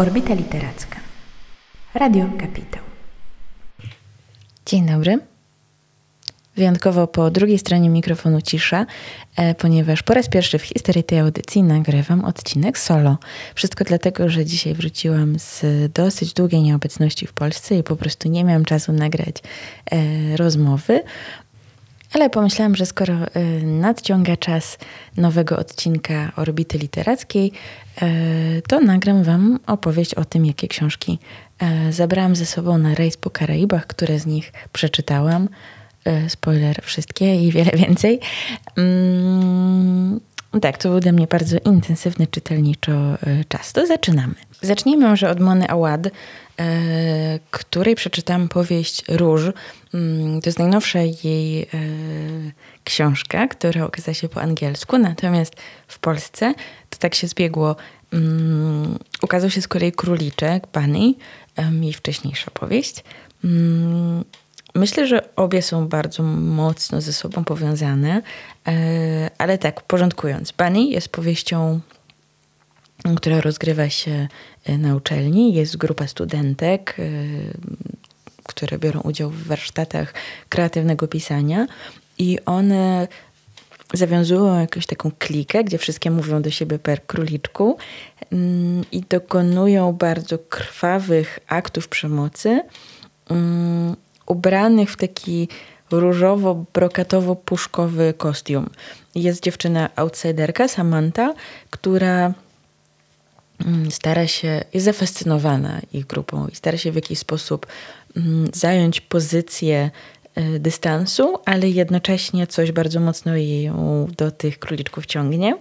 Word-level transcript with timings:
Orbita 0.00 0.34
Literacka. 0.34 0.96
Radio 1.94 2.26
Kapitał. 2.38 2.82
Dzień 4.66 4.86
dobry. 4.86 5.18
Wyjątkowo 6.56 7.06
po 7.06 7.30
drugiej 7.30 7.58
stronie 7.58 7.88
mikrofonu 7.88 8.40
cisza, 8.42 8.86
e, 9.36 9.54
ponieważ 9.54 10.02
po 10.02 10.14
raz 10.14 10.28
pierwszy 10.28 10.58
w 10.58 10.62
historii 10.62 11.04
tej 11.04 11.18
audycji 11.18 11.62
nagrywam 11.62 12.24
odcinek 12.24 12.78
solo. 12.78 13.18
Wszystko 13.54 13.84
dlatego, 13.84 14.28
że 14.28 14.44
dzisiaj 14.44 14.74
wróciłam 14.74 15.38
z 15.38 15.62
dosyć 15.92 16.32
długiej 16.32 16.62
nieobecności 16.62 17.26
w 17.26 17.32
Polsce 17.32 17.76
i 17.76 17.82
po 17.82 17.96
prostu 17.96 18.28
nie 18.28 18.44
miałam 18.44 18.64
czasu 18.64 18.92
nagrać 18.92 19.36
e, 19.90 20.36
rozmowy. 20.36 21.02
Ale 22.12 22.30
pomyślałam, 22.30 22.76
że 22.76 22.86
skoro 22.86 23.14
e, 23.14 23.40
nadciąga 23.62 24.36
czas 24.36 24.78
nowego 25.16 25.56
odcinka 25.56 26.32
Orbity 26.36 26.78
Literackiej, 26.78 27.52
to 28.68 28.80
nagram 28.80 29.22
Wam 29.22 29.58
opowieść 29.66 30.14
o 30.14 30.24
tym, 30.24 30.46
jakie 30.46 30.68
książki 30.68 31.18
zabrałam 31.90 32.36
ze 32.36 32.46
sobą 32.46 32.78
na 32.78 32.94
rejs 32.94 33.16
po 33.16 33.30
Karaibach, 33.30 33.86
które 33.86 34.18
z 34.18 34.26
nich 34.26 34.52
przeczytałam 34.72 35.48
spoiler, 36.28 36.82
wszystkie 36.82 37.42
i 37.42 37.52
wiele 37.52 37.70
więcej. 37.86 38.20
Mm, 40.52 40.60
tak, 40.60 40.78
to 40.78 40.88
był 40.88 41.00
dla 41.00 41.12
mnie 41.12 41.26
bardzo 41.26 41.56
intensywny 41.64 42.26
czytelniczo 42.26 42.92
e, 42.92 43.44
czas. 43.48 43.72
To 43.72 43.86
zaczynamy. 43.86 44.34
Zacznijmy 44.62 45.08
może 45.08 45.30
od 45.30 45.40
Mony 45.40 45.68
Awad, 45.68 46.06
e, 46.06 46.10
której 47.50 47.94
przeczytałam 47.94 48.48
powieść 48.48 49.04
Róż. 49.08 49.42
Mm, 49.94 50.40
to 50.40 50.48
jest 50.48 50.58
najnowsza 50.58 50.98
jej 51.24 51.66
książka, 52.84 53.48
która 53.48 53.84
okazała 53.84 54.14
się 54.14 54.28
po 54.28 54.42
angielsku, 54.42 54.98
natomiast 54.98 55.56
w 55.88 55.98
Polsce 55.98 56.54
to 56.90 56.98
tak 56.98 57.14
się 57.14 57.26
zbiegło. 57.26 57.76
Um, 58.12 58.98
ukazał 59.22 59.50
się 59.50 59.62
z 59.62 59.68
kolei 59.68 59.92
Króliczek, 59.92 60.66
Bunny, 60.72 61.14
jej 61.80 61.92
wcześniejsza 61.92 62.50
powieść. 62.50 63.04
Myślę, 64.74 65.06
że 65.06 65.34
obie 65.36 65.62
są 65.62 65.88
bardzo 65.88 66.22
mocno 66.22 67.00
ze 67.00 67.12
sobą 67.12 67.44
powiązane, 67.44 68.22
e, 68.68 69.30
ale 69.38 69.58
tak, 69.58 69.82
porządkując. 69.82 70.52
Bunny 70.52 70.84
jest 70.84 71.08
powieścią, 71.08 71.80
która 73.16 73.40
rozgrywa 73.40 73.90
się 73.90 74.28
e, 74.64 74.78
na 74.78 74.96
uczelni. 74.96 75.54
Jest 75.54 75.76
grupa 75.76 76.06
studentek, 76.06 76.96
e, 76.98 77.02
które 78.44 78.78
biorą 78.78 79.00
udział 79.00 79.30
w 79.30 79.46
warsztatach 79.46 80.14
kreatywnego 80.48 81.08
pisania 81.08 81.66
i 82.18 82.38
one 82.46 83.08
zawiązują 83.92 84.60
jakąś 84.60 84.86
taką 84.86 85.10
klikę, 85.18 85.64
gdzie 85.64 85.78
wszystkie 85.78 86.10
mówią 86.10 86.42
do 86.42 86.50
siebie 86.50 86.78
per 86.78 87.06
króliczku 87.06 87.76
mm, 88.32 88.84
i 88.92 89.00
dokonują 89.08 89.92
bardzo 89.92 90.38
krwawych 90.38 91.38
aktów 91.46 91.88
przemocy 91.88 92.60
mm, 93.30 93.96
ubranych 94.30 94.90
w 94.90 94.96
taki 94.96 95.48
różowo-brokatowo-puszkowy 95.90 98.14
kostium. 98.14 98.70
Jest 99.14 99.42
dziewczyna 99.42 99.90
outsiderka, 99.96 100.68
Samantha, 100.68 101.34
która 101.70 102.34
mm, 103.66 103.90
stara 103.90 104.26
się, 104.26 104.64
jest 104.74 104.84
zafascynowana 104.84 105.80
ich 105.92 106.06
grupą 106.06 106.48
i 106.48 106.54
stara 106.54 106.78
się 106.78 106.92
w 106.92 106.94
jakiś 106.94 107.18
sposób 107.18 107.66
mm, 108.16 108.50
zająć 108.54 109.00
pozycję 109.00 109.90
e, 110.34 110.58
dystansu, 110.58 111.38
ale 111.44 111.68
jednocześnie 111.68 112.46
coś 112.46 112.72
bardzo 112.72 113.00
mocno 113.00 113.36
ją 113.36 114.08
do 114.16 114.30
tych 114.30 114.58
króliczków 114.58 115.06
ciągnie. 115.06 115.56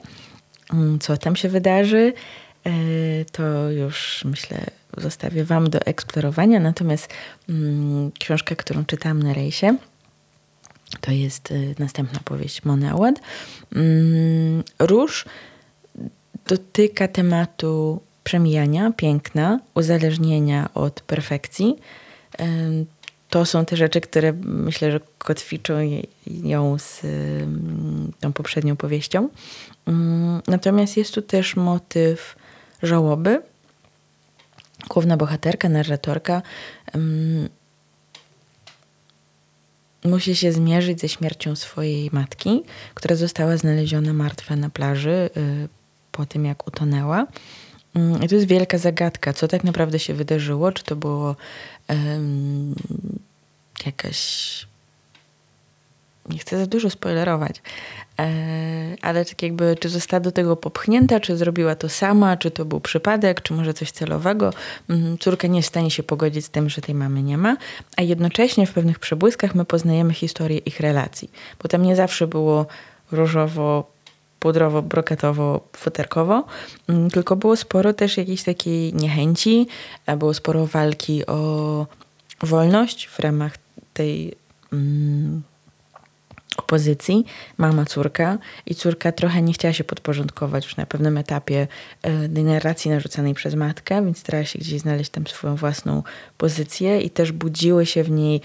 Mm, 0.73 0.99
co 0.99 1.17
tam 1.17 1.35
się 1.35 1.49
wydarzy, 1.49 2.13
e, 2.65 2.71
to 3.31 3.71
już 3.71 4.21
myślę 4.25 4.78
zostawię 4.99 5.43
Wam 5.43 5.69
do 5.69 5.79
eksplorowania. 5.79 6.59
Natomiast 6.59 7.09
mm, 7.49 8.11
książka, 8.19 8.55
którą 8.55 8.85
czytałam 8.85 9.23
na 9.23 9.33
rejsie, 9.33 9.77
to 11.01 11.11
jest 11.11 11.51
y, 11.51 11.75
następna 11.79 12.19
powieść 12.25 12.65
Mony. 12.65 12.91
Mm, 13.75 14.63
Róż 14.79 15.25
dotyka 16.47 17.07
tematu 17.07 18.01
przemijania, 18.23 18.91
piękna, 18.91 19.59
uzależnienia 19.75 20.69
od 20.73 21.01
perfekcji. 21.01 21.75
Y, 22.41 22.85
to 23.29 23.45
są 23.45 23.65
te 23.65 23.77
rzeczy, 23.77 24.01
które 24.01 24.33
myślę, 24.43 24.91
że 24.91 24.99
kotwiczą 25.17 25.73
ją 26.27 26.79
z 26.79 27.03
y, 27.03 27.47
tą 28.19 28.33
poprzednią 28.33 28.75
powieścią. 28.75 29.29
Mm, 29.85 30.41
natomiast 30.47 30.97
jest 30.97 31.13
tu 31.13 31.21
też 31.21 31.55
motyw 31.55 32.35
żałoby, 32.83 33.41
główna 34.89 35.17
bohaterka, 35.17 35.69
narratorka 35.69 36.41
um, 36.93 37.49
musi 40.03 40.35
się 40.35 40.51
zmierzyć 40.51 41.01
ze 41.01 41.09
śmiercią 41.09 41.55
swojej 41.55 42.09
matki, 42.13 42.63
która 42.93 43.15
została 43.15 43.57
znaleziona 43.57 44.13
martwa 44.13 44.55
na 44.55 44.69
plaży 44.69 45.29
y, 45.37 45.67
po 46.11 46.25
tym, 46.25 46.45
jak 46.45 46.67
utonęła. 46.67 47.27
Um, 47.95 48.23
I 48.23 48.27
to 48.27 48.35
jest 48.35 48.47
wielka 48.47 48.77
zagadka, 48.77 49.33
co 49.33 49.47
tak 49.47 49.63
naprawdę 49.63 49.99
się 49.99 50.13
wydarzyło. 50.13 50.71
Czy 50.71 50.83
to 50.83 50.95
było 50.95 51.35
um, 51.89 52.75
jakaś 53.85 54.19
nie 56.29 56.39
chcę 56.39 56.57
za 56.57 56.65
dużo 56.65 56.89
spoilerować, 56.89 57.61
e, 58.19 58.27
ale 59.01 59.25
tak 59.25 59.43
jakby, 59.43 59.75
czy 59.79 59.89
została 59.89 60.19
do 60.19 60.31
tego 60.31 60.55
popchnięta, 60.55 61.19
czy 61.19 61.37
zrobiła 61.37 61.75
to 61.75 61.89
sama, 61.89 62.37
czy 62.37 62.51
to 62.51 62.65
był 62.65 62.79
przypadek, 62.79 63.41
czy 63.41 63.53
może 63.53 63.73
coś 63.73 63.91
celowego. 63.91 64.53
Mm, 64.89 65.17
córka 65.17 65.47
nie 65.47 65.59
jest 65.59 65.69
w 65.69 65.71
stanie 65.71 65.91
się 65.91 66.03
pogodzić 66.03 66.45
z 66.45 66.49
tym, 66.49 66.69
że 66.69 66.81
tej 66.81 66.95
mamy 66.95 67.23
nie 67.23 67.37
ma, 67.37 67.57
a 67.97 68.01
jednocześnie 68.01 68.67
w 68.67 68.73
pewnych 68.73 68.99
przebłyskach 68.99 69.55
my 69.55 69.65
poznajemy 69.65 70.13
historię 70.13 70.57
ich 70.57 70.79
relacji, 70.79 71.31
bo 71.63 71.69
tam 71.69 71.83
nie 71.83 71.95
zawsze 71.95 72.27
było 72.27 72.65
różowo, 73.11 73.91
pudrowo, 74.39 74.81
brokatowo, 74.81 75.67
futerkowo, 75.77 76.43
mm, 76.87 77.09
tylko 77.09 77.35
było 77.35 77.55
sporo 77.55 77.93
też 77.93 78.17
jakiejś 78.17 78.43
takiej 78.43 78.93
niechęci, 78.93 79.67
było 80.17 80.33
sporo 80.33 80.65
walki 80.65 81.25
o 81.25 81.85
wolność 82.41 83.07
w 83.07 83.19
ramach 83.19 83.53
tej 83.93 84.33
mm, 84.73 85.41
opozycji, 86.57 87.25
mama, 87.57 87.85
córka 87.85 88.37
i 88.65 88.75
córka 88.75 89.11
trochę 89.11 89.41
nie 89.41 89.53
chciała 89.53 89.73
się 89.73 89.83
podporządkować 89.83 90.65
już 90.65 90.77
na 90.77 90.85
pewnym 90.85 91.17
etapie 91.17 91.67
e, 92.01 92.27
narracji 92.27 92.91
narzucanej 92.91 93.33
przez 93.33 93.55
matkę, 93.55 94.05
więc 94.05 94.17
starała 94.17 94.45
się 94.45 94.59
gdzieś 94.59 94.81
znaleźć 94.81 95.09
tam 95.09 95.27
swoją 95.27 95.55
własną 95.55 96.03
pozycję 96.37 97.01
i 97.01 97.09
też 97.09 97.31
budziły 97.31 97.85
się 97.85 98.03
w 98.03 98.11
niej 98.11 98.41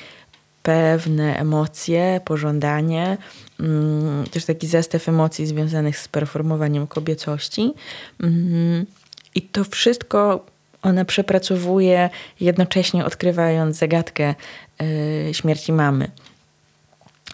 pewne 0.63 1.39
emocje, 1.39 2.21
pożądanie, 2.25 3.17
mm, 3.61 4.25
też 4.27 4.45
taki 4.45 4.67
zestaw 4.67 5.09
emocji 5.09 5.47
związanych 5.47 5.99
z 5.99 6.09
performowaniem 6.09 6.87
kobiecości. 6.87 7.73
Mm, 8.23 8.87
I 9.35 9.43
to 9.43 9.65
wszystko 9.65 10.47
ona 10.83 11.05
przepracowuje, 11.05 12.11
jednocześnie 12.41 13.05
odkrywając 13.05 13.77
zagadkę 13.77 14.35
e, 14.81 15.35
śmierci 15.35 15.73
mamy. 15.73 16.11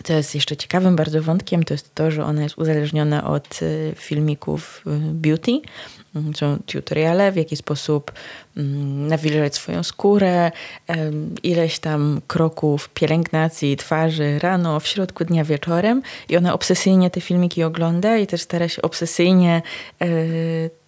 Co 0.04 0.12
jest 0.12 0.34
jeszcze 0.34 0.56
ciekawym 0.56 0.96
bardzo 0.96 1.22
wątkiem, 1.22 1.64
to 1.64 1.74
jest 1.74 1.94
to, 1.94 2.10
że 2.10 2.24
ona 2.24 2.42
jest 2.42 2.58
uzależniona 2.58 3.24
od 3.30 3.62
y, 3.62 3.94
filmików 3.96 4.82
y, 4.86 4.90
beauty. 5.12 5.60
Mm, 6.14 6.34
są 6.34 6.58
tutoriale, 6.66 7.32
w 7.32 7.36
jaki 7.36 7.56
sposób 7.56 8.12
mm, 8.56 9.08
nawilżać 9.08 9.54
swoją 9.54 9.82
skórę, 9.82 10.52
ileś 11.42 11.78
tam 11.78 12.20
kroków 12.26 12.88
pielęgnacji 12.88 13.76
twarzy 13.76 14.38
rano, 14.38 14.80
w 14.80 14.86
środku 14.86 15.24
dnia, 15.24 15.44
wieczorem. 15.44 16.02
I 16.28 16.36
ona 16.36 16.54
obsesyjnie 16.54 17.10
te 17.10 17.20
filmiki 17.20 17.62
ogląda 17.62 18.16
i 18.16 18.26
też 18.26 18.40
stara 18.40 18.68
się 18.68 18.82
obsesyjnie 18.82 19.62
e, 20.00 20.06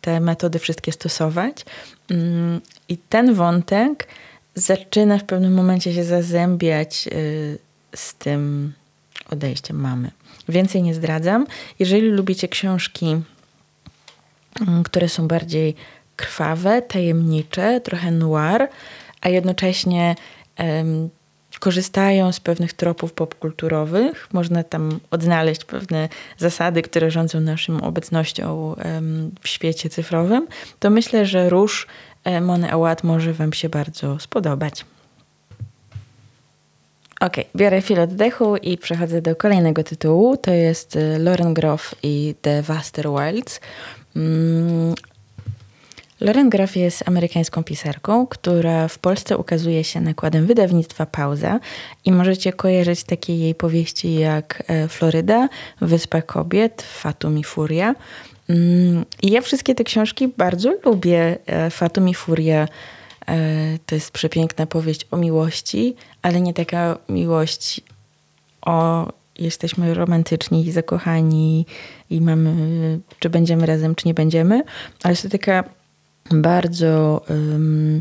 te 0.00 0.20
metody 0.20 0.58
wszystkie 0.58 0.92
stosować. 0.92 1.64
Mm, 2.10 2.60
I 2.88 2.98
ten 2.98 3.34
wątek 3.34 4.08
zaczyna 4.54 5.18
w 5.18 5.24
pewnym 5.24 5.54
momencie 5.54 5.94
się 5.94 6.04
zazębiać 6.04 7.08
y, 7.12 7.58
z 7.94 8.14
tym 8.14 8.72
odejściem 9.32 9.80
mamy. 9.80 10.10
Więcej 10.48 10.82
nie 10.82 10.94
zdradzam. 10.94 11.46
Jeżeli 11.78 12.10
lubicie 12.10 12.48
książki, 12.48 13.16
mm, 14.60 14.82
które 14.82 15.08
są 15.08 15.28
bardziej 15.28 15.74
krwawe, 16.16 16.82
tajemnicze, 16.82 17.80
trochę 17.80 18.10
noir, 18.10 18.68
a 19.20 19.28
jednocześnie 19.28 20.14
um, 20.58 21.08
korzystają 21.60 22.32
z 22.32 22.40
pewnych 22.40 22.72
tropów 22.72 23.12
popkulturowych. 23.12 24.28
Można 24.32 24.62
tam 24.62 25.00
odnaleźć 25.10 25.64
pewne 25.64 26.08
zasady, 26.38 26.82
które 26.82 27.10
rządzą 27.10 27.40
naszą 27.40 27.80
obecnością 27.80 28.74
um, 28.84 29.30
w 29.40 29.48
świecie 29.48 29.90
cyfrowym. 29.90 30.46
To 30.78 30.90
myślę, 30.90 31.26
że 31.26 31.48
Róż 31.48 31.86
Mony 32.40 32.72
Awad 32.72 33.04
może 33.04 33.32
Wam 33.32 33.52
się 33.52 33.68
bardzo 33.68 34.18
spodobać. 34.18 34.84
Ok, 37.26 37.36
biorę 37.56 37.80
chwilę 37.80 38.02
oddechu 38.02 38.56
i 38.56 38.78
przechodzę 38.78 39.22
do 39.22 39.36
kolejnego 39.36 39.84
tytułu. 39.84 40.36
To 40.36 40.50
jest 40.50 40.96
y, 40.96 41.18
Lauren 41.18 41.54
Groff 41.54 41.94
i 42.02 42.34
The 42.42 42.62
Vaster 42.62 43.06
Wilds. 43.08 43.60
Mm, 44.16 44.94
Lauren 46.20 46.50
Graff 46.50 46.76
jest 46.76 47.08
amerykańską 47.08 47.64
pisarką, 47.64 48.26
która 48.26 48.88
w 48.88 48.98
Polsce 48.98 49.38
ukazuje 49.38 49.84
się 49.84 50.00
nakładem 50.00 50.46
wydawnictwa 50.46 51.06
Pauza 51.06 51.60
i 52.04 52.12
możecie 52.12 52.52
kojarzyć 52.52 53.04
takie 53.04 53.36
jej 53.36 53.54
powieści 53.54 54.14
jak 54.14 54.62
e, 54.66 54.88
Floryda, 54.88 55.48
Wyspa 55.80 56.22
Kobiet, 56.22 56.82
Fatum 56.82 57.38
i 57.38 57.44
Furia. 57.44 57.94
Mm, 58.48 59.04
I 59.22 59.30
ja 59.30 59.40
wszystkie 59.40 59.74
te 59.74 59.84
książki 59.84 60.28
bardzo 60.28 60.74
lubię. 60.84 61.38
E, 61.46 61.70
Fatum 61.70 62.08
i 62.08 62.14
Furia 62.14 62.68
to 63.86 63.94
jest 63.94 64.10
przepiękna 64.10 64.66
powieść 64.66 65.06
o 65.10 65.16
miłości, 65.16 65.94
ale 66.22 66.40
nie 66.40 66.54
taka 66.54 66.98
miłość 67.08 67.80
o 68.62 69.06
jesteśmy 69.38 69.94
romantyczni 69.94 70.66
i 70.66 70.72
zakochani 70.72 71.66
i 72.10 72.20
mamy, 72.20 73.00
czy 73.18 73.30
będziemy 73.30 73.66
razem, 73.66 73.94
czy 73.94 74.08
nie 74.08 74.14
będziemy, 74.14 74.62
ale 75.02 75.12
jest 75.12 75.22
to 75.22 75.28
taka 75.28 75.64
bardzo, 76.30 77.24
um, 77.28 78.00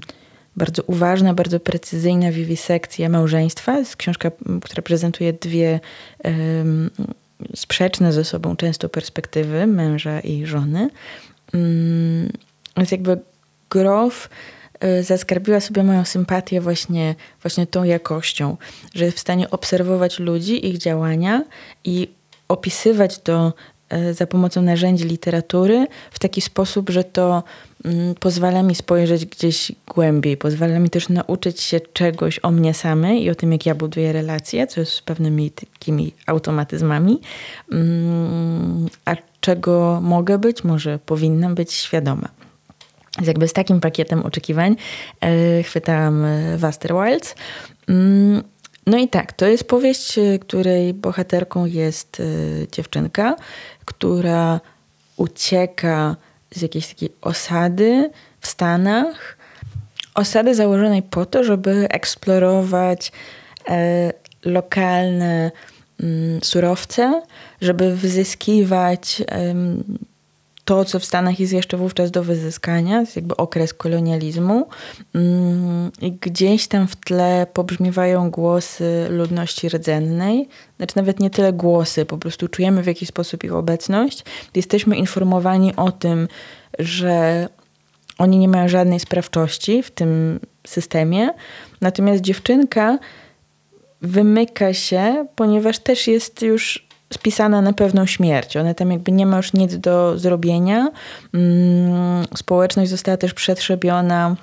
bardzo 0.55 0.83
uważna, 0.83 1.33
bardzo 1.33 1.59
precyzyjna 1.59 2.31
wiwisekcja 2.31 3.09
małżeństwa. 3.09 3.79
Jest 3.79 3.95
książka, 3.95 4.31
która 4.63 4.81
prezentuje 4.81 5.33
dwie 5.33 5.79
um, 6.23 6.89
sprzeczne 7.55 8.13
ze 8.13 8.23
sobą 8.23 8.55
często 8.55 8.89
perspektywy 8.89 9.67
męża 9.67 10.19
i 10.19 10.45
żony. 10.45 10.89
Um, 11.53 12.29
więc 12.77 12.91
jakby 12.91 13.19
Grof 13.69 14.29
zaskarbiła 15.01 15.59
sobie 15.59 15.83
moją 15.83 16.05
sympatię 16.05 16.61
właśnie, 16.61 17.15
właśnie 17.41 17.67
tą 17.67 17.83
jakością, 17.83 18.57
że 18.95 19.05
jest 19.05 19.17
w 19.17 19.21
stanie 19.21 19.49
obserwować 19.49 20.19
ludzi, 20.19 20.67
ich 20.67 20.77
działania 20.77 21.43
i 21.83 22.07
opisywać 22.47 23.19
to 23.19 23.53
y, 23.93 24.13
za 24.13 24.27
pomocą 24.27 24.61
narzędzi 24.61 25.03
literatury 25.03 25.87
w 26.11 26.19
taki 26.19 26.41
sposób, 26.41 26.89
że 26.89 27.03
to 27.03 27.43
Mm, 27.85 28.15
pozwala 28.15 28.63
mi 28.63 28.75
spojrzeć 28.75 29.25
gdzieś 29.25 29.71
głębiej, 29.87 30.37
pozwala 30.37 30.79
mi 30.79 30.89
też 30.89 31.09
nauczyć 31.09 31.61
się 31.61 31.79
czegoś 31.79 32.39
o 32.43 32.51
mnie 32.51 32.73
samej 32.73 33.23
i 33.23 33.29
o 33.29 33.35
tym, 33.35 33.51
jak 33.51 33.65
ja 33.65 33.75
buduję 33.75 34.13
relacje, 34.13 34.67
co 34.67 34.79
jest 34.79 35.01
pewnymi 35.01 35.51
takimi 35.51 36.13
automatyzmami, 36.25 37.21
mm, 37.71 38.87
a 39.05 39.15
czego 39.39 39.99
mogę 40.01 40.37
być, 40.37 40.63
może 40.63 40.99
powinnam 41.05 41.55
być 41.55 41.73
świadoma. 41.73 42.40
Jakby 43.23 43.47
z 43.47 43.53
takim 43.53 43.79
pakietem 43.79 44.23
oczekiwań 44.23 44.75
e, 45.21 45.63
chwytałam 45.63 46.25
Waster 46.57 46.93
Wilds. 46.93 47.35
Mm, 47.89 48.43
no 48.87 48.97
i 48.97 49.07
tak, 49.07 49.33
to 49.33 49.47
jest 49.47 49.63
powieść, 49.63 50.17
e, 50.17 50.39
której 50.39 50.93
bohaterką 50.93 51.65
jest 51.65 52.19
e, 52.19 52.23
dziewczynka, 52.71 53.35
która 53.85 54.59
ucieka 55.17 56.15
z 56.51 56.61
jakiejś 56.61 56.87
takiej 56.87 57.09
osady 57.21 58.11
w 58.39 58.47
Stanach. 58.47 59.37
Osady 60.15 60.55
założonej 60.55 61.03
po 61.03 61.25
to, 61.25 61.43
żeby 61.43 61.87
eksplorować 61.89 63.11
e, 63.69 64.13
lokalne 64.45 65.51
mm, 65.99 66.39
surowce, 66.43 67.21
żeby 67.61 67.95
wyzyskiwać 67.95 69.23
to, 70.65 70.85
co 70.85 70.99
w 70.99 71.05
Stanach 71.05 71.39
jest 71.39 71.53
jeszcze 71.53 71.77
wówczas 71.77 72.11
do 72.11 72.23
wyzyskania, 72.23 72.99
jest 72.99 73.15
jakby 73.15 73.37
okres 73.37 73.73
kolonializmu. 73.73 74.67
Mm, 75.15 75.91
gdzieś 76.21 76.67
tam 76.67 76.87
w 76.87 76.95
tle 76.95 77.47
pobrzmiewają 77.53 78.31
głosy 78.31 79.07
ludności 79.09 79.69
rdzennej. 79.69 80.47
Znaczy 80.77 80.93
nawet 80.95 81.19
nie 81.19 81.29
tyle 81.29 81.53
głosy, 81.53 82.05
po 82.05 82.17
prostu 82.17 82.47
czujemy 82.47 82.83
w 82.83 82.87
jakiś 82.87 83.09
sposób 83.09 83.43
ich 83.43 83.53
obecność. 83.53 84.23
Jesteśmy 84.55 84.95
informowani 84.95 85.75
o 85.75 85.91
tym, 85.91 86.27
że 86.79 87.47
oni 88.17 88.37
nie 88.37 88.47
mają 88.47 88.67
żadnej 88.67 88.99
sprawczości 88.99 89.83
w 89.83 89.91
tym 89.91 90.39
systemie. 90.67 91.29
Natomiast 91.81 92.21
dziewczynka 92.21 92.99
wymyka 94.01 94.73
się, 94.73 95.25
ponieważ 95.35 95.79
też 95.79 96.07
jest 96.07 96.41
już 96.41 96.90
spisana 97.13 97.61
na 97.61 97.73
pewną 97.73 98.05
śmierć. 98.05 98.57
One 98.57 98.75
tam 98.75 98.91
jakby 98.91 99.11
nie 99.11 99.25
ma 99.25 99.37
już 99.37 99.53
nic 99.53 99.77
do 99.77 100.17
zrobienia. 100.17 100.91
Mm, 101.33 102.25
społeczność 102.37 102.91
została 102.91 103.17
też 103.17 103.33
przetrzebiona 103.33 104.35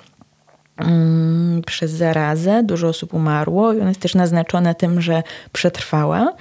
mm, 0.77 1.61
przez 1.65 1.91
zarazę. 1.91 2.63
Dużo 2.63 2.87
osób 2.87 3.13
umarło 3.13 3.73
i 3.73 3.79
ona 3.79 3.89
jest 3.89 4.01
też 4.01 4.15
naznaczona 4.15 4.73
tym, 4.73 5.01
że 5.01 5.23
przetrwała. 5.51 6.33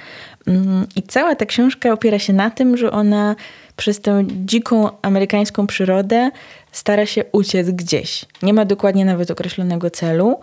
Mm, 0.47 0.87
I 0.97 1.03
cała 1.03 1.35
ta 1.35 1.47
książka 1.47 1.93
opiera 1.93 2.19
się 2.19 2.33
na 2.33 2.51
tym, 2.51 2.77
że 2.77 2.91
ona 2.91 3.37
przez 3.77 4.01
tę 4.01 4.25
dziką 4.29 4.89
amerykańską 5.03 5.67
przyrodę 5.67 6.31
stara 6.73 7.07
się 7.07 7.25
uciec 7.33 7.71
gdzieś. 7.71 8.25
Nie 8.43 8.55
ma 8.55 8.65
dokładnie 8.65 9.05
nawet 9.05 9.31
określonego 9.31 9.91
celu, 9.91 10.41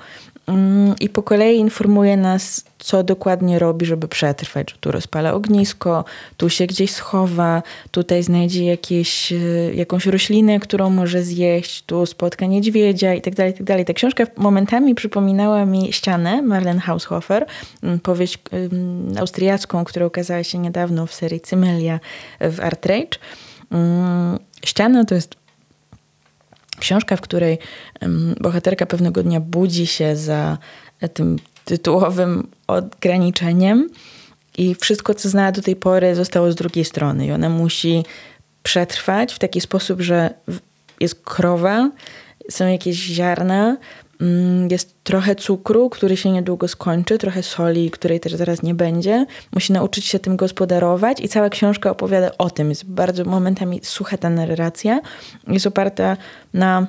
i 0.99 1.09
po 1.09 1.23
kolei 1.23 1.57
informuje 1.57 2.17
nas, 2.17 2.65
co 2.79 3.03
dokładnie 3.03 3.59
robi, 3.59 3.85
żeby 3.85 4.07
przetrwać. 4.07 4.71
Że 4.71 4.77
tu 4.77 4.91
rozpala 4.91 5.33
ognisko, 5.33 6.05
tu 6.37 6.49
się 6.49 6.67
gdzieś 6.67 6.91
schowa, 6.91 7.63
tutaj 7.91 8.23
znajdzie 8.23 8.65
jakieś, 8.65 9.31
e, 9.31 9.35
jakąś 9.73 10.05
roślinę, 10.05 10.59
którą 10.59 10.89
może 10.89 11.23
zjeść, 11.23 11.83
tu 11.85 12.05
spotka 12.05 12.45
niedźwiedzia 12.45 13.13
itd. 13.13 13.35
Tak 13.35 13.47
itd. 13.47 13.77
Tak 13.77 13.87
Ta 13.87 13.93
książka 13.93 14.23
momentami 14.37 14.95
przypominała 14.95 15.65
mi 15.65 15.93
ścianę 15.93 16.41
Marlene 16.41 16.79
Haushofer, 16.79 17.45
mm, 17.83 17.99
powieść 17.99 18.39
austriacką, 19.19 19.83
która 19.85 20.05
ukazała 20.05 20.43
się 20.43 20.57
niedawno 20.57 21.05
w 21.05 21.13
serii 21.13 21.39
Cymelia 21.39 21.99
w 22.41 22.59
Art 22.59 22.85
Rage. 22.85 23.17
Mm, 23.71 24.39
ściana 24.65 25.05
to 25.05 25.15
jest 25.15 25.44
Książka, 26.79 27.15
w 27.15 27.21
której 27.21 27.57
bohaterka 28.39 28.85
pewnego 28.85 29.23
dnia 29.23 29.39
budzi 29.39 29.87
się 29.87 30.15
za 30.15 30.57
tym 31.13 31.39
tytułowym 31.65 32.47
ograniczeniem 32.67 33.89
i 34.57 34.75
wszystko, 34.75 35.13
co 35.13 35.29
znała 35.29 35.51
do 35.51 35.61
tej 35.61 35.75
pory, 35.75 36.15
zostało 36.15 36.51
z 36.51 36.55
drugiej 36.55 36.85
strony. 36.85 37.25
I 37.25 37.31
ona 37.31 37.49
musi 37.49 38.03
przetrwać 38.63 39.33
w 39.33 39.39
taki 39.39 39.61
sposób, 39.61 40.01
że 40.01 40.33
jest 40.99 41.21
krowa, 41.23 41.91
są 42.49 42.67
jakieś 42.67 42.95
ziarna, 42.95 43.77
jest 44.71 44.95
trochę 45.03 45.35
cukru, 45.35 45.89
który 45.89 46.17
się 46.17 46.31
niedługo 46.31 46.67
skończy, 46.67 47.17
trochę 47.17 47.43
soli, 47.43 47.91
której 47.91 48.19
też 48.19 48.33
zaraz 48.33 48.63
nie 48.63 48.75
będzie. 48.75 49.25
Musi 49.53 49.73
nauczyć 49.73 50.05
się 50.05 50.19
tym 50.19 50.37
gospodarować 50.37 51.19
i 51.19 51.29
cała 51.29 51.49
książka 51.49 51.91
opowiada 51.91 52.31
o 52.37 52.49
tym. 52.49 52.69
Jest 52.69 52.85
bardzo 52.85 53.25
momentami 53.25 53.79
sucha 53.83 54.17
ta 54.17 54.29
narracja. 54.29 55.01
Jest 55.47 55.67
oparta 55.67 56.17
na 56.53 56.87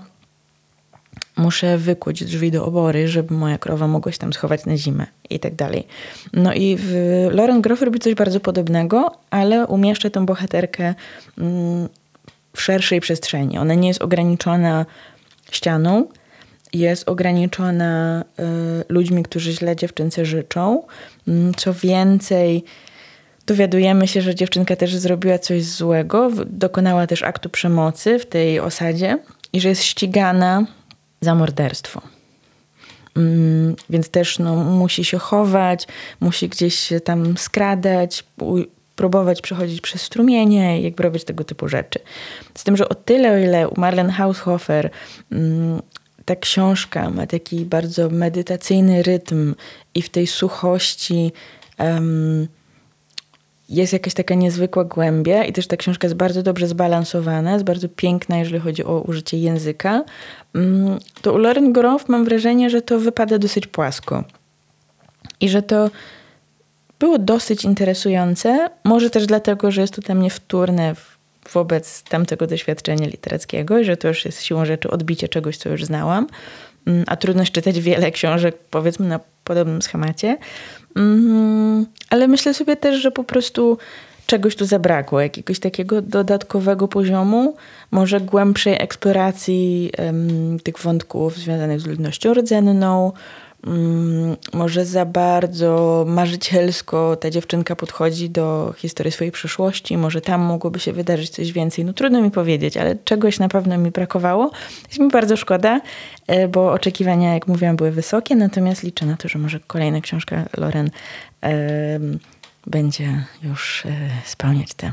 muszę 1.36 1.78
wykuć 1.78 2.24
drzwi 2.24 2.50
do 2.50 2.64
obory, 2.64 3.08
żeby 3.08 3.34
moja 3.34 3.58
krowa 3.58 3.86
mogła 3.86 4.12
się 4.12 4.18
tam 4.18 4.32
schować 4.32 4.66
na 4.66 4.76
zimę 4.76 5.06
i 5.30 5.38
tak 5.40 5.54
dalej. 5.54 5.86
No 6.32 6.54
i 6.54 6.76
w 6.80 6.94
Lauren 7.30 7.62
Groff 7.62 7.82
robi 7.82 7.98
coś 7.98 8.14
bardzo 8.14 8.40
podobnego, 8.40 9.12
ale 9.30 9.66
umieszcza 9.66 10.10
tę 10.10 10.26
bohaterkę 10.26 10.94
mm, 11.38 11.88
w 12.56 12.62
szerszej 12.62 13.00
przestrzeni. 13.00 13.58
Ona 13.58 13.74
nie 13.74 13.88
jest 13.88 14.02
ograniczona 14.02 14.86
ścianą, 15.50 16.06
jest 16.72 17.08
ograniczona 17.08 18.24
y, 18.38 18.42
ludźmi, 18.88 19.22
którzy 19.22 19.52
źle 19.52 19.76
dziewczynce 19.76 20.24
życzą. 20.24 20.82
Mm, 21.28 21.54
co 21.54 21.74
więcej, 21.74 22.64
dowiadujemy 23.46 24.08
się, 24.08 24.22
że 24.22 24.34
dziewczynka 24.34 24.76
też 24.76 24.96
zrobiła 24.96 25.38
coś 25.38 25.64
złego, 25.64 26.30
dokonała 26.46 27.06
też 27.06 27.22
aktu 27.22 27.50
przemocy 27.50 28.18
w 28.18 28.26
tej 28.26 28.60
osadzie 28.60 29.18
i 29.52 29.60
że 29.60 29.68
jest 29.68 29.84
ścigana 29.84 30.66
za 31.20 31.34
morderstwo. 31.34 32.02
Mm, 33.16 33.76
więc 33.90 34.08
też 34.08 34.38
no, 34.38 34.56
musi 34.56 35.04
się 35.04 35.18
chować, 35.18 35.86
musi 36.20 36.48
gdzieś 36.48 36.78
się 36.78 37.00
tam 37.00 37.36
skradać, 37.36 38.24
próbować 38.96 39.42
przechodzić 39.42 39.80
przez 39.80 40.02
strumienie 40.02 40.82
jakby 40.82 41.02
robić 41.02 41.24
tego 41.24 41.44
typu 41.44 41.68
rzeczy. 41.68 41.98
Z 42.54 42.64
tym, 42.64 42.76
że 42.76 42.88
o 42.88 42.94
tyle, 42.94 43.32
o 43.32 43.38
ile 43.38 43.68
u 43.68 43.80
Marlen 43.80 44.10
Haushofer 44.10 44.90
mm, 45.32 45.82
ta 46.26 46.36
książka 46.36 47.10
ma 47.10 47.26
taki 47.26 47.64
bardzo 47.64 48.10
medytacyjny 48.10 49.02
rytm 49.02 49.54
i 49.94 50.02
w 50.02 50.08
tej 50.08 50.26
suchości 50.26 51.32
um, 51.78 52.48
jest 53.68 53.92
jakaś 53.92 54.14
taka 54.14 54.34
niezwykła 54.34 54.84
głębia 54.84 55.44
i 55.44 55.52
też 55.52 55.66
ta 55.66 55.76
książka 55.76 56.06
jest 56.06 56.16
bardzo 56.16 56.42
dobrze 56.42 56.66
zbalansowana, 56.66 57.52
jest 57.52 57.64
bardzo 57.64 57.88
piękna, 57.88 58.38
jeżeli 58.38 58.60
chodzi 58.60 58.84
o 58.84 59.00
użycie 59.00 59.38
języka. 59.38 60.04
Um, 60.54 60.98
to 61.22 61.32
u 61.32 61.38
Lauren 61.38 61.72
Groff 61.72 62.08
mam 62.08 62.24
wrażenie, 62.24 62.70
że 62.70 62.82
to 62.82 62.98
wypada 62.98 63.38
dosyć 63.38 63.66
płasko. 63.66 64.24
I 65.40 65.48
że 65.48 65.62
to 65.62 65.90
było 66.98 67.18
dosyć 67.18 67.64
interesujące, 67.64 68.70
może 68.84 69.10
też 69.10 69.26
dlatego, 69.26 69.70
że 69.70 69.80
jest 69.80 69.94
to 69.94 70.02
dla 70.02 70.14
mnie 70.14 70.30
wtórne 70.30 70.94
w 70.94 71.15
wobec 71.48 72.02
tamtego 72.02 72.46
doświadczenia 72.46 73.06
literackiego 73.06 73.84
że 73.84 73.96
to 73.96 74.08
już 74.08 74.24
jest 74.24 74.42
siłą 74.42 74.64
rzeczy 74.64 74.90
odbicie 74.90 75.28
czegoś, 75.28 75.56
co 75.56 75.68
już 75.68 75.84
znałam. 75.84 76.26
Mm, 76.86 77.04
a 77.06 77.16
trudno 77.16 77.44
czytać 77.44 77.80
wiele 77.80 78.10
książek, 78.10 78.56
powiedzmy, 78.70 79.08
na 79.08 79.20
podobnym 79.44 79.82
schemacie. 79.82 80.38
Mm, 80.96 81.86
ale 82.10 82.28
myślę 82.28 82.54
sobie 82.54 82.76
też, 82.76 83.02
że 83.02 83.10
po 83.10 83.24
prostu 83.24 83.78
czegoś 84.26 84.56
tu 84.56 84.64
zabrakło, 84.64 85.20
jakiegoś 85.20 85.58
takiego 85.58 86.02
dodatkowego 86.02 86.88
poziomu, 86.88 87.56
może 87.90 88.20
głębszej 88.20 88.82
eksploracji 88.82 89.92
tych 90.62 90.78
wątków 90.78 91.36
związanych 91.36 91.80
z 91.80 91.86
ludnością 91.86 92.34
rdzenną, 92.34 93.12
może 94.52 94.84
za 94.84 95.04
bardzo 95.04 96.04
marzycielsko 96.08 97.16
ta 97.16 97.30
dziewczynka 97.30 97.76
podchodzi 97.76 98.30
do 98.30 98.74
historii 98.76 99.12
swojej 99.12 99.32
przyszłości, 99.32 99.96
może 99.96 100.20
tam 100.20 100.40
mogłoby 100.40 100.80
się 100.80 100.92
wydarzyć 100.92 101.30
coś 101.30 101.52
więcej. 101.52 101.84
No 101.84 101.92
trudno 101.92 102.22
mi 102.22 102.30
powiedzieć, 102.30 102.76
ale 102.76 102.96
czegoś 103.04 103.38
na 103.38 103.48
pewno 103.48 103.78
mi 103.78 103.90
brakowało. 103.90 104.50
Jest 104.88 105.00
mi 105.00 105.10
bardzo 105.10 105.36
szkoda, 105.36 105.80
e, 106.26 106.48
bo 106.48 106.72
oczekiwania, 106.72 107.34
jak 107.34 107.46
mówiłam, 107.46 107.76
były 107.76 107.90
wysokie, 107.90 108.36
natomiast 108.36 108.82
liczę 108.82 109.06
na 109.06 109.16
to, 109.16 109.28
że 109.28 109.38
może 109.38 109.60
kolejna 109.60 110.00
książka 110.00 110.44
Loren 110.56 110.90
będzie 112.66 113.24
już 113.42 113.86
e, 113.86 113.92
spełniać 114.24 114.74
te 114.74 114.86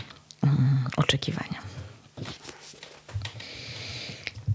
mm, 0.44 0.86
oczekiwania. 0.98 1.60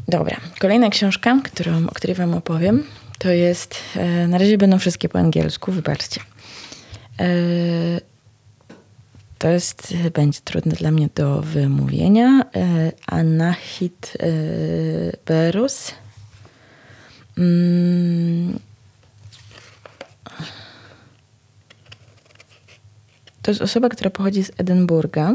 Dobra, 0.09 0.37
kolejna 0.59 0.91
książka, 0.91 1.41
którą, 1.45 1.87
o 1.87 1.95
której 1.95 2.17
Wam 2.17 2.35
opowiem, 2.35 2.85
to 3.19 3.31
jest, 3.31 3.75
e, 3.97 4.29
na 4.29 4.39
razie 4.39 4.59
będą 4.59 4.79
wszystkie 4.79 5.09
po 5.09 5.19
angielsku, 5.19 5.73
wybaczcie. 5.73 6.21
E, 7.21 7.27
to 9.39 9.49
jest, 9.49 9.95
będzie 10.15 10.41
trudne 10.45 10.73
dla 10.73 10.91
mnie 10.91 11.09
do 11.15 11.41
wymówienia. 11.43 12.43
Anahit 13.07 14.13
Berus. 15.27 15.95
Mm, 17.39 18.59
To 23.49 23.51
jest 23.51 23.63
osoba, 23.63 23.89
która 23.89 24.11
pochodzi 24.11 24.45
z 24.45 24.51
Edynburga, 24.57 25.35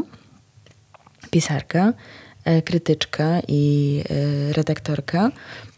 pisarka, 1.30 1.92
e, 2.44 2.62
krytyczka 2.62 3.40
i 3.48 4.02
e, 4.10 4.52
redaktorka. 4.52 5.30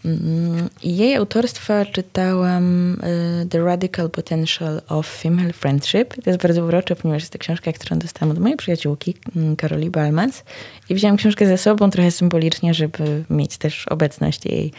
Mm, 0.06 0.68
jej 0.82 1.16
autorstwa 1.16 1.86
czytałam 1.86 2.96
e, 3.02 3.46
The 3.46 3.64
Radical 3.64 4.10
Potential 4.10 4.82
of 4.88 5.06
Female 5.06 5.52
Friendship. 5.52 6.14
To 6.24 6.30
jest 6.30 6.42
bardzo 6.42 6.64
urocze, 6.64 6.96
ponieważ 6.96 7.22
jest 7.22 7.32
to 7.32 7.38
książka, 7.38 7.72
którą 7.72 7.98
dostałam 7.98 8.36
od 8.36 8.38
mojej 8.38 8.56
przyjaciółki, 8.56 9.14
mm, 9.36 9.56
Karoli 9.56 9.90
Balmas. 9.90 10.44
I 10.88 10.94
wziąłam 10.94 11.16
książkę 11.16 11.46
ze 11.46 11.58
sobą 11.58 11.90
trochę 11.90 12.10
symbolicznie, 12.10 12.74
żeby 12.74 13.24
mieć 13.30 13.58
też 13.58 13.88
obecność 13.88 14.44
jej 14.44 14.72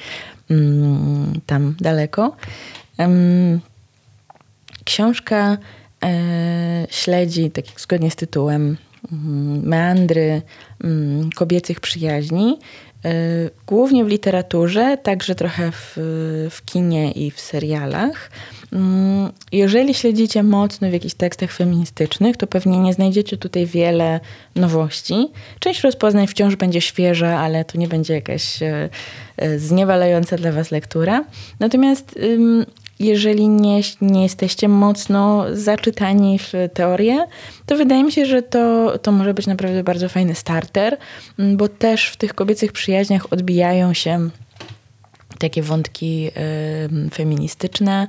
mm, 0.50 1.42
tam 1.46 1.76
daleko. 1.80 2.36
Książka 4.84 5.58
E, 6.04 6.88
śledzi, 6.90 7.52
tak 7.52 7.68
jak 7.68 7.82
zgodnie 7.82 8.12
z 8.12 8.16
tytułem, 8.16 8.78
meandry 9.64 10.42
kobiecych 11.36 11.80
przyjaźni, 11.80 12.60
głównie 13.68 14.06
w 14.06 14.08
literaturze, 14.08 14.98
także 15.04 15.36
trochę 15.36 15.72
w, 15.72 15.94
w 16.52 16.66
kinie 16.66 17.12
i 17.12 17.32
w 17.32 17.40
serialach. 17.40 18.32
Mm, 18.74 19.32
jeżeli 19.52 19.94
śledzicie 19.94 20.44
mocno 20.44 20.90
w 20.90 20.94
jakichś 20.94 21.16
tekstach 21.16 21.52
feministycznych, 21.52 22.38
to 22.38 22.48
pewnie 22.48 22.80
nie 22.80 22.94
znajdziecie 22.94 23.38
tutaj 23.38 23.66
wiele 23.66 24.20
nowości. 24.56 25.28
Część 25.60 25.82
rozpoznań 25.82 26.28
wciąż 26.28 26.56
będzie 26.56 26.82
świeża, 26.82 27.40
ale 27.40 27.66
to 27.66 27.78
nie 27.78 27.88
będzie 27.88 28.14
jakaś 28.14 28.64
e, 28.64 28.90
zniewalająca 29.58 30.38
dla 30.38 30.52
Was 30.52 30.72
lektura. 30.72 31.26
Natomiast 31.60 32.20
jeżeli 33.00 33.48
nie, 33.50 33.82
nie 34.02 34.24
jesteście 34.24 34.68
mocno 34.68 35.46
zaczytani 35.54 36.40
w 36.40 36.54
teorię, 36.74 37.26
to 37.66 37.76
wydaje 37.76 38.04
mi 38.04 38.12
się, 38.12 38.26
że 38.26 38.42
to, 38.42 38.94
to 39.00 39.12
może 39.12 39.34
być 39.34 39.48
naprawdę 39.48 39.84
bardzo 39.84 40.10
fajny 40.10 40.36
starter, 40.36 40.98
mm, 41.40 41.58
bo 41.58 41.68
też 41.68 42.10
w 42.10 42.18
tych 42.18 42.34
kobiecych 42.34 42.72
przyjaźniach 42.72 43.34
odbijają 43.34 43.94
się 43.94 44.30
takie 45.40 45.64
wątki 45.64 46.28
y, 47.08 47.10
feministyczne, 47.10 48.08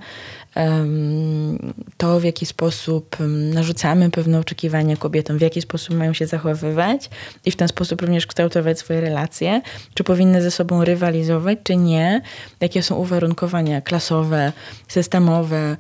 to, 1.97 2.21
w 2.21 2.25
jaki 2.25 2.47
sposób 2.47 3.17
narzucamy 3.55 4.11
pewne 4.11 4.39
oczekiwania 4.39 4.97
kobietom, 4.97 5.39
w 5.39 5.41
jaki 5.41 5.63
sposób 5.63 5.97
mają 5.97 6.13
się 6.13 6.27
zachowywać 6.27 7.11
i 7.45 7.51
w 7.51 7.57
ten 7.57 7.69
sposób 7.69 8.01
również 8.01 8.27
kształtować 8.27 8.79
swoje 8.79 9.01
relacje, 9.01 9.61
czy 9.95 10.05
powinny 10.05 10.43
ze 10.43 10.51
sobą 10.51 10.85
rywalizować, 10.85 11.59
czy 11.63 11.77
nie, 11.77 12.23
jakie 12.61 12.83
są 12.83 12.97
uwarunkowania 12.97 13.81
klasowe, 13.81 14.53
systemowe, 14.89 15.77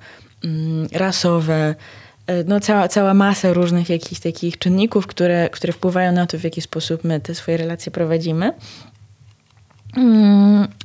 rasowe, 0.92 1.74
e, 2.26 2.44
no 2.44 2.60
cała, 2.60 2.88
cała 2.88 3.14
masa 3.14 3.52
różnych 3.52 3.88
jakichś 3.88 4.20
takich 4.20 4.58
czynników, 4.58 5.06
które, 5.06 5.48
które 5.52 5.72
wpływają 5.72 6.12
na 6.12 6.26
to, 6.26 6.38
w 6.38 6.44
jaki 6.44 6.60
sposób 6.60 7.04
my 7.04 7.20
te 7.20 7.34
swoje 7.34 7.56
relacje 7.56 7.92
prowadzimy. 7.92 8.52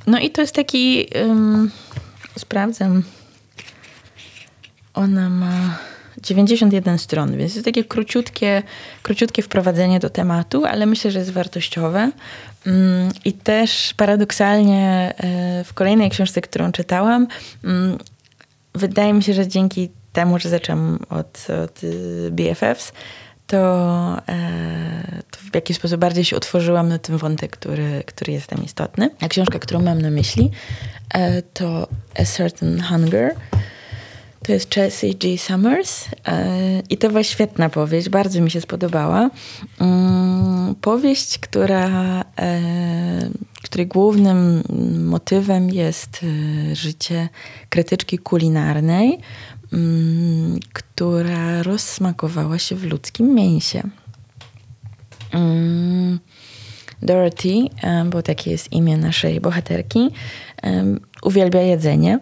No 0.06 0.18
i 0.18 0.30
to 0.30 0.40
jest 0.40 0.54
taki, 0.54 1.06
um, 1.28 1.70
sprawdzam, 2.38 3.02
ona 4.94 5.30
ma 5.30 5.78
91 6.22 6.98
stron, 6.98 7.36
więc 7.36 7.54
jest 7.54 7.64
takie 7.64 7.84
króciutkie, 7.84 8.62
króciutkie 9.02 9.42
wprowadzenie 9.42 10.00
do 10.00 10.10
tematu, 10.10 10.64
ale 10.64 10.86
myślę, 10.86 11.10
że 11.10 11.18
jest 11.18 11.30
wartościowe. 11.30 12.10
Mm, 12.66 13.12
I 13.24 13.32
też 13.32 13.94
paradoksalnie 13.96 15.14
e, 15.16 15.64
w 15.64 15.74
kolejnej 15.74 16.10
książce, 16.10 16.40
którą 16.40 16.72
czytałam, 16.72 17.26
mm, 17.64 17.98
wydaje 18.74 19.12
mi 19.12 19.22
się, 19.22 19.34
że 19.34 19.48
dzięki 19.48 19.90
temu, 20.12 20.38
że 20.38 20.48
zaczęłam 20.48 20.98
od, 21.10 21.46
od 21.64 21.84
y, 21.84 22.28
BFFs, 22.30 22.92
to, 23.46 23.58
e, 24.28 25.22
to, 25.30 25.38
w 25.52 25.54
jakiś 25.54 25.76
sposób 25.76 26.00
bardziej 26.00 26.24
się 26.24 26.36
otworzyłam 26.36 26.88
na 26.88 26.98
ten 26.98 27.16
wątek, 27.16 27.50
który, 27.50 28.02
który 28.06 28.32
jest 28.32 28.46
tam 28.46 28.64
istotny. 28.64 29.10
A 29.20 29.28
książka, 29.28 29.58
którą 29.58 29.82
mam 29.82 30.02
na 30.02 30.10
myśli, 30.10 30.50
e, 31.14 31.42
to 31.42 31.88
A 32.18 32.24
Certain 32.24 32.82
Hunger 32.82 33.34
to 34.44 34.52
jest 34.52 34.74
Chelsea 34.74 35.14
G. 35.14 35.38
Summers 35.38 36.08
e, 36.26 36.82
i 36.90 36.98
to 36.98 37.08
była 37.08 37.24
świetna 37.24 37.68
powieść, 37.68 38.08
bardzo 38.08 38.40
mi 38.40 38.50
się 38.50 38.60
spodobała. 38.60 39.30
Mm, 39.80 40.74
powieść, 40.74 41.38
która, 41.38 41.88
e, 42.38 42.60
której 43.62 43.86
głównym 43.86 44.62
motywem 45.04 45.70
jest 45.70 46.20
e, 46.22 46.76
życie 46.76 47.28
krytyczki 47.68 48.18
kulinarnej, 48.18 49.18
mm, 49.72 50.60
która 50.72 51.62
rozsmakowała 51.62 52.58
się 52.58 52.76
w 52.76 52.84
ludzkim 52.84 53.34
mięsie. 53.34 53.82
Mm, 55.32 56.18
Dorothy, 57.02 57.54
bo 58.10 58.22
takie 58.22 58.50
jest 58.50 58.72
imię 58.72 58.96
naszej 58.96 59.40
bohaterki, 59.40 60.10
uwielbia 61.22 61.60
jedzenie 61.60 62.18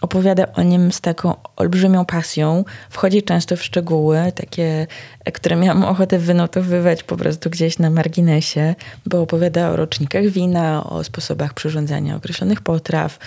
opowiada 0.00 0.52
o 0.52 0.62
nim 0.62 0.92
z 0.92 1.00
taką 1.00 1.34
olbrzymią 1.56 2.04
pasją, 2.04 2.64
wchodzi 2.90 3.22
często 3.22 3.56
w 3.56 3.62
szczegóły, 3.62 4.32
takie, 4.34 4.86
które 5.32 5.56
miałam 5.56 5.84
ochotę 5.84 6.18
wynotowywać 6.18 7.02
po 7.02 7.16
prostu 7.16 7.50
gdzieś 7.50 7.78
na 7.78 7.90
marginesie, 7.90 8.74
bo 9.06 9.22
opowiada 9.22 9.70
o 9.70 9.76
rocznikach 9.76 10.26
wina, 10.26 10.84
o 10.84 11.04
sposobach 11.04 11.54
przyrządzania 11.54 12.16
określonych 12.16 12.60
potraw, 12.60 13.18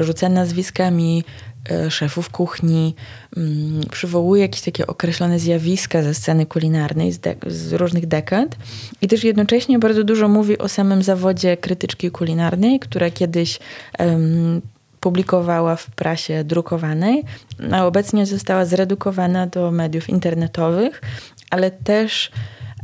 rzuca 0.00 0.28
nazwiskami 0.28 1.24
e, 1.70 1.90
szefów 1.90 2.30
kuchni, 2.30 2.94
mm, 3.36 3.80
przywołuje 3.90 4.42
jakieś 4.42 4.60
takie 4.60 4.86
określone 4.86 5.38
zjawiska 5.38 6.02
ze 6.02 6.14
sceny 6.14 6.46
kulinarnej 6.46 7.12
z, 7.12 7.20
z, 7.46 7.72
różnych 7.72 8.06
dekad. 8.06 8.56
I 9.02 9.08
też 9.08 9.24
jednocześnie 9.24 9.78
bardzo 9.78 10.04
dużo 10.04 10.28
mówi 10.28 10.58
o 10.58 10.68
samym 10.68 11.02
zawodzie 11.02 11.56
krytyczki 11.56 12.10
kulinarnej, 12.10 12.80
która 12.80 13.10
kiedyś 13.10 13.58
um, 13.98 14.60
publikowała 15.02 15.76
w 15.76 15.86
prasie 15.86 16.44
drukowanej, 16.44 17.24
a 17.72 17.86
obecnie 17.86 18.26
została 18.26 18.64
zredukowana 18.64 19.46
do 19.46 19.70
mediów 19.70 20.08
internetowych, 20.08 21.02
ale 21.50 21.70
też 21.70 22.30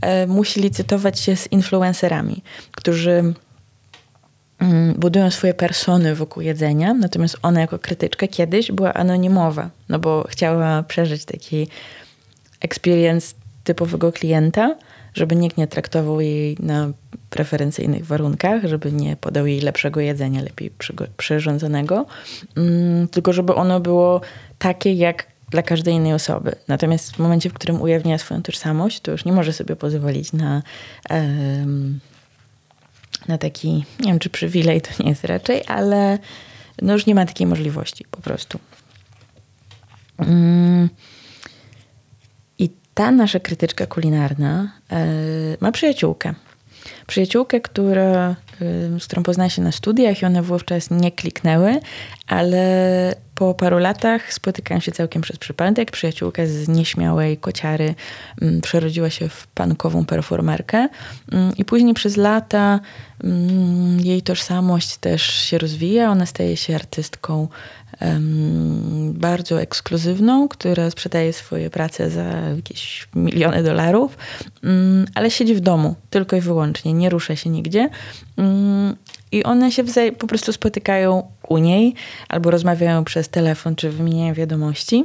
e, 0.03 0.27
musi 0.27 0.61
licytować 0.61 1.21
się 1.21 1.37
z 1.37 1.53
influencerami, 1.53 2.43
którzy 2.73 3.35
mm, 4.59 4.95
budują 4.95 5.31
swoje 5.31 5.55
persony 5.55 6.15
wokół 6.15 6.43
jedzenia, 6.43 6.95
natomiast 6.95 7.37
ona 7.43 7.61
jako 7.61 7.79
krytyczka 7.79 8.27
kiedyś 8.27 8.73
była 8.73 8.95
anonimowa, 8.95 9.71
no 9.89 9.99
bo 9.99 10.25
chciała 10.29 10.83
przeżyć 10.83 11.25
taki 11.25 11.69
experience 12.61 13.35
typowego 13.65 14.13
klienta, 14.13 14.77
żeby 15.15 15.37
nikt 15.37 15.57
nie 15.57 15.67
traktował 15.67 16.21
jej 16.21 16.57
na 16.61 16.93
preferencyjnych 17.31 18.07
warunkach, 18.07 18.65
żeby 18.65 18.93
nie 18.93 19.17
podał 19.17 19.47
jej 19.47 19.61
lepszego 19.61 20.01
jedzenia, 20.01 20.43
lepiej 20.43 20.71
przyrządzonego, 21.17 22.07
mm, 22.57 23.09
tylko 23.09 23.33
żeby 23.33 23.55
ono 23.55 23.81
było 23.81 24.21
takie 24.59 24.93
jak 24.93 25.27
dla 25.51 25.63
każdej 25.63 25.95
innej 25.95 26.13
osoby. 26.13 26.55
Natomiast 26.69 27.17
w 27.17 27.19
momencie, 27.19 27.51
w 27.51 27.53
którym 27.53 27.83
ujawnia 27.83 28.19
swoją 28.19 28.43
tożsamość, 28.43 29.01
to 29.01 29.11
już 29.11 29.25
nie 29.25 29.33
może 29.33 29.53
sobie 29.53 29.77
pozwolić 29.77 30.33
na, 30.33 30.63
na 33.29 33.39
taki, 33.39 33.85
nie 34.01 34.07
wiem 34.07 34.19
czy 34.19 34.31
przywilej 34.31 34.81
to 34.81 34.91
nie 35.01 35.11
jest 35.11 35.25
raczej, 35.25 35.63
ale 35.67 36.19
no 36.83 36.93
już 36.93 37.07
nie 37.07 37.15
ma 37.15 37.27
takiej 37.27 37.47
możliwości 37.47 38.05
po 38.11 38.21
prostu. 38.21 38.59
Mm 40.19 40.89
ta 42.99 43.11
nasza 43.11 43.41
krytyczka 43.41 43.87
kulinarna 43.87 44.73
ma 45.61 45.73
przyjaciółkę. 45.73 46.35
Przyjaciółkę, 47.07 47.61
która, 47.61 48.37
z 48.99 49.05
którą 49.05 49.23
poznała 49.23 49.51
się 49.51 49.63
na 49.63 49.73
studiach 49.73 50.23
i 50.23 50.27
one 50.27 50.43
wówczas 50.43 50.91
nie 50.91 51.13
kliknęły, 51.13 51.81
ale 52.27 53.15
po 53.35 53.55
paru 53.55 53.79
latach 53.79 54.33
spotykają 54.33 54.81
się 54.81 54.93
całkiem 54.93 55.23
przez 55.23 55.37
przypadek. 55.37 55.91
Przyjaciółka 55.91 56.47
z 56.47 56.69
nieśmiałej 56.69 57.37
kociary 57.37 57.95
przerodziła 58.63 59.11
się 59.11 59.29
w 59.29 59.47
pankową 59.47 60.07
performerkę 60.07 60.89
i 61.57 61.65
później 61.65 61.95
przez 61.95 62.17
lata 62.17 62.81
jej 63.99 64.23
tożsamość 64.23 64.97
też 64.97 65.23
się 65.23 65.59
rozwija. 65.59 66.11
Ona 66.11 66.27
staje 66.27 66.57
się 66.57 66.75
artystką 66.75 67.49
bardzo 69.13 69.61
ekskluzywną, 69.61 70.49
która 70.49 70.91
sprzedaje 70.91 71.33
swoje 71.33 71.71
prace 71.71 72.11
za 72.11 72.25
jakieś 72.57 73.09
miliony 73.15 73.63
dolarów, 73.63 74.19
ale 75.15 75.31
siedzi 75.31 75.55
w 75.55 75.61
domu 75.61 75.95
tylko 76.11 76.37
i 76.37 76.41
wyłącznie, 76.41 76.93
nie 76.93 77.11
rusza 77.11 77.37
się 77.37 77.51
nigdzie. 77.51 77.91
I 79.33 79.45
one 79.45 79.73
się 79.73 79.85
po 80.19 80.27
prostu 80.27 80.53
spotykają 80.53 81.23
u 81.49 81.59
niej 81.59 81.95
albo 82.29 82.51
rozmawiają 82.51 83.05
przez 83.05 83.29
telefon, 83.29 83.77
czy 83.77 83.91
wymieniają 83.91 84.35
wiadomości. 84.35 85.05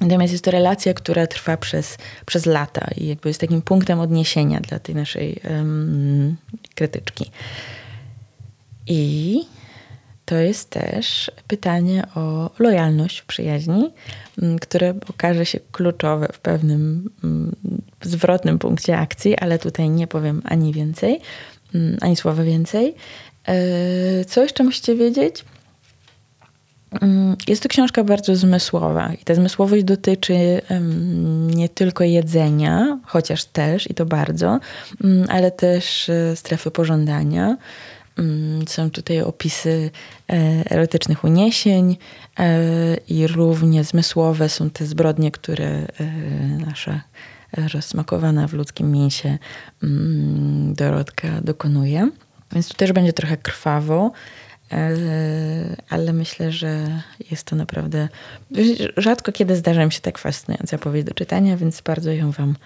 Natomiast 0.00 0.32
jest 0.32 0.44
to 0.44 0.50
relacja, 0.50 0.94
która 0.94 1.26
trwa 1.26 1.56
przez, 1.56 1.98
przez 2.26 2.46
lata 2.46 2.88
i 2.96 3.06
jakby 3.06 3.28
jest 3.28 3.40
takim 3.40 3.62
punktem 3.62 4.00
odniesienia 4.00 4.60
dla 4.60 4.78
tej 4.78 4.94
naszej 4.94 5.40
um, 5.50 6.36
krytyczki. 6.74 7.30
I 8.86 9.40
to 10.28 10.36
jest 10.36 10.70
też 10.70 11.30
pytanie 11.46 12.02
o 12.14 12.50
lojalność 12.58 13.18
w 13.18 13.26
przyjaźni, 13.26 13.90
które 14.60 14.94
okaże 15.10 15.46
się 15.46 15.60
kluczowe 15.72 16.28
w 16.32 16.38
pewnym 16.38 17.10
zwrotnym 18.02 18.58
punkcie 18.58 18.98
akcji, 18.98 19.36
ale 19.36 19.58
tutaj 19.58 19.90
nie 19.90 20.06
powiem 20.06 20.42
ani 20.44 20.72
więcej. 20.72 21.20
Mm, 21.74 21.96
ani 22.00 22.16
słowa 22.16 22.44
więcej. 22.44 22.94
E, 23.48 24.24
co 24.24 24.42
jeszcze 24.42 24.64
musicie 24.64 24.94
wiedzieć? 24.94 25.44
Mm, 27.00 27.36
jest 27.46 27.62
to 27.62 27.68
książka 27.68 28.04
bardzo 28.04 28.36
zmysłowa 28.36 29.12
i 29.12 29.24
ta 29.24 29.34
zmysłowość 29.34 29.84
dotyczy 29.84 30.60
nie 31.46 31.68
tylko 31.68 32.04
jedzenia, 32.04 32.98
chociaż 33.04 33.44
też 33.44 33.90
i 33.90 33.94
to 33.94 34.06
bardzo, 34.06 34.60
mm, 35.04 35.26
ale 35.28 35.50
też 35.50 36.08
e, 36.08 36.36
strefy 36.36 36.70
pożądania. 36.70 37.56
Są 38.68 38.90
tutaj 38.90 39.20
opisy 39.20 39.90
e, 40.28 40.34
erotycznych 40.70 41.24
uniesień 41.24 41.96
i 43.08 43.26
równie 43.26 43.84
zmysłowe 43.84 44.48
są 44.48 44.70
te 44.70 44.86
zbrodnie, 44.86 45.30
które 45.30 45.86
nasza 46.58 47.00
rozsmakowana 47.74 48.48
w 48.48 48.52
ludzkim 48.52 48.92
mięsie 48.92 49.38
mm, 49.82 50.74
Dorotka 50.74 51.28
dokonuje. 51.40 52.10
Więc 52.52 52.68
tu 52.68 52.74
też 52.74 52.92
będzie 52.92 53.12
trochę 53.12 53.36
krwawo, 53.36 54.12
e, 54.72 54.96
ale 55.88 56.12
myślę, 56.12 56.52
że 56.52 57.02
jest 57.30 57.44
to 57.44 57.56
naprawdę. 57.56 58.08
Rzadko 58.96 59.32
kiedy 59.32 59.56
zdarza 59.56 59.86
mi 59.86 59.92
się 59.92 60.00
tak 60.00 60.18
fascynująca 60.18 60.78
powieść 60.78 61.06
do 61.06 61.14
czytania, 61.14 61.56
więc 61.56 61.80
bardzo 61.80 62.12
ją 62.12 62.30
Wam 62.30 62.56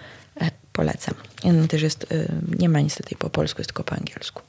e, 0.41 0.51
polecam. 0.73 1.15
Ona 1.43 1.67
też 1.67 1.81
jest, 1.81 2.11
e, 2.11 2.25
nie 2.59 2.69
ma 2.69 2.81
niestety 2.81 3.15
po 3.15 3.29
polsku, 3.29 3.59
jest 3.61 3.69
tylko 3.69 3.83
po 3.83 3.95
angielsku. 3.95 4.41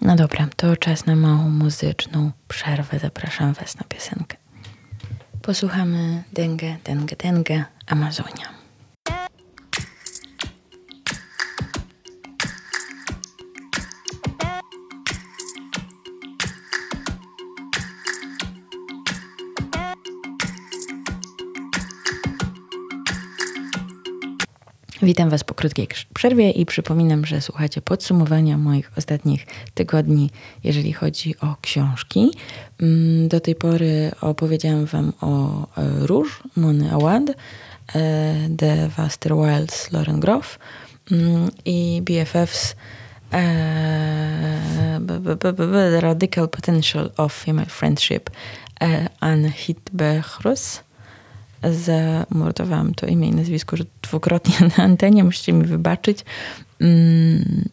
No 0.00 0.16
dobra, 0.16 0.48
to 0.56 0.76
czas 0.76 1.06
na 1.06 1.16
małą 1.16 1.50
muzyczną 1.50 2.30
przerwę. 2.48 2.98
Zapraszam 2.98 3.52
Was 3.52 3.76
na 3.76 3.84
piosenkę. 3.88 4.36
Posłuchamy 5.42 6.22
Denge, 6.32 6.76
Denge, 6.84 7.16
Denge, 7.16 7.64
Amazonia. 7.86 8.55
Witam 25.02 25.30
Was 25.30 25.44
po 25.44 25.54
krótkiej 25.54 25.88
przerwie 26.14 26.50
i 26.50 26.66
przypominam, 26.66 27.26
że 27.26 27.40
słuchacie 27.40 27.80
podsumowania 27.80 28.58
moich 28.58 28.90
ostatnich 28.98 29.46
tygodni, 29.74 30.30
jeżeli 30.64 30.92
chodzi 30.92 31.34
o 31.40 31.56
książki. 31.62 32.30
Mm, 32.80 33.28
do 33.28 33.40
tej 33.40 33.54
pory 33.54 34.10
opowiedziałam 34.20 34.86
Wam 34.86 35.12
o 35.20 35.62
e, 35.62 36.06
Róż, 36.06 36.42
Mony 36.56 36.92
Awad, 36.92 37.22
The 38.58 38.88
Vaster 38.96 39.32
Wilds, 39.36 39.92
Lauren 39.92 40.20
Groff 40.20 40.58
mm, 41.10 41.50
i 41.64 42.02
BFFs 42.04 42.76
e, 43.32 45.00
The 45.56 46.00
Radical 46.00 46.48
Potential 46.48 47.10
of 47.16 47.32
Female 47.32 47.66
Friendship 47.66 48.30
e, 48.80 49.08
Anne 49.20 49.50
Hitbehrus 49.50 50.85
zamordowałam 51.62 52.94
to 52.94 53.06
imię 53.06 53.28
i 53.28 53.34
nazwisko 53.34 53.76
dwukrotnie 54.02 54.54
na 54.78 54.84
antenie, 54.84 55.24
musicie 55.24 55.52
mi 55.52 55.64
wybaczyć. 55.64 56.24
Mm, 56.80 57.68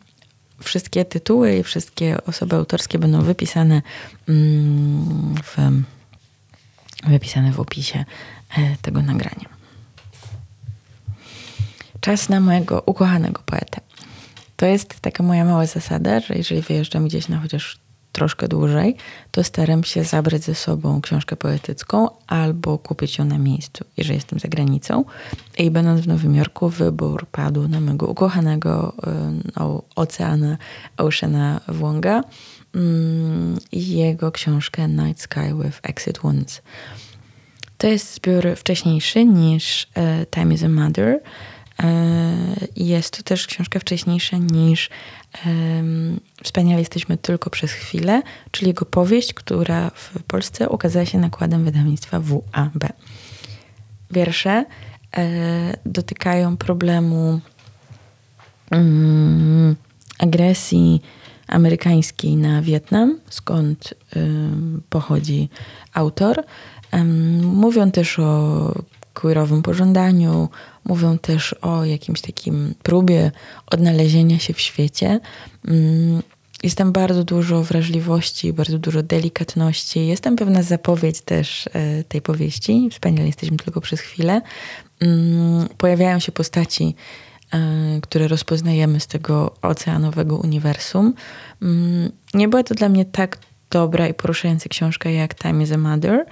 wszystkie 0.63 1.05
tytuły 1.05 1.57
i 1.57 1.63
wszystkie 1.63 2.23
osoby 2.23 2.55
autorskie 2.55 2.99
będą 2.99 3.21
wypisane 3.21 3.81
mm, 4.29 5.35
w, 5.43 5.57
wypisane 7.09 7.51
w 7.51 7.59
opisie 7.59 8.05
e, 8.57 8.75
tego 8.81 9.01
nagrania. 9.01 9.49
Czas 11.99 12.29
na 12.29 12.39
mojego 12.39 12.83
ukochanego 12.85 13.41
poetę. 13.45 13.81
To 14.55 14.65
jest 14.65 14.99
taka 14.99 15.23
moja 15.23 15.45
mała 15.45 15.65
zasada, 15.65 16.19
że 16.19 16.35
jeżeli 16.35 16.61
wyjeżdżam 16.61 17.07
gdzieś 17.07 17.27
na 17.27 17.39
chociaż 17.39 17.82
troszkę 18.13 18.47
dłużej, 18.47 18.95
to 19.31 19.43
staram 19.43 19.83
się 19.83 20.03
zabrać 20.03 20.41
ze 20.41 20.55
sobą 20.55 21.01
książkę 21.01 21.35
poetycką 21.35 22.09
albo 22.27 22.77
kupić 22.77 23.17
ją 23.17 23.25
na 23.25 23.37
miejscu, 23.37 23.85
jeżeli 23.97 24.15
jestem 24.15 24.39
za 24.39 24.47
granicą. 24.47 25.05
I 25.57 25.71
będąc 25.71 26.01
w 26.01 26.07
Nowym 26.07 26.35
Jorku, 26.35 26.69
wybór 26.69 27.25
padł 27.31 27.67
na 27.67 27.79
mojego 27.79 28.07
ukochanego 28.07 28.93
no, 29.55 29.83
Oceana 29.95 30.57
Oceana 30.97 31.61
Włąga 31.67 32.23
mm, 32.75 33.57
i 33.71 33.87
jego 33.87 34.31
książkę 34.31 34.87
Night 34.87 35.21
Sky 35.21 35.53
with 35.63 35.79
Exit 35.83 36.19
Wounds. 36.19 36.61
To 37.77 37.87
jest 37.87 38.15
zbiór 38.15 38.43
wcześniejszy 38.55 39.25
niż 39.25 39.87
e, 39.95 40.25
Time 40.25 40.53
is 40.53 40.63
a 40.63 40.69
Mother. 40.69 41.19
Jest 42.75 43.17
to 43.17 43.23
też 43.23 43.47
książka 43.47 43.79
wcześniejsza 43.79 44.37
niż 44.37 44.89
Wspaniale 46.43 46.79
jesteśmy 46.79 47.17
tylko 47.17 47.49
przez 47.49 47.71
chwilę, 47.71 48.21
czyli 48.51 48.67
jego 48.67 48.85
powieść, 48.85 49.33
która 49.33 49.89
w 49.89 50.23
Polsce 50.23 50.69
ukazała 50.69 51.05
się 51.05 51.17
nakładem 51.17 51.65
wydawnictwa 51.65 52.19
WAB. 52.19 52.93
Wiersze 54.11 54.65
e, 55.17 55.77
dotykają 55.85 56.57
problemu 56.57 57.39
mm, 58.71 59.75
agresji 60.19 61.01
amerykańskiej 61.47 62.35
na 62.35 62.61
Wietnam, 62.61 63.19
skąd 63.29 63.93
pochodzi 64.89 65.49
autor. 65.93 66.43
Mówią 67.43 67.91
też 67.91 68.19
o 68.19 68.73
queerowym 69.13 69.61
pożądaniu, 69.61 70.49
mówią 70.85 71.17
też 71.17 71.53
o 71.53 71.85
jakimś 71.85 72.21
takim 72.21 72.73
próbie 72.83 73.31
odnalezienia 73.65 74.39
się 74.39 74.53
w 74.53 74.59
świecie. 74.59 75.19
Mm, 75.67 76.21
jest 76.63 76.77
tam 76.77 76.91
bardzo 76.91 77.23
dużo 77.23 77.63
wrażliwości, 77.63 78.53
bardzo 78.53 78.79
dużo 78.79 79.03
delikatności. 79.03 80.07
Jest 80.07 80.23
tam 80.23 80.35
pewna 80.35 80.63
zapowiedź 80.63 81.21
też 81.21 81.69
e, 81.73 82.03
tej 82.03 82.21
powieści. 82.21 82.89
Wspaniale 82.91 83.27
jesteśmy 83.27 83.57
tylko 83.57 83.81
przez 83.81 83.99
chwilę. 83.99 84.41
Mm, 84.99 85.67
pojawiają 85.77 86.19
się 86.19 86.31
postaci, 86.31 86.95
e, 87.53 87.99
które 88.01 88.27
rozpoznajemy 88.27 88.99
z 88.99 89.07
tego 89.07 89.55
oceanowego 89.61 90.37
uniwersum. 90.37 91.13
Mm, 91.61 92.11
nie 92.33 92.47
była 92.47 92.63
to 92.63 92.75
dla 92.75 92.89
mnie 92.89 93.05
tak 93.05 93.37
dobra 93.69 94.07
i 94.07 94.13
poruszająca 94.13 94.69
książka 94.69 95.09
jak 95.09 95.35
Time 95.35 95.63
is 95.63 95.71
a 95.71 95.77
Mother, 95.77 96.25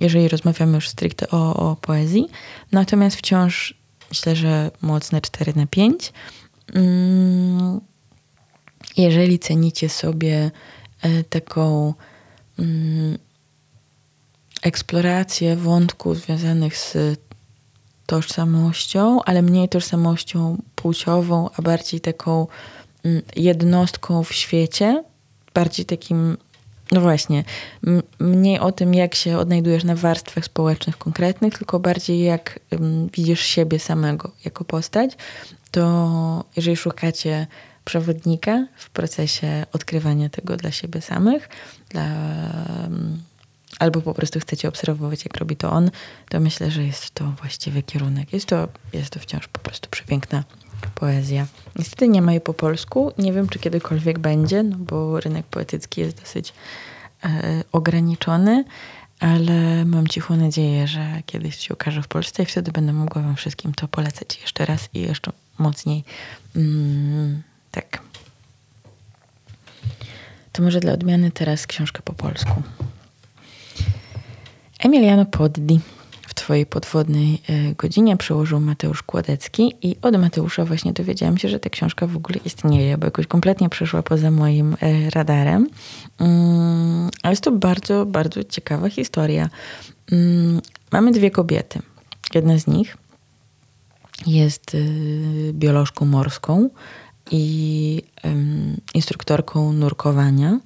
jeżeli 0.00 0.28
rozmawiamy 0.28 0.74
już 0.74 0.88
stricte 0.88 1.28
o, 1.30 1.70
o 1.70 1.76
poezji. 1.76 2.28
Natomiast 2.72 3.16
wciąż 3.16 3.74
myślę, 4.10 4.36
że 4.36 4.70
mocne 4.82 5.20
4 5.20 5.52
na 5.56 5.66
5. 5.66 6.12
Mm, 6.74 7.80
jeżeli 8.96 9.38
cenicie 9.38 9.88
sobie 9.88 10.50
e, 11.02 11.24
taką 11.24 11.94
mm, 12.58 13.18
eksplorację 14.62 15.56
wątków 15.56 16.18
związanych 16.18 16.76
z 16.76 16.96
tożsamością, 18.06 19.22
ale 19.22 19.42
mniej 19.42 19.68
tożsamością 19.68 20.62
płciową, 20.74 21.50
a 21.56 21.62
bardziej 21.62 22.00
taką 22.00 22.46
jednostką 23.36 24.24
w 24.24 24.32
świecie, 24.32 25.04
bardziej 25.54 25.86
takim 25.86 26.36
No 26.92 27.00
właśnie. 27.00 27.44
Mniej 28.18 28.58
o 28.58 28.72
tym, 28.72 28.94
jak 28.94 29.14
się 29.14 29.38
odnajdujesz 29.38 29.84
na 29.84 29.94
warstwach 29.94 30.44
społecznych 30.44 30.98
konkretnych, 30.98 31.58
tylko 31.58 31.80
bardziej 31.80 32.22
jak 32.22 32.60
widzisz 33.12 33.40
siebie 33.40 33.78
samego 33.78 34.30
jako 34.44 34.64
postać. 34.64 35.16
To 35.70 36.44
jeżeli 36.56 36.76
szukacie 36.76 37.46
przewodnika 37.84 38.66
w 38.76 38.90
procesie 38.90 39.66
odkrywania 39.72 40.28
tego 40.28 40.56
dla 40.56 40.70
siebie 40.70 41.00
samych, 41.00 41.48
dla, 41.88 42.06
albo 43.78 44.02
po 44.02 44.14
prostu 44.14 44.40
chcecie 44.40 44.68
obserwować, 44.68 45.24
jak 45.24 45.36
robi 45.36 45.56
to 45.56 45.70
on, 45.70 45.90
to 46.28 46.40
myślę, 46.40 46.70
że 46.70 46.84
jest 46.84 47.10
to 47.10 47.24
właściwy 47.24 47.82
kierunek. 47.82 48.32
Jest 48.32 48.46
to, 48.46 48.68
jest 48.92 49.10
to 49.10 49.20
wciąż 49.20 49.48
po 49.48 49.60
prostu 49.60 49.88
przepiękna 49.90 50.44
poezja. 50.86 51.46
Niestety 51.76 52.08
nie 52.08 52.22
ma 52.22 52.32
jej 52.32 52.40
po 52.40 52.54
polsku. 52.54 53.12
Nie 53.18 53.32
wiem, 53.32 53.48
czy 53.48 53.58
kiedykolwiek 53.58 54.18
będzie, 54.18 54.62
no 54.62 54.76
bo 54.76 55.20
rynek 55.20 55.46
poetycki 55.46 56.00
jest 56.00 56.20
dosyć 56.20 56.52
e, 57.24 57.64
ograniczony, 57.72 58.64
ale 59.20 59.84
mam 59.84 60.08
cichą 60.08 60.36
nadzieję, 60.36 60.86
że 60.86 61.22
kiedyś 61.26 61.56
się 61.56 61.74
ukaże 61.74 62.02
w 62.02 62.08
Polsce 62.08 62.42
i 62.42 62.46
wtedy 62.46 62.72
będę 62.72 62.92
mogła 62.92 63.22
wam 63.22 63.36
wszystkim 63.36 63.74
to 63.74 63.88
polecać 63.88 64.40
jeszcze 64.40 64.66
raz 64.66 64.88
i 64.94 65.00
jeszcze 65.00 65.32
mocniej. 65.58 66.04
Mm, 66.56 67.42
tak. 67.70 68.02
To 70.52 70.62
może 70.62 70.80
dla 70.80 70.92
odmiany 70.92 71.30
teraz 71.30 71.66
książka 71.66 72.02
po 72.04 72.12
polsku. 72.12 72.62
Emiliano 74.78 75.26
Poddi 75.26 75.80
w 76.40 76.42
Twojej 76.42 76.66
podwodnej 76.66 77.42
e, 77.48 77.74
godzinie 77.74 78.16
przełożył 78.16 78.60
Mateusz 78.60 79.02
Kładecki 79.02 79.74
i 79.82 79.96
od 80.02 80.16
Mateusza 80.16 80.64
właśnie 80.64 80.92
dowiedziałam 80.92 81.38
się, 81.38 81.48
że 81.48 81.60
ta 81.60 81.70
książka 81.70 82.06
w 82.06 82.16
ogóle 82.16 82.38
istnieje, 82.44 82.98
bo 82.98 83.06
jakoś 83.06 83.26
kompletnie 83.26 83.68
przeszła 83.68 84.02
poza 84.02 84.30
moim 84.30 84.76
e, 84.80 85.10
radarem. 85.10 85.68
Mm, 86.18 87.10
ale 87.22 87.32
jest 87.32 87.44
to 87.44 87.52
bardzo, 87.52 88.06
bardzo 88.06 88.44
ciekawa 88.44 88.88
historia. 88.88 89.50
Mm, 90.12 90.60
mamy 90.92 91.12
dwie 91.12 91.30
kobiety. 91.30 91.78
Jedna 92.34 92.58
z 92.58 92.66
nich 92.66 92.96
jest 94.26 94.74
e, 94.74 94.78
biolożką 95.52 96.06
morską 96.06 96.70
i 97.30 98.02
instruktorką 98.94 99.72
nurkowania. 99.72 100.60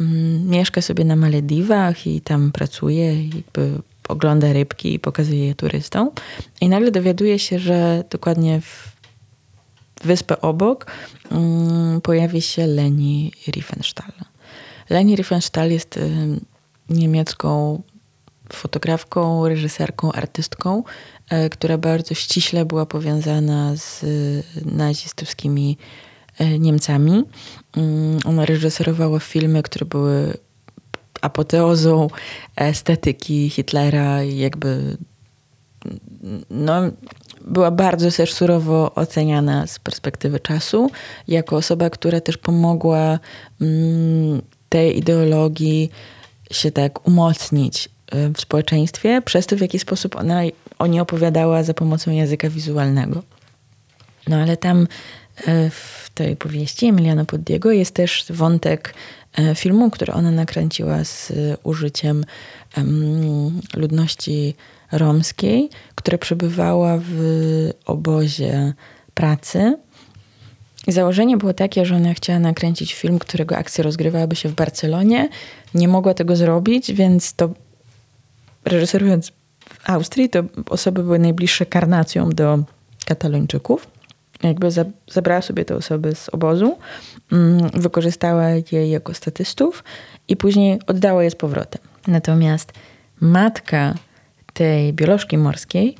Mm, 0.00 0.48
mieszka 0.48 0.82
sobie 0.82 1.04
na 1.04 1.16
Malediwach 1.16 2.06
i 2.06 2.20
tam 2.20 2.52
pracuje, 2.52 3.24
jakby 3.24 3.82
ogląda 4.12 4.52
rybki 4.52 4.94
i 4.94 4.98
pokazuje 4.98 5.46
je 5.46 5.54
turystom. 5.54 6.10
I 6.60 6.68
nagle 6.68 6.90
dowiaduje 6.90 7.38
się, 7.38 7.58
że 7.58 8.04
dokładnie 8.10 8.60
w 8.60 8.92
wyspę 10.04 10.40
obok 10.40 10.86
um, 11.30 12.00
pojawi 12.00 12.42
się 12.42 12.66
Leni 12.66 13.32
Riefenstahl. 13.48 14.12
Leni 14.90 15.16
Riefenstahl 15.16 15.70
jest 15.70 15.96
y, 15.96 16.10
niemiecką 16.88 17.82
fotografką, 18.52 19.48
reżyserką, 19.48 20.12
artystką, 20.12 20.82
y, 21.46 21.50
która 21.50 21.78
bardzo 21.78 22.14
ściśle 22.14 22.64
była 22.64 22.86
powiązana 22.86 23.76
z 23.76 24.02
y, 24.02 24.42
nazistowskimi 24.64 25.78
e, 26.38 26.58
Niemcami. 26.58 27.24
Mm, 27.76 28.18
ona 28.24 28.46
reżyserowała 28.46 29.20
filmy, 29.20 29.62
które 29.62 29.86
były 29.86 30.36
apoteozą 31.22 32.08
estetyki 32.56 33.50
Hitlera 33.50 34.22
i 34.22 34.38
jakby 34.38 34.96
no, 36.50 36.82
była 37.40 37.70
bardzo 37.70 38.10
też 38.10 38.32
surowo 38.32 38.94
oceniana 38.94 39.66
z 39.66 39.78
perspektywy 39.78 40.40
czasu, 40.40 40.90
jako 41.28 41.56
osoba, 41.56 41.90
która 41.90 42.20
też 42.20 42.38
pomogła 42.38 43.18
mm, 43.60 44.42
tej 44.68 44.98
ideologii 44.98 45.90
się 46.50 46.70
tak 46.70 47.08
umocnić 47.08 47.88
e, 48.12 48.28
w 48.28 48.40
społeczeństwie, 48.40 49.22
przez 49.22 49.46
to 49.46 49.56
w 49.56 49.60
jaki 49.60 49.78
sposób 49.78 50.16
ona 50.16 50.40
o 50.78 50.86
niej 50.86 51.00
opowiadała 51.00 51.62
za 51.62 51.74
pomocą 51.74 52.10
języka 52.10 52.50
wizualnego. 52.50 53.22
No 54.28 54.36
ale 54.36 54.56
tam 54.56 54.86
e, 55.46 55.70
w 55.70 56.10
tej 56.14 56.36
powieści 56.36 56.86
Emiliano 56.86 57.24
Poddiego 57.24 57.72
jest 57.72 57.94
też 57.94 58.24
wątek 58.30 58.94
filmu, 59.54 59.90
który 59.90 60.12
ona 60.12 60.30
nakręciła 60.30 61.04
z 61.04 61.32
użyciem 61.62 62.24
ludności 63.76 64.54
romskiej, 64.92 65.70
która 65.94 66.18
przebywała 66.18 66.98
w 67.02 67.70
obozie 67.86 68.72
pracy. 69.14 69.76
Założenie 70.88 71.36
było 71.36 71.54
takie, 71.54 71.86
że 71.86 71.96
ona 71.96 72.14
chciała 72.14 72.38
nakręcić 72.38 72.94
film, 72.94 73.18
którego 73.18 73.56
akcja 73.56 73.84
rozgrywałaby 73.84 74.36
się 74.36 74.48
w 74.48 74.54
Barcelonie. 74.54 75.28
Nie 75.74 75.88
mogła 75.88 76.14
tego 76.14 76.36
zrobić, 76.36 76.92
więc 76.92 77.34
to 77.34 77.50
reżyserując 78.64 79.32
w 79.68 79.90
Austrii, 79.90 80.30
to 80.30 80.42
osoby 80.70 81.02
były 81.02 81.18
najbliższe 81.18 81.66
karnacją 81.66 82.30
do 82.30 82.58
Katalończyków 83.06 83.86
jakby 84.42 84.68
zabrała 85.10 85.42
sobie 85.42 85.64
te 85.64 85.76
osoby 85.76 86.14
z 86.14 86.28
obozu, 86.28 86.78
mm, 87.32 87.70
wykorzystała 87.74 88.48
je 88.72 88.90
jako 88.90 89.14
statystów 89.14 89.84
i 90.28 90.36
później 90.36 90.80
oddała 90.86 91.24
je 91.24 91.30
z 91.30 91.34
powrotem. 91.34 91.82
Natomiast 92.06 92.72
matka 93.20 93.94
tej 94.52 94.92
biolożki 94.92 95.38
morskiej 95.38 95.96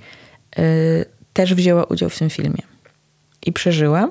y, 0.59 1.05
też 1.33 1.55
wzięła 1.55 1.85
udział 1.85 2.11
w 2.11 2.19
tym 2.19 2.31
filmie 2.31 2.63
i 3.47 3.53
przeżyła. 3.53 4.11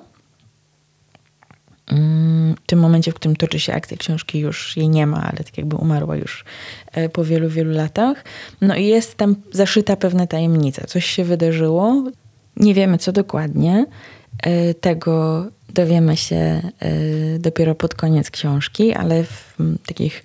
Mm, 1.92 2.56
w 2.56 2.66
tym 2.66 2.80
momencie, 2.80 3.12
w 3.12 3.16
którym 3.16 3.36
toczy 3.36 3.60
się 3.60 3.74
akcja 3.74 3.98
książki, 3.98 4.40
już 4.40 4.78
jej 4.78 4.90
nie 4.90 5.08
ma, 5.08 5.24
ale 5.24 5.38
tak 5.38 5.58
jakby 5.58 5.76
umarła 5.76 6.16
już 6.16 6.46
e, 6.92 7.10
po 7.10 7.24
wielu, 7.24 7.50
wielu 7.50 7.72
latach. 7.72 8.24
No 8.62 8.76
i 8.76 8.86
jest 8.86 9.18
tam 9.18 9.36
zaszyta 9.52 9.96
pewna 9.96 10.28
tajemnica. 10.28 10.88
Coś 10.88 11.06
się 11.06 11.24
wydarzyło, 11.24 12.04
nie 12.58 12.74
wiemy 12.74 12.98
co 12.98 13.12
dokładnie. 13.12 13.86
E, 14.44 14.74
tego 14.74 15.46
dowiemy 15.70 16.18
się 16.18 16.36
e, 16.36 16.62
dopiero 17.40 17.76
pod 17.76 17.96
koniec 17.96 18.32
książki, 18.32 18.94
ale 18.94 19.24
w 19.24 19.56
takich 19.86 20.24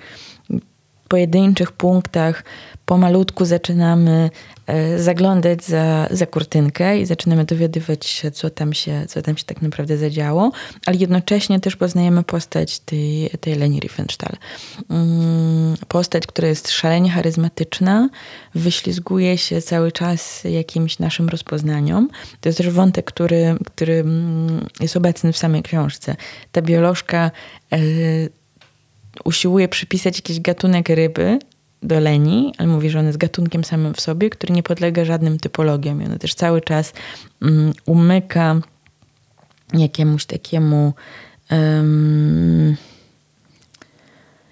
pojedynczych 1.09 1.73
punktach 1.73 2.45
pomalutku 2.87 3.45
zaczynamy 3.45 4.31
e, 4.67 4.99
zaglądać 4.99 5.65
za, 5.65 6.09
za 6.11 6.27
kurtynkę 6.27 6.99
i 7.01 7.07
zaczynamy 7.07 7.45
dowiadywać 7.45 8.07
się 8.07 8.31
co, 8.31 8.51
tam 8.51 8.73
się, 8.75 9.07
co 9.09 9.23
tam 9.23 9.37
się 9.37 9.45
tak 9.45 9.63
naprawdę 9.63 9.97
zadziało, 9.97 10.53
ale 10.87 10.97
jednocześnie 10.97 11.61
też 11.61 11.77
poznajemy 11.77 12.23
postać 12.23 12.79
tej, 12.79 13.31
tej 13.41 13.55
Leni 13.55 13.81
Riefenstahl. 13.81 14.37
Mm, 14.91 15.77
postać, 15.89 16.27
która 16.27 16.49
jest 16.49 16.71
szalenie 16.71 17.11
charyzmatyczna, 17.11 18.09
wyślizguje 18.55 19.39
się 19.39 19.63
cały 19.63 19.93
czas 19.93 20.45
jakimś 20.45 20.99
naszym 20.99 21.29
rozpoznaniom. 21.29 22.09
To 22.41 22.49
jest 22.49 22.59
też 22.59 22.71
wątek, 22.71 23.07
który, 23.07 23.57
który 23.67 23.95
mm, 23.95 24.67
jest 24.81 24.97
obecny 24.97 25.33
w 25.33 25.39
samej 25.39 25.63
książce. 25.63 26.17
Ta 26.53 26.63
biolożka 26.63 27.31
e, 27.73 27.79
usiłuje 29.25 29.69
przypisać 29.69 30.17
jakiś 30.17 30.41
gatunek 30.41 30.89
ryby 30.89 31.39
do 31.83 32.01
leni, 32.01 32.55
ale 32.59 32.69
mówi, 32.69 32.91
że 32.91 32.99
on 32.99 33.07
jest 33.07 33.19
gatunkiem 33.19 33.65
samym 33.65 33.95
w 33.95 34.01
sobie, 34.01 34.31
który 34.31 34.55
nie 34.55 34.63
podlega 34.63 35.05
żadnym 35.05 35.39
typologiom. 35.39 36.03
I 36.03 36.07
ona 36.07 36.19
też 36.19 36.35
cały 36.35 36.61
czas 36.61 36.93
um, 37.43 37.73
umyka 37.87 38.61
jakiemuś 39.73 40.25
takiemu 40.25 40.95
um, 41.51 42.77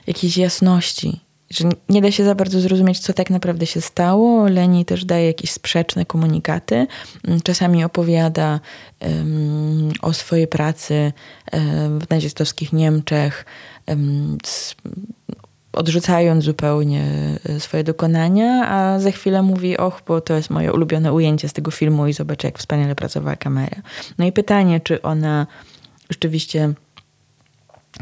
jakiejś 0.06 0.36
jasności, 0.36 1.20
że 1.50 1.68
nie 1.88 2.02
da 2.02 2.10
się 2.10 2.24
za 2.24 2.34
bardzo 2.34 2.60
zrozumieć, 2.60 2.98
co 2.98 3.12
tak 3.12 3.30
naprawdę 3.30 3.66
się 3.66 3.80
stało. 3.80 4.48
Leni 4.48 4.84
też 4.84 5.04
daje 5.04 5.26
jakieś 5.26 5.50
sprzeczne 5.50 6.06
komunikaty. 6.06 6.86
Mm, 7.24 7.40
czasami 7.40 7.84
opowiada 7.84 8.60
um, 9.00 9.92
o 10.02 10.12
swojej 10.12 10.46
pracy 10.46 11.12
um, 11.52 12.00
w 12.00 12.10
nazistowskich 12.10 12.72
Niemczech, 12.72 13.44
um, 13.86 14.38
odrzucając 15.74 16.44
zupełnie 16.44 17.04
e, 17.48 17.60
swoje 17.60 17.84
dokonania, 17.84 18.68
a 18.68 19.00
za 19.00 19.10
chwilę 19.10 19.42
mówi, 19.42 19.76
och, 19.76 20.02
bo 20.06 20.20
to 20.20 20.34
jest 20.34 20.50
moje 20.50 20.72
ulubione 20.72 21.12
ujęcie 21.12 21.48
z 21.48 21.52
tego 21.52 21.70
filmu 21.70 22.06
i 22.06 22.12
zobacz, 22.12 22.44
jak 22.44 22.58
wspaniale 22.58 22.94
pracowała 22.94 23.36
kamera. 23.36 23.76
No 24.18 24.24
i 24.24 24.32
pytanie, 24.32 24.80
czy 24.80 25.02
ona 25.02 25.46
rzeczywiście, 26.10 26.72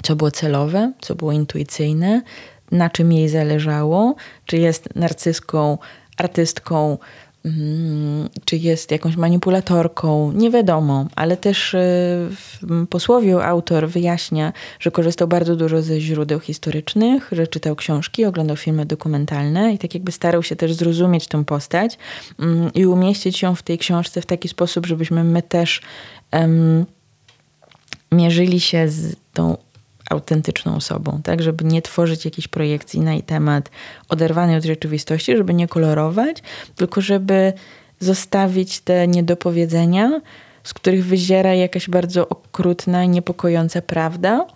co 0.02 0.16
było 0.16 0.30
celowe, 0.30 0.92
co 1.00 1.14
było 1.14 1.32
intuicyjne, 1.32 2.22
na 2.70 2.90
czym 2.90 3.12
jej 3.12 3.28
zależało, 3.28 4.14
czy 4.46 4.56
jest 4.56 4.96
narcyską, 4.96 5.78
artystką, 6.16 6.98
czy 8.44 8.56
jest 8.56 8.90
jakąś 8.90 9.16
manipulatorką, 9.16 10.32
nie 10.32 10.50
wiadomo, 10.50 11.06
ale 11.16 11.36
też 11.36 11.74
e, 11.74 11.78
w 12.30 12.86
posłowiu 12.90 13.40
autor 13.40 13.88
wyjaśnia, 13.88 14.52
że 14.80 14.90
korzystał 14.90 15.28
bardzo 15.28 15.56
dużo 15.56 15.82
ze 15.82 16.00
źródeł 16.00 16.40
historycznych, 16.40 17.28
że 17.32 17.46
czytał 17.46 17.76
książki, 17.76 18.24
oglądał 18.24 18.56
filmy 18.56 18.86
dokumentalne 18.86 19.72
i 19.72 19.78
tak 19.78 19.94
jakby 19.94 20.12
starał 20.12 20.42
się 20.42 20.56
też 20.56 20.74
zrozumieć 20.74 21.26
tę 21.26 21.44
postać 21.44 21.98
mm, 22.38 22.72
i 22.74 22.86
umieścić 22.86 23.42
ją 23.42 23.54
w 23.54 23.62
tej 23.62 23.78
książce 23.78 24.20
w 24.20 24.26
taki 24.26 24.48
sposób, 24.48 24.86
żebyśmy 24.86 25.24
my 25.24 25.42
też 25.42 25.80
um, 26.32 26.86
mierzyli 28.12 28.60
się 28.60 28.88
z 28.88 29.16
tą 29.32 29.56
autentyczną 30.12 30.76
osobą, 30.76 31.20
tak? 31.24 31.42
Żeby 31.42 31.64
nie 31.64 31.82
tworzyć 31.82 32.24
jakiejś 32.24 32.48
projekcji 32.48 33.00
na 33.00 33.20
temat 33.20 33.70
oderwanej 34.08 34.56
od 34.56 34.64
rzeczywistości, 34.64 35.36
żeby 35.36 35.54
nie 35.54 35.68
kolorować, 35.68 36.42
tylko 36.76 37.00
żeby 37.00 37.52
zostawić 38.00 38.80
te 38.80 39.08
niedopowiedzenia, 39.08 40.20
z 40.64 40.74
których 40.74 41.06
wyziera 41.06 41.54
jakaś 41.54 41.88
bardzo 41.88 42.28
okrutna 42.28 43.04
niepokojąca 43.04 43.82
prawda, 43.82 44.46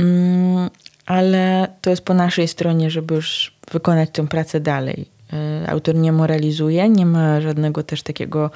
mm, 0.00 0.70
ale 1.06 1.68
to 1.80 1.90
jest 1.90 2.04
po 2.04 2.14
naszej 2.14 2.48
stronie, 2.48 2.90
żeby 2.90 3.14
już 3.14 3.54
wykonać 3.72 4.10
tę 4.12 4.28
pracę 4.28 4.60
dalej. 4.60 5.06
Y, 5.64 5.68
autor 5.68 5.94
nie 5.94 6.12
moralizuje, 6.12 6.88
nie 6.88 7.06
ma 7.06 7.40
żadnego 7.40 7.82
też 7.82 8.02
takiego 8.02 8.50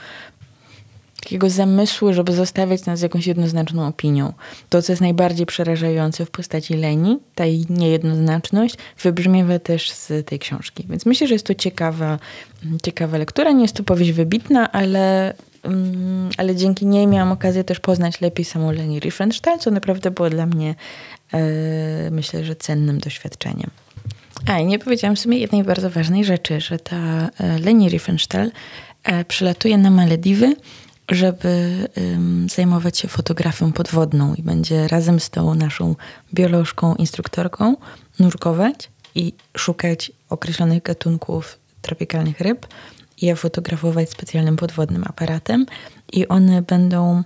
takiego 1.20 1.50
zamysłu, 1.50 2.12
żeby 2.12 2.32
zostawiać 2.32 2.86
nas 2.86 3.02
jakąś 3.02 3.26
jednoznaczną 3.26 3.86
opinią. 3.86 4.32
To, 4.68 4.82
co 4.82 4.92
jest 4.92 5.02
najbardziej 5.02 5.46
przerażające 5.46 6.26
w 6.26 6.30
postaci 6.30 6.74
Leni, 6.74 7.18
ta 7.34 7.44
jej 7.44 7.66
niejednoznaczność, 7.70 8.74
wybrzmiewa 9.02 9.58
też 9.58 9.90
z 9.90 10.26
tej 10.26 10.38
książki. 10.38 10.84
Więc 10.88 11.06
myślę, 11.06 11.26
że 11.26 11.34
jest 11.34 11.46
to 11.46 11.54
ciekawa, 11.54 12.18
ciekawa 12.82 13.18
lektura. 13.18 13.52
Nie 13.52 13.62
jest 13.62 13.74
to 13.74 13.82
powieść 13.82 14.12
wybitna, 14.12 14.72
ale, 14.72 15.34
um, 15.64 16.28
ale 16.36 16.56
dzięki 16.56 16.86
niej 16.86 17.06
miałam 17.06 17.32
okazję 17.32 17.64
też 17.64 17.80
poznać 17.80 18.20
lepiej 18.20 18.44
samą 18.44 18.72
Leni 18.72 19.00
Riefenstahl, 19.00 19.58
co 19.58 19.70
naprawdę 19.70 20.10
było 20.10 20.30
dla 20.30 20.46
mnie, 20.46 20.74
e, 21.32 22.10
myślę, 22.10 22.44
że 22.44 22.56
cennym 22.56 22.98
doświadczeniem. 22.98 23.70
A 24.46 24.58
i 24.58 24.66
nie 24.66 24.78
powiedziałam 24.78 25.16
w 25.16 25.20
sumie 25.20 25.38
jednej 25.38 25.64
bardzo 25.64 25.90
ważnej 25.90 26.24
rzeczy, 26.24 26.60
że 26.60 26.78
ta 26.78 26.96
e, 26.96 27.58
Leni 27.58 27.88
Riefenstahl 27.88 28.50
e, 29.04 29.24
przylatuje 29.24 29.78
na 29.78 29.90
Malediwy 29.90 30.54
żeby 31.08 31.88
zajmować 32.54 32.98
się 32.98 33.08
fotografią 33.08 33.72
podwodną 33.72 34.34
i 34.34 34.42
będzie 34.42 34.88
razem 34.88 35.20
z 35.20 35.30
tą 35.30 35.54
naszą 35.54 35.96
biolożką, 36.34 36.94
instruktorką 36.94 37.76
nurkować 38.18 38.90
i 39.14 39.32
szukać 39.56 40.12
określonych 40.28 40.82
gatunków 40.82 41.58
tropikalnych 41.82 42.40
ryb 42.40 42.66
i 43.20 43.26
je 43.26 43.36
fotografować 43.36 44.10
specjalnym 44.10 44.56
podwodnym 44.56 45.04
aparatem. 45.06 45.66
I 46.12 46.28
one 46.28 46.62
będą 46.62 47.22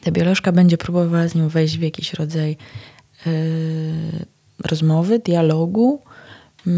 ta 0.00 0.10
biolożka 0.10 0.52
będzie 0.52 0.78
próbowała 0.78 1.28
z 1.28 1.34
nią 1.34 1.48
wejść 1.48 1.78
w 1.78 1.82
jakiś 1.82 2.14
rodzaj 2.14 2.56
yy, 3.26 3.32
rozmowy, 4.64 5.18
dialogu, 5.18 6.02
yy, 6.66 6.72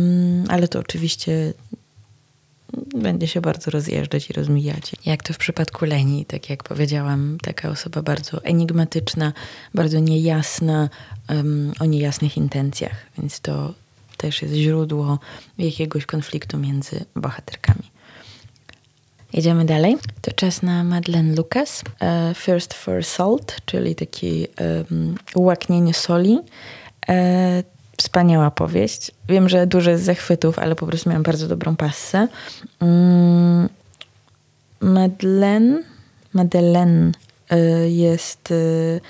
ale 0.48 0.68
to 0.68 0.78
oczywiście 0.78 1.54
będzie 2.94 3.26
się 3.26 3.40
bardzo 3.40 3.70
rozjeżdżać 3.70 4.31
i 4.31 4.33
rozmijać. 4.33 4.92
Jak 5.07 5.22
to 5.22 5.33
w 5.33 5.38
przypadku 5.38 5.85
Leni, 5.85 6.24
tak 6.24 6.50
jak 6.50 6.62
powiedziałam, 6.64 7.38
taka 7.42 7.68
osoba 7.68 8.03
bardzo 8.03 8.44
enigmatyczna, 8.44 9.33
bardzo 9.74 9.98
niejasna, 9.98 10.88
um, 11.29 11.72
o 11.81 11.85
niejasnych 11.85 12.37
intencjach, 12.37 13.07
więc 13.18 13.40
to 13.40 13.74
też 14.16 14.42
jest 14.42 14.55
źródło 14.55 15.18
jakiegoś 15.59 16.07
konfliktu 16.07 16.59
między 16.59 17.05
bohaterkami. 17.16 17.90
Jedziemy 19.33 19.64
dalej. 19.64 19.96
To 20.20 20.33
czas 20.33 20.62
na 20.62 20.85
Madeleine 20.85 21.35
Lucas. 21.35 21.83
Uh, 21.87 22.38
First 22.38 22.74
for 22.74 23.05
Salt, 23.05 23.57
czyli 23.64 23.94
takie 23.94 24.26
um, 24.90 25.14
ułaknienie 25.35 25.94
soli. 25.94 26.38
Uh, 27.09 27.14
wspaniała 28.00 28.50
powieść. 28.50 29.10
Wiem, 29.28 29.48
że 29.48 29.66
dużo 29.66 29.90
jest 29.90 30.04
zachwytów, 30.04 30.58
ale 30.58 30.76
po 30.76 30.86
prostu 30.86 31.08
miałam 31.10 31.22
bardzo 31.22 31.48
dobrą 31.48 31.76
passę. 31.76 32.28
Mm, 32.80 33.68
Madeleine, 34.80 35.82
Madeleine 36.34 37.12
y, 37.52 37.90
jest 37.90 38.50
y, 38.50 39.00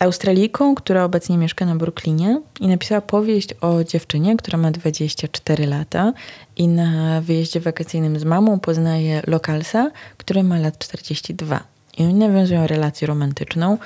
Australijką, 0.00 0.74
która 0.74 1.04
obecnie 1.04 1.38
mieszka 1.38 1.66
na 1.66 1.76
Brooklynie 1.76 2.40
i 2.60 2.68
napisała 2.68 3.00
powieść 3.00 3.48
o 3.60 3.84
dziewczynie, 3.84 4.36
która 4.36 4.58
ma 4.58 4.70
24 4.70 5.66
lata 5.66 6.12
i 6.56 6.68
na 6.68 7.20
wyjeździe 7.20 7.60
wakacyjnym 7.60 8.18
z 8.18 8.24
mamą 8.24 8.60
poznaje 8.60 9.22
lokalsa, 9.26 9.90
który 10.16 10.42
ma 10.42 10.58
lat 10.58 10.78
42. 10.78 11.64
I 11.98 12.04
oni 12.04 12.14
nawiązują 12.14 12.66
relację 12.66 13.06
romantyczną, 13.06 13.78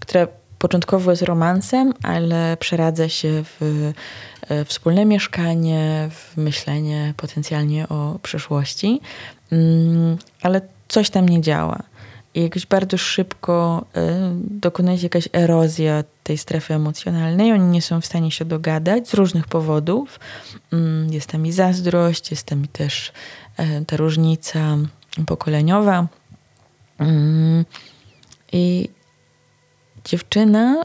która 0.00 0.26
początkowo 0.64 1.10
jest 1.10 1.22
romansem, 1.22 1.94
ale 2.02 2.56
przeradza 2.56 3.08
się 3.08 3.44
w 3.44 3.92
e, 4.48 4.64
wspólne 4.64 5.04
mieszkanie, 5.04 6.08
w 6.10 6.36
myślenie 6.36 7.14
potencjalnie 7.16 7.88
o 7.88 8.18
przyszłości, 8.22 9.00
mm, 9.52 10.16
ale 10.42 10.60
coś 10.88 11.10
tam 11.10 11.28
nie 11.28 11.40
działa. 11.40 11.82
I 12.34 12.42
jakoś 12.42 12.66
bardzo 12.66 12.98
szybko 12.98 13.84
e, 13.94 14.32
dokonuje 14.36 14.98
się 14.98 15.02
jakaś 15.02 15.28
erozja 15.32 16.04
tej 16.22 16.38
strefy 16.38 16.74
emocjonalnej. 16.74 17.52
Oni 17.52 17.64
nie 17.64 17.82
są 17.82 18.00
w 18.00 18.06
stanie 18.06 18.30
się 18.30 18.44
dogadać 18.44 19.08
z 19.08 19.14
różnych 19.14 19.46
powodów. 19.48 20.20
Mm, 20.72 21.12
jest 21.12 21.30
tam 21.30 21.46
i 21.46 21.52
zazdrość, 21.52 22.30
jest 22.30 22.46
tam 22.46 22.64
i 22.64 22.68
też 22.68 23.12
e, 23.56 23.84
ta 23.84 23.96
różnica 23.96 24.76
pokoleniowa. 25.26 26.06
Mm, 26.98 27.64
I 28.52 28.93
dziewczyna 30.04 30.84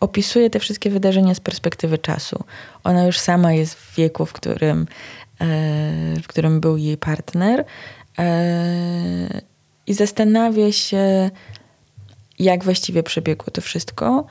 opisuje 0.00 0.50
te 0.50 0.60
wszystkie 0.60 0.90
wydarzenia 0.90 1.34
z 1.34 1.40
perspektywy 1.40 1.98
czasu. 1.98 2.44
Ona 2.84 3.06
już 3.06 3.18
sama 3.18 3.52
jest 3.52 3.74
w 3.74 3.94
wieku, 3.94 4.26
w 4.26 4.32
którym, 4.32 4.86
e, 5.40 5.46
w 6.22 6.26
którym 6.26 6.60
był 6.60 6.76
jej 6.76 6.96
partner 6.96 7.64
e, 8.18 9.40
i 9.86 9.94
zastanawia 9.94 10.72
się, 10.72 11.30
jak 12.38 12.64
właściwie 12.64 13.02
przebiegło 13.02 13.50
to 13.52 13.60
wszystko, 13.60 14.26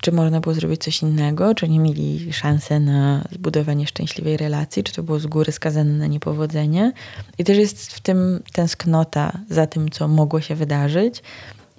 czy 0.00 0.12
można 0.12 0.40
było 0.40 0.54
zrobić 0.54 0.82
coś 0.82 1.02
innego, 1.02 1.54
czy 1.54 1.68
nie 1.68 1.80
mieli 1.80 2.32
szansy 2.32 2.80
na 2.80 3.24
zbudowanie 3.32 3.86
szczęśliwej 3.86 4.36
relacji, 4.36 4.82
czy 4.84 4.92
to 4.92 5.02
było 5.02 5.18
z 5.18 5.26
góry 5.26 5.52
skazane 5.52 5.92
na 5.92 6.06
niepowodzenie. 6.06 6.92
I 7.38 7.44
też 7.44 7.58
jest 7.58 7.92
w 7.92 8.00
tym 8.00 8.42
tęsknota 8.52 9.32
za 9.50 9.66
tym, 9.66 9.90
co 9.90 10.08
mogło 10.08 10.40
się 10.40 10.54
wydarzyć, 10.54 11.22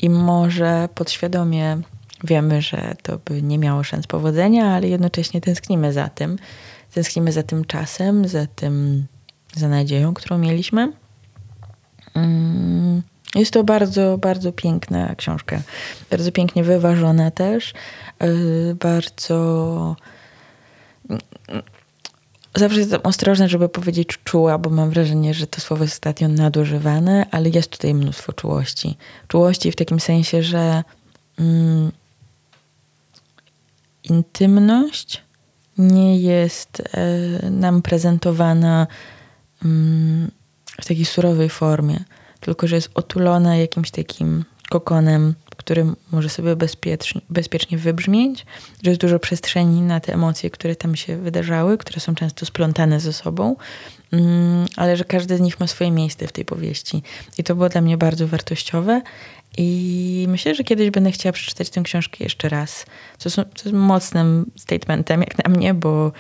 i 0.02 0.10
może 0.10 0.90
podświadomie 0.96 1.82
wiemy, 2.24 2.62
że 2.62 2.96
to 3.02 3.20
by 3.26 3.42
nie 3.42 3.58
miało 3.58 3.84
szans 3.84 4.08
powodzenia, 4.08 4.66
ale 4.66 4.88
jednocześnie 4.88 5.42
tęsknimy 5.42 5.94
za 5.94 6.10
tym. 6.10 6.38
Tęsknimy 6.94 7.32
za 7.32 7.44
tym 7.44 7.66
czasem, 7.66 8.28
za 8.28 8.48
tym, 8.48 9.06
za 9.56 9.68
nadzieją, 9.68 10.14
którą 10.14 10.38
mieliśmy. 10.38 10.92
Mm, 12.16 13.02
jest 13.36 13.52
to 13.52 13.64
bardzo, 13.64 14.18
bardzo 14.18 14.52
piękna 14.52 15.16
książka. 15.16 15.62
Bardzo 16.12 16.32
pięknie 16.32 16.64
wyważona 16.64 17.32
też. 17.32 17.74
Y, 18.24 18.76
bardzo 18.80 19.96
Zawsze 22.56 22.80
jestem 22.80 23.02
ostrożna, 23.04 23.48
żeby 23.48 23.70
powiedzieć 23.70 24.20
czuła, 24.24 24.58
bo 24.58 24.70
mam 24.70 24.90
wrażenie, 24.90 25.34
że 25.34 25.48
to 25.48 25.62
słowo 25.62 25.84
jest 25.84 25.94
ostatnio 25.94 26.28
nadużywane, 26.28 27.26
ale 27.32 27.50
jest 27.50 27.70
tutaj 27.70 27.94
mnóstwo 27.94 28.34
czułości. 28.34 28.98
Czułości 29.28 29.72
w 29.72 29.76
takim 29.76 30.00
sensie, 30.00 30.44
że 30.44 30.84
mm, 31.40 31.92
intymność 34.04 35.22
nie 35.78 36.20
jest 36.20 36.82
e, 36.94 37.50
nam 37.50 37.82
prezentowana 37.82 38.88
mm, 39.66 40.32
w 40.82 40.86
takiej 40.86 41.06
surowej 41.06 41.50
formie, 41.50 42.04
tylko 42.40 42.68
że 42.68 42.76
jest 42.76 42.90
otulona 42.94 43.58
jakimś 43.58 43.92
takim 43.92 44.46
kokonem 44.70 45.36
którym 45.62 45.96
może 46.12 46.30
sobie 46.30 46.56
bezpiecznie, 46.56 47.22
bezpiecznie 47.30 47.78
wybrzmieć, 47.78 48.46
że 48.84 48.92
jest 48.92 49.02
dużo 49.02 49.20
przestrzeni 49.20 49.82
na 49.82 50.00
te 50.00 50.14
emocje, 50.14 50.50
które 50.50 50.76
tam 50.76 50.96
się 50.96 51.18
wydarzały, 51.18 51.78
które 51.78 52.00
są 52.00 52.16
często 52.16 52.46
splątane 52.46 53.00
ze 53.00 53.14
sobą, 53.14 53.56
mm, 54.12 54.66
ale 54.76 54.98
że 54.98 55.04
każdy 55.04 55.38
z 55.38 55.42
nich 55.42 55.60
ma 55.60 55.68
swoje 55.68 55.92
miejsce 55.92 56.28
w 56.28 56.32
tej 56.32 56.46
powieści. 56.46 57.04
I 57.38 57.44
to 57.44 57.56
było 57.56 57.70
dla 57.70 57.82
mnie 57.82 57.98
bardzo 57.98 58.28
wartościowe. 58.28 59.02
I 59.58 60.26
myślę, 60.30 60.56
że 60.56 60.64
kiedyś 60.64 60.90
będę 60.90 61.12
chciała 61.12 61.34
przeczytać 61.34 61.70
tę 61.70 61.82
książkę 61.82 62.18
jeszcze 62.20 62.50
raz. 62.50 62.86
Co 63.18 63.30
jest 63.42 63.74
mocnym 63.74 64.52
statementem, 64.56 65.20
jak 65.20 65.44
na 65.44 65.54
mnie, 65.54 65.74
bo 65.74 66.12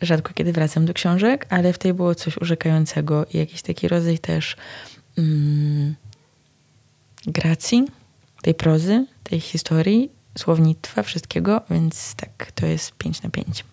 rzadko 0.00 0.34
kiedy 0.34 0.52
wracam 0.52 0.86
do 0.86 0.94
książek, 0.94 1.46
ale 1.48 1.72
w 1.72 1.78
tej 1.78 1.94
było 1.94 2.14
coś 2.14 2.36
urzekającego 2.36 3.26
i 3.34 3.38
jakiś 3.38 3.62
taki 3.62 3.88
rodzaj 3.88 4.18
też 4.18 4.56
mm, 5.18 5.94
gracji 7.26 7.86
tej 8.42 8.54
prozy, 8.54 9.06
tej 9.22 9.40
historii, 9.40 10.10
słownictwa, 10.38 11.02
wszystkiego, 11.02 11.60
więc 11.70 12.14
tak, 12.14 12.52
to 12.52 12.66
jest 12.66 12.92
5 12.92 13.22
na 13.22 13.30
5. 13.30 13.64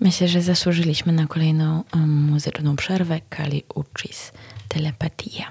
Myślę, 0.00 0.28
że 0.28 0.42
zasłużyliśmy 0.42 1.12
na 1.12 1.26
kolejną 1.26 1.82
muzyczną 2.06 2.76
przerwę. 2.76 3.20
Kali 3.28 3.62
Uchis, 3.74 4.32
telepatia. 4.68 5.44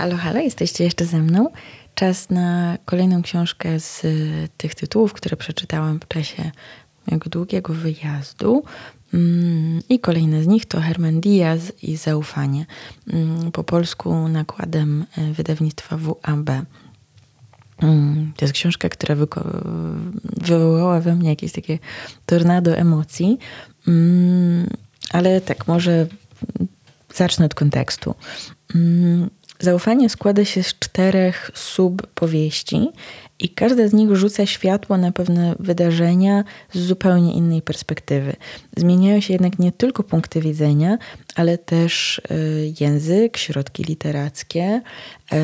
Halo, 0.00 0.16
halo, 0.16 0.40
jesteście 0.40 0.84
jeszcze 0.84 1.04
ze 1.04 1.18
mną. 1.18 1.48
czas 1.94 2.30
na 2.30 2.78
kolejną 2.84 3.22
książkę 3.22 3.80
z 3.80 4.06
tych 4.56 4.74
tytułów, 4.74 5.12
które 5.12 5.36
przeczytałam 5.36 6.00
w 6.00 6.08
czasie 6.08 6.50
mojego 7.06 7.30
długiego 7.30 7.74
wyjazdu. 7.74 8.62
Mm, 9.14 9.80
I 9.88 9.98
kolejne 9.98 10.42
z 10.42 10.46
nich 10.46 10.66
to 10.66 10.80
Herman 10.80 11.20
Diaz 11.20 11.72
i 11.82 11.96
Zaufanie. 11.96 12.66
Mm, 13.12 13.52
po 13.52 13.64
polsku 13.64 14.28
nakładem 14.28 15.04
e, 15.18 15.32
wydawnictwa 15.32 15.96
WAB. 15.96 16.50
Mm, 17.82 18.32
to 18.36 18.44
jest 18.44 18.54
książka, 18.54 18.88
która 18.88 19.16
wywołała 20.22 21.00
we 21.00 21.14
mnie 21.16 21.28
jakieś 21.30 21.52
takie 21.52 21.78
tornado 22.26 22.76
emocji. 22.76 23.38
Ale 25.12 25.40
tak, 25.40 25.68
może 25.68 26.06
zacznę 27.14 27.46
od 27.46 27.54
kontekstu. 27.54 28.14
Zaufanie 29.60 30.08
składa 30.08 30.44
się 30.44 30.62
z 30.62 30.78
czterech 30.78 31.50
subpowieści 31.54 32.88
i 33.38 33.48
każda 33.48 33.88
z 33.88 33.92
nich 33.92 34.16
rzuca 34.16 34.46
światło 34.46 34.96
na 34.96 35.12
pewne 35.12 35.54
wydarzenia 35.58 36.44
z 36.72 36.78
zupełnie 36.78 37.32
innej 37.32 37.62
perspektywy. 37.62 38.36
Zmieniają 38.76 39.20
się 39.20 39.32
jednak 39.32 39.58
nie 39.58 39.72
tylko 39.72 40.02
punkty 40.02 40.40
widzenia, 40.40 40.98
ale 41.34 41.58
też 41.58 42.18
y, 42.18 42.72
język, 42.80 43.36
środki 43.36 43.82
literackie, 43.82 44.80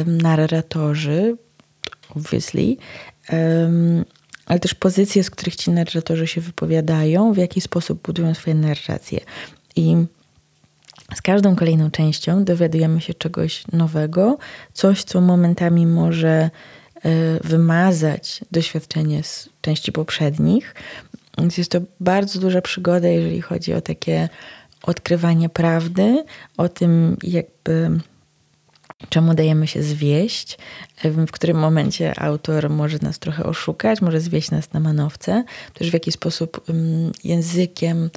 narratorzy, 0.06 1.36
obviously, 2.16 2.76
ale 4.46 4.60
też 4.60 4.74
pozycje, 4.74 5.24
z 5.24 5.30
których 5.30 5.56
ci 5.56 5.70
narratorzy 5.70 6.26
się 6.26 6.40
wypowiadają, 6.40 7.32
w 7.32 7.36
jaki 7.36 7.60
sposób 7.60 8.02
budują 8.02 8.34
swoje 8.34 8.54
narracje. 8.54 9.20
I 9.76 9.96
z 11.14 11.22
każdą 11.22 11.56
kolejną 11.56 11.90
częścią 11.90 12.44
dowiadujemy 12.44 13.00
się 13.00 13.14
czegoś 13.14 13.64
nowego, 13.72 14.38
coś, 14.72 15.04
co 15.04 15.20
momentami 15.20 15.86
może 15.86 16.30
e, 16.30 16.50
wymazać 17.44 18.40
doświadczenie 18.50 19.22
z 19.22 19.48
części 19.60 19.92
poprzednich. 19.92 20.74
Więc 21.38 21.58
jest 21.58 21.70
to 21.70 21.80
bardzo 22.00 22.40
duża 22.40 22.60
przygoda, 22.60 23.08
jeżeli 23.08 23.40
chodzi 23.40 23.74
o 23.74 23.80
takie 23.80 24.28
odkrywanie 24.82 25.48
prawdy, 25.48 26.24
o 26.56 26.68
tym, 26.68 27.16
jakby 27.22 28.00
czemu 29.08 29.34
dajemy 29.34 29.66
się 29.66 29.82
zwieść, 29.82 30.58
w 31.04 31.30
którym 31.30 31.56
momencie 31.56 32.20
autor 32.20 32.70
może 32.70 32.98
nas 33.02 33.18
trochę 33.18 33.44
oszukać, 33.44 34.00
może 34.00 34.20
zwieść 34.20 34.50
nas 34.50 34.72
na 34.72 34.80
manowce, 34.80 35.44
też 35.74 35.90
w 35.90 35.92
jaki 35.92 36.12
sposób 36.12 36.66
językiem 37.24 38.10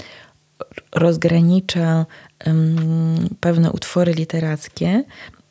rozgranicza 0.96 2.06
um, 2.46 3.30
pewne 3.40 3.72
utwory 3.72 4.14
literackie, 4.14 5.04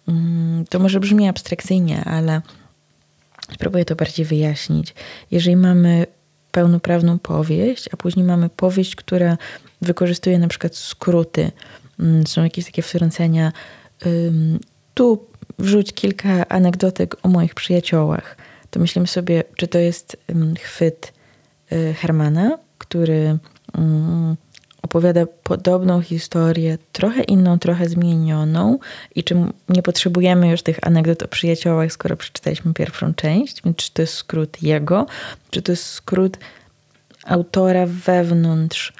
um, 0.06 0.64
to 0.70 0.78
może 0.78 1.00
brzmi 1.00 1.28
abstrakcyjnie, 1.28 2.04
ale 2.04 2.42
spróbuję 3.54 3.84
to 3.84 3.96
bardziej 3.96 4.26
wyjaśnić. 4.26 4.94
Jeżeli 5.30 5.56
mamy 5.56 6.06
pełnoprawną 6.52 7.18
powieść, 7.18 7.88
a 7.92 7.96
później 7.96 8.24
mamy 8.24 8.48
powieść, 8.48 8.96
która 8.96 9.38
wykorzystuje 9.82 10.38
na 10.38 10.48
przykład 10.48 10.76
skróty, 10.76 11.50
um, 11.98 12.26
są 12.26 12.44
jakieś 12.44 12.64
takie 12.64 12.82
wtrącenia, 12.82 13.52
tu 14.94 15.26
wrzuć 15.58 15.92
kilka 15.92 16.48
anegdotek 16.48 17.16
o 17.22 17.28
moich 17.28 17.54
przyjaciołach, 17.54 18.36
to 18.70 18.80
myślimy 18.80 19.06
sobie, 19.06 19.44
czy 19.56 19.68
to 19.68 19.78
jest 19.78 20.16
chwyt 20.60 21.12
y, 21.72 21.94
Hermana, 21.94 22.58
który 22.78 23.38
opowiada 24.82 25.26
podobną 25.42 26.00
historię, 26.02 26.78
trochę 26.92 27.22
inną, 27.22 27.58
trochę 27.58 27.88
zmienioną 27.88 28.78
i 29.14 29.24
czym 29.24 29.52
nie 29.68 29.82
potrzebujemy 29.82 30.48
już 30.48 30.62
tych 30.62 30.78
anegdot 30.82 31.22
o 31.22 31.28
przyjaciołach, 31.28 31.92
skoro 31.92 32.16
przeczytaliśmy 32.16 32.74
pierwszą 32.74 33.14
część, 33.14 33.62
więc 33.64 33.76
czy 33.76 33.92
to 33.92 34.02
jest 34.02 34.14
skrót 34.14 34.62
jego, 34.62 35.06
czy 35.50 35.62
to 35.62 35.72
jest 35.72 35.84
skrót 35.84 36.38
autora 37.26 37.86
wewnątrz 37.86 38.92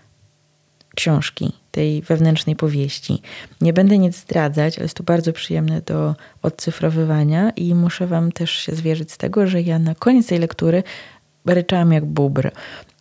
książki, 0.94 1.52
tej 1.70 2.02
wewnętrznej 2.02 2.56
powieści. 2.56 3.22
Nie 3.60 3.72
będę 3.72 3.98
nic 3.98 4.16
zdradzać, 4.16 4.76
ale 4.76 4.84
jest 4.84 4.96
to 4.96 5.04
bardzo 5.04 5.32
przyjemne 5.32 5.80
do 5.80 6.14
odcyfrowywania 6.42 7.50
i 7.50 7.74
muszę 7.74 8.06
wam 8.06 8.32
też 8.32 8.50
się 8.50 8.74
zwierzyć 8.74 9.12
z 9.12 9.18
tego, 9.18 9.46
że 9.46 9.62
ja 9.62 9.78
na 9.78 9.94
koniec 9.94 10.26
tej 10.26 10.38
lektury 10.38 10.82
ryczałam 11.46 11.92
jak 11.92 12.04
bubr. 12.04 12.50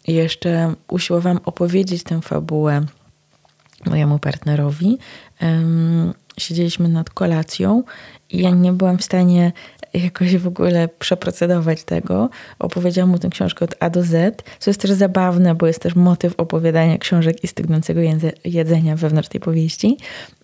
Jeszcze 0.08 0.74
usiłowałam 0.88 1.40
opowiedzieć 1.46 2.04
tę 2.04 2.22
fabułę 2.22 2.86
mojemu 3.86 4.20
partnerowi. 4.20 4.98
Siedzieliśmy 6.38 6.90
nad 6.90 7.10
kolacją 7.10 7.84
i 8.30 8.42
ja 8.42 8.50
nie 8.50 8.74
byłam 8.74 8.98
w 8.98 9.04
stanie 9.04 9.52
jakoś 10.04 10.38
w 10.38 10.48
ogóle 10.48 10.90
przeprocedować 11.00 11.84
tego. 11.84 12.30
Opowiedziałam 12.60 13.10
mu 13.10 13.20
tę 13.20 13.30
książkę 13.30 13.66
od 13.66 13.76
A 13.80 13.90
do 13.90 14.04
Z, 14.04 14.44
co 14.60 14.70
jest 14.70 14.82
też 14.82 14.92
zabawne, 14.92 15.56
bo 15.56 15.68
jest 15.68 15.82
też 15.82 15.96
motyw 15.96 16.34
opowiadania 16.38 16.98
książek 16.98 17.44
i 17.44 17.48
stygnącego 17.48 18.02
jedzenia 18.46 18.96
wewnątrz 18.96 19.30
tej 19.30 19.42
powieści. 19.42 19.98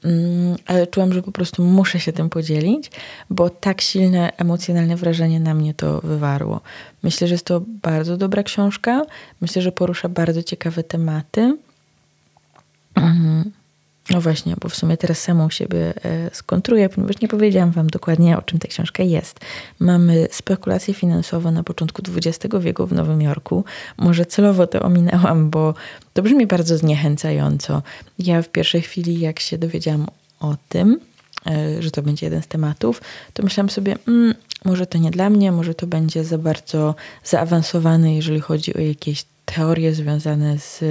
Um, 0.04 0.56
ale 0.66 0.88
czułam, 0.88 1.14
że 1.14 1.22
po 1.22 1.32
prostu 1.32 1.64
muszę 1.64 2.00
się 2.00 2.14
tym 2.14 2.30
podzielić, 2.30 2.92
bo 3.30 3.50
tak 3.50 3.82
silne 3.82 4.32
emocjonalne 4.38 4.96
wrażenie 4.96 5.40
na 5.40 5.54
mnie 5.54 5.74
to 5.74 6.02
wywarło. 6.02 6.62
Myślę, 7.04 7.28
że 7.28 7.34
jest 7.34 7.46
to 7.46 7.62
bardzo 7.68 8.18
dobra 8.18 8.44
książka. 8.44 9.02
Myślę, 9.42 9.62
że 9.62 9.72
porusza 9.72 10.10
bardzo 10.10 10.44
ciekawe 10.44 10.84
tematy. 10.84 11.58
Mhm. 12.96 13.52
No 14.10 14.22
właśnie, 14.22 14.56
bo 14.62 14.70
w 14.70 14.76
sumie 14.76 14.98
teraz 14.98 15.20
samą 15.20 15.50
siebie 15.50 15.94
e, 16.06 16.30
skontruję, 16.34 16.90
ponieważ 16.90 17.22
nie 17.22 17.28
powiedziałam 17.28 17.72
Wam 17.72 17.88
dokładnie, 17.88 18.38
o 18.38 18.42
czym 18.42 18.60
ta 18.60 18.68
książka 18.68 19.04
jest. 19.04 19.40
Mamy 19.80 20.28
spekulacje 20.32 20.94
finansowe 20.94 21.52
na 21.52 21.64
początku 21.64 22.02
XX 22.16 22.56
wieku 22.60 22.88
w 22.88 22.94
Nowym 22.94 23.22
Jorku. 23.22 23.66
Może 23.98 24.26
celowo 24.26 24.68
to 24.68 24.82
ominęłam, 24.82 25.50
bo 25.50 25.74
to 26.14 26.22
brzmi 26.22 26.48
bardzo 26.48 26.78
zniechęcająco. 26.78 27.82
Ja 28.20 28.42
w 28.42 28.50
pierwszej 28.50 28.82
chwili, 28.82 29.20
jak 29.20 29.40
się 29.40 29.58
dowiedziałam 29.58 30.08
o 30.40 30.56
tym, 30.70 31.00
e, 31.48 31.82
że 31.82 31.92
to 31.92 32.02
będzie 32.02 32.26
jeden 32.26 32.42
z 32.42 32.48
tematów, 32.48 33.02
to 33.34 33.44
myślałam 33.44 33.70
sobie, 33.70 33.96
mm, 34.08 34.34
może 34.66 34.86
to 34.86 34.98
nie 34.98 35.12
dla 35.12 35.30
mnie, 35.30 35.52
może 35.52 35.76
to 35.76 35.88
będzie 35.88 36.24
za 36.24 36.38
bardzo 36.38 36.96
zaawansowane, 37.24 38.16
jeżeli 38.16 38.40
chodzi 38.40 38.74
o 38.76 38.80
jakieś 38.80 39.26
teorie 39.46 39.94
związane 39.94 40.60
z 40.60 40.82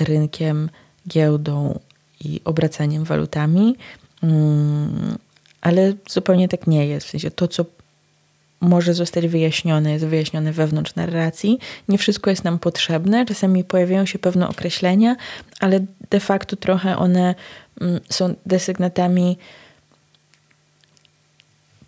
rynkiem, 0.00 0.70
giełdą 1.08 1.80
i 2.24 2.40
obracaniem 2.44 3.04
walutami. 3.04 3.76
Mm, 4.22 5.18
ale 5.60 5.92
zupełnie 6.08 6.48
tak 6.48 6.66
nie 6.66 6.86
jest. 6.86 7.06
W 7.06 7.10
sensie 7.10 7.30
to, 7.30 7.48
co 7.48 7.64
może 8.60 8.94
zostać 8.94 9.26
wyjaśnione, 9.26 9.92
jest 9.92 10.04
wyjaśnione 10.04 10.52
wewnątrz 10.52 10.94
narracji. 10.94 11.58
Nie 11.88 11.98
wszystko 11.98 12.30
jest 12.30 12.44
nam 12.44 12.58
potrzebne. 12.58 13.26
Czasami 13.26 13.64
pojawiają 13.64 14.06
się 14.06 14.18
pewne 14.18 14.48
określenia, 14.48 15.16
ale 15.60 15.80
de 16.10 16.20
facto 16.20 16.56
trochę 16.56 16.96
one 16.96 17.34
mm, 17.80 18.00
są 18.10 18.34
desygnatami 18.46 19.38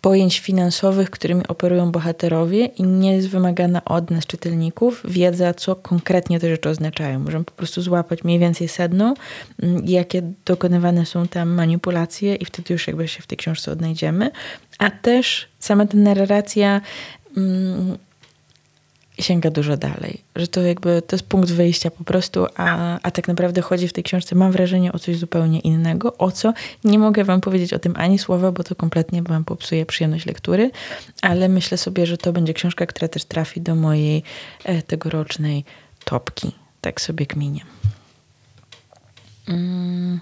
pojęć 0.03 0.39
finansowych, 0.39 1.09
którymi 1.09 1.47
operują 1.47 1.91
bohaterowie 1.91 2.65
i 2.65 2.83
nie 2.83 3.15
jest 3.15 3.29
wymagana 3.29 3.85
od 3.85 4.11
nas, 4.11 4.25
czytelników, 4.25 5.01
wiedza, 5.05 5.53
co 5.53 5.75
konkretnie 5.75 6.39
te 6.39 6.49
rzeczy 6.49 6.69
oznaczają. 6.69 7.19
Możemy 7.19 7.45
po 7.45 7.51
prostu 7.51 7.81
złapać 7.81 8.23
mniej 8.23 8.39
więcej 8.39 8.67
sedno, 8.67 9.13
mm, 9.61 9.81
jakie 9.85 10.21
dokonywane 10.45 11.05
są 11.05 11.27
tam 11.27 11.49
manipulacje 11.49 12.35
i 12.35 12.45
wtedy 12.45 12.73
już 12.73 12.87
jakby 12.87 13.07
się 13.07 13.21
w 13.21 13.27
tej 13.27 13.37
książce 13.37 13.71
odnajdziemy. 13.71 14.31
A 14.79 14.91
też 14.91 15.47
sama 15.59 15.85
ta 15.85 15.97
narracja 15.97 16.81
mm, 17.37 17.97
sięga 19.19 19.49
dużo 19.51 19.77
dalej. 19.77 20.21
Że 20.35 20.47
to 20.47 20.61
jakby 20.61 21.01
to 21.01 21.15
jest 21.15 21.25
punkt 21.25 21.51
wyjścia 21.51 21.91
po 21.91 22.03
prostu, 22.03 22.45
a, 22.55 22.99
a 23.01 23.11
tak 23.11 23.27
naprawdę 23.27 23.61
chodzi 23.61 23.87
w 23.87 23.93
tej 23.93 24.03
książce, 24.03 24.35
mam 24.35 24.51
wrażenie, 24.51 24.91
o 24.93 24.99
coś 24.99 25.17
zupełnie 25.17 25.59
innego. 25.59 26.17
O 26.17 26.31
co? 26.31 26.53
Nie 26.83 26.99
mogę 26.99 27.23
wam 27.23 27.41
powiedzieć 27.41 27.73
o 27.73 27.79
tym 27.79 27.93
ani 27.97 28.19
słowa, 28.19 28.51
bo 28.51 28.63
to 28.63 28.75
kompletnie 28.75 29.23
wam 29.23 29.45
popsuje 29.45 29.85
przyjemność 29.85 30.25
lektury, 30.25 30.71
ale 31.21 31.49
myślę 31.49 31.77
sobie, 31.77 32.05
że 32.05 32.17
to 32.17 32.33
będzie 32.33 32.53
książka, 32.53 32.85
która 32.85 33.07
też 33.07 33.25
trafi 33.25 33.61
do 33.61 33.75
mojej 33.75 34.23
e, 34.63 34.81
tegorocznej 34.81 35.65
topki. 36.05 36.51
Tak 36.81 37.01
sobie 37.01 37.25
kminie. 37.25 37.61
Mm. 39.47 40.19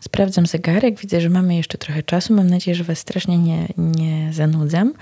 Sprawdzam 0.00 0.46
zegarek, 0.46 1.00
widzę, 1.00 1.20
że 1.20 1.30
mamy 1.30 1.56
jeszcze 1.56 1.78
trochę 1.78 2.02
czasu. 2.02 2.34
Mam 2.34 2.50
nadzieję, 2.50 2.74
że 2.74 2.84
Was 2.84 2.98
strasznie 2.98 3.38
nie, 3.38 3.68
nie 3.76 4.32
zanudzam. 4.32 4.92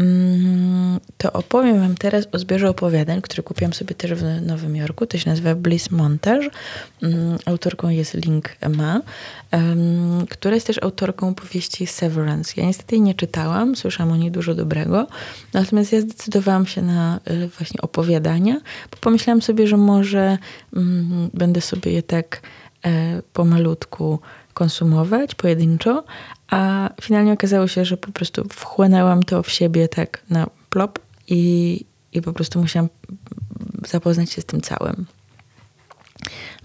Mm, 0.00 1.00
to 1.16 1.32
opowiem 1.32 1.80
Wam 1.80 1.94
teraz 1.94 2.28
o 2.32 2.38
zbiorze 2.38 2.70
opowiadań, 2.70 3.22
który 3.22 3.42
kupiłam 3.42 3.72
sobie 3.72 3.94
też 3.94 4.14
w 4.14 4.42
Nowym 4.42 4.76
Jorku. 4.76 5.06
To 5.06 5.18
się 5.18 5.30
nazywa 5.30 5.54
Bliss 5.54 5.90
Montage. 5.90 6.48
Mm, 7.02 7.38
autorką 7.46 7.88
jest 7.88 8.14
Link 8.14 8.56
Ma, 8.76 9.00
która 10.30 10.54
jest 10.54 10.66
też 10.66 10.82
autorką 10.82 11.34
powieści 11.34 11.86
Severance. 11.86 12.52
Ja 12.56 12.66
niestety 12.66 12.94
jej 12.94 13.02
nie 13.02 13.14
czytałam, 13.14 13.76
słyszałam 13.76 14.12
o 14.12 14.16
niej 14.16 14.30
dużo 14.30 14.54
dobrego, 14.54 15.06
natomiast 15.52 15.92
ja 15.92 16.00
zdecydowałam 16.00 16.66
się 16.66 16.82
na 16.82 17.20
y, 17.30 17.48
właśnie 17.48 17.80
opowiadania, 17.80 18.60
bo 18.90 18.96
pomyślałam 19.00 19.42
sobie, 19.42 19.66
że 19.66 19.76
może 19.76 20.38
mm, 20.76 21.30
będę 21.34 21.60
sobie 21.60 21.92
je 21.92 22.02
tak 22.02 22.42
e, 22.84 23.22
pomalutku 23.32 24.18
konsumować 24.54 25.34
pojedynczo, 25.34 26.04
a 26.48 26.90
finalnie 27.00 27.32
okazało 27.32 27.68
się, 27.68 27.84
że 27.84 27.96
po 27.96 28.12
prostu 28.12 28.44
wchłonęłam 28.48 29.22
to 29.22 29.42
w 29.42 29.50
siebie 29.50 29.88
tak 29.88 30.22
na 30.30 30.46
plop 30.70 30.98
i, 31.28 31.84
i 32.12 32.22
po 32.22 32.32
prostu 32.32 32.60
musiałam 32.60 32.88
zapoznać 33.86 34.30
się 34.30 34.40
z 34.40 34.44
tym 34.44 34.60
całym. 34.60 35.06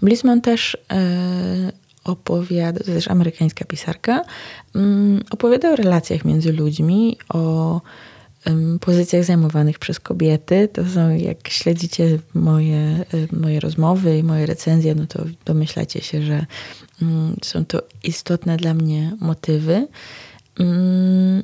Blissman 0.02 0.40
też 0.40 0.76
e, 0.92 1.72
opowiada, 2.04 2.78
to 2.78 2.84
też 2.84 3.08
amerykańska 3.08 3.64
pisarka, 3.64 4.24
mm, 4.74 5.22
opowiada 5.30 5.70
o 5.72 5.76
relacjach 5.76 6.24
między 6.24 6.52
ludźmi, 6.52 7.18
o 7.28 7.80
pozycjach 8.80 9.24
zajmowanych 9.24 9.78
przez 9.78 10.00
kobiety. 10.00 10.68
To 10.72 10.84
są, 10.84 11.10
jak 11.10 11.48
śledzicie 11.48 12.18
moje, 12.34 13.04
moje 13.32 13.60
rozmowy 13.60 14.18
i 14.18 14.22
moje 14.22 14.46
recenzje, 14.46 14.94
no 14.94 15.06
to 15.06 15.24
domyślacie 15.44 16.00
się, 16.00 16.22
że 16.22 16.46
mm, 17.02 17.36
są 17.42 17.64
to 17.64 17.82
istotne 18.02 18.56
dla 18.56 18.74
mnie 18.74 19.16
motywy. 19.20 19.86
Mm, 20.60 21.42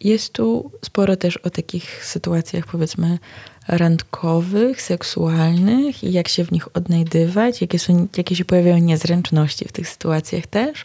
jest 0.00 0.32
tu 0.32 0.70
sporo 0.84 1.16
też 1.16 1.36
o 1.36 1.50
takich 1.50 2.04
sytuacjach, 2.04 2.66
powiedzmy, 2.66 3.18
randkowych, 3.68 4.82
seksualnych 4.82 6.04
i 6.04 6.12
jak 6.12 6.28
się 6.28 6.44
w 6.44 6.52
nich 6.52 6.76
odnajdywać, 6.76 7.60
jakie, 7.60 7.78
są, 7.78 8.08
jakie 8.16 8.36
się 8.36 8.44
pojawiają 8.44 8.78
niezręczności 8.78 9.68
w 9.68 9.72
tych 9.72 9.88
sytuacjach 9.88 10.46
też. 10.46 10.84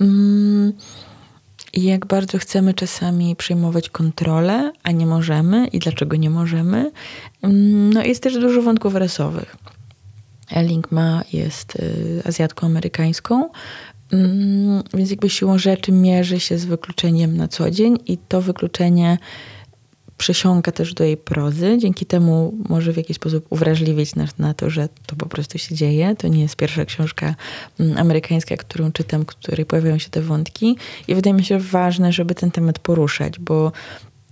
Mm, 0.00 0.72
I 1.72 1.82
jak 1.82 2.06
bardzo 2.06 2.38
chcemy 2.38 2.74
czasami 2.74 3.36
przejmować 3.36 3.90
kontrolę, 3.90 4.72
a 4.82 4.90
nie 4.90 5.06
możemy 5.06 5.66
i 5.66 5.78
dlaczego 5.78 6.16
nie 6.16 6.30
możemy. 6.30 6.90
Mm, 7.42 7.92
no 7.92 8.04
jest 8.04 8.22
też 8.22 8.34
dużo 8.34 8.62
wątków 8.62 8.94
rasowych. 8.94 9.56
Elling 10.50 10.92
Ma 10.92 11.22
jest 11.32 11.76
y, 11.76 12.22
Azjatką 12.24 12.66
amerykańską, 12.66 13.48
mm, 14.12 14.82
więc 14.94 15.10
jakby 15.10 15.30
siłą 15.30 15.58
rzeczy 15.58 15.92
mierzy 15.92 16.40
się 16.40 16.58
z 16.58 16.64
wykluczeniem 16.64 17.36
na 17.36 17.48
co 17.48 17.70
dzień 17.70 17.98
i 18.06 18.18
to 18.18 18.40
wykluczenie 18.42 19.18
przesiąka 20.20 20.72
też 20.72 20.94
do 20.94 21.04
jej 21.04 21.16
prozy. 21.16 21.78
Dzięki 21.78 22.06
temu 22.06 22.54
może 22.68 22.92
w 22.92 22.96
jakiś 22.96 23.16
sposób 23.16 23.46
uwrażliwić 23.50 24.14
nas 24.14 24.38
na 24.38 24.54
to, 24.54 24.70
że 24.70 24.88
to 25.06 25.16
po 25.16 25.26
prostu 25.26 25.58
się 25.58 25.74
dzieje. 25.74 26.16
To 26.16 26.28
nie 26.28 26.42
jest 26.42 26.56
pierwsza 26.56 26.84
książka 26.84 27.34
mm, 27.80 27.98
amerykańska, 27.98 28.56
którą 28.56 28.92
czytam, 28.92 29.22
w 29.22 29.26
której 29.26 29.66
pojawiają 29.66 29.98
się 29.98 30.10
te 30.10 30.22
wątki. 30.22 30.76
I 31.08 31.14
wydaje 31.14 31.34
mi 31.34 31.44
się 31.44 31.58
ważne, 31.58 32.12
żeby 32.12 32.34
ten 32.34 32.50
temat 32.50 32.78
poruszać, 32.78 33.38
bo 33.38 33.72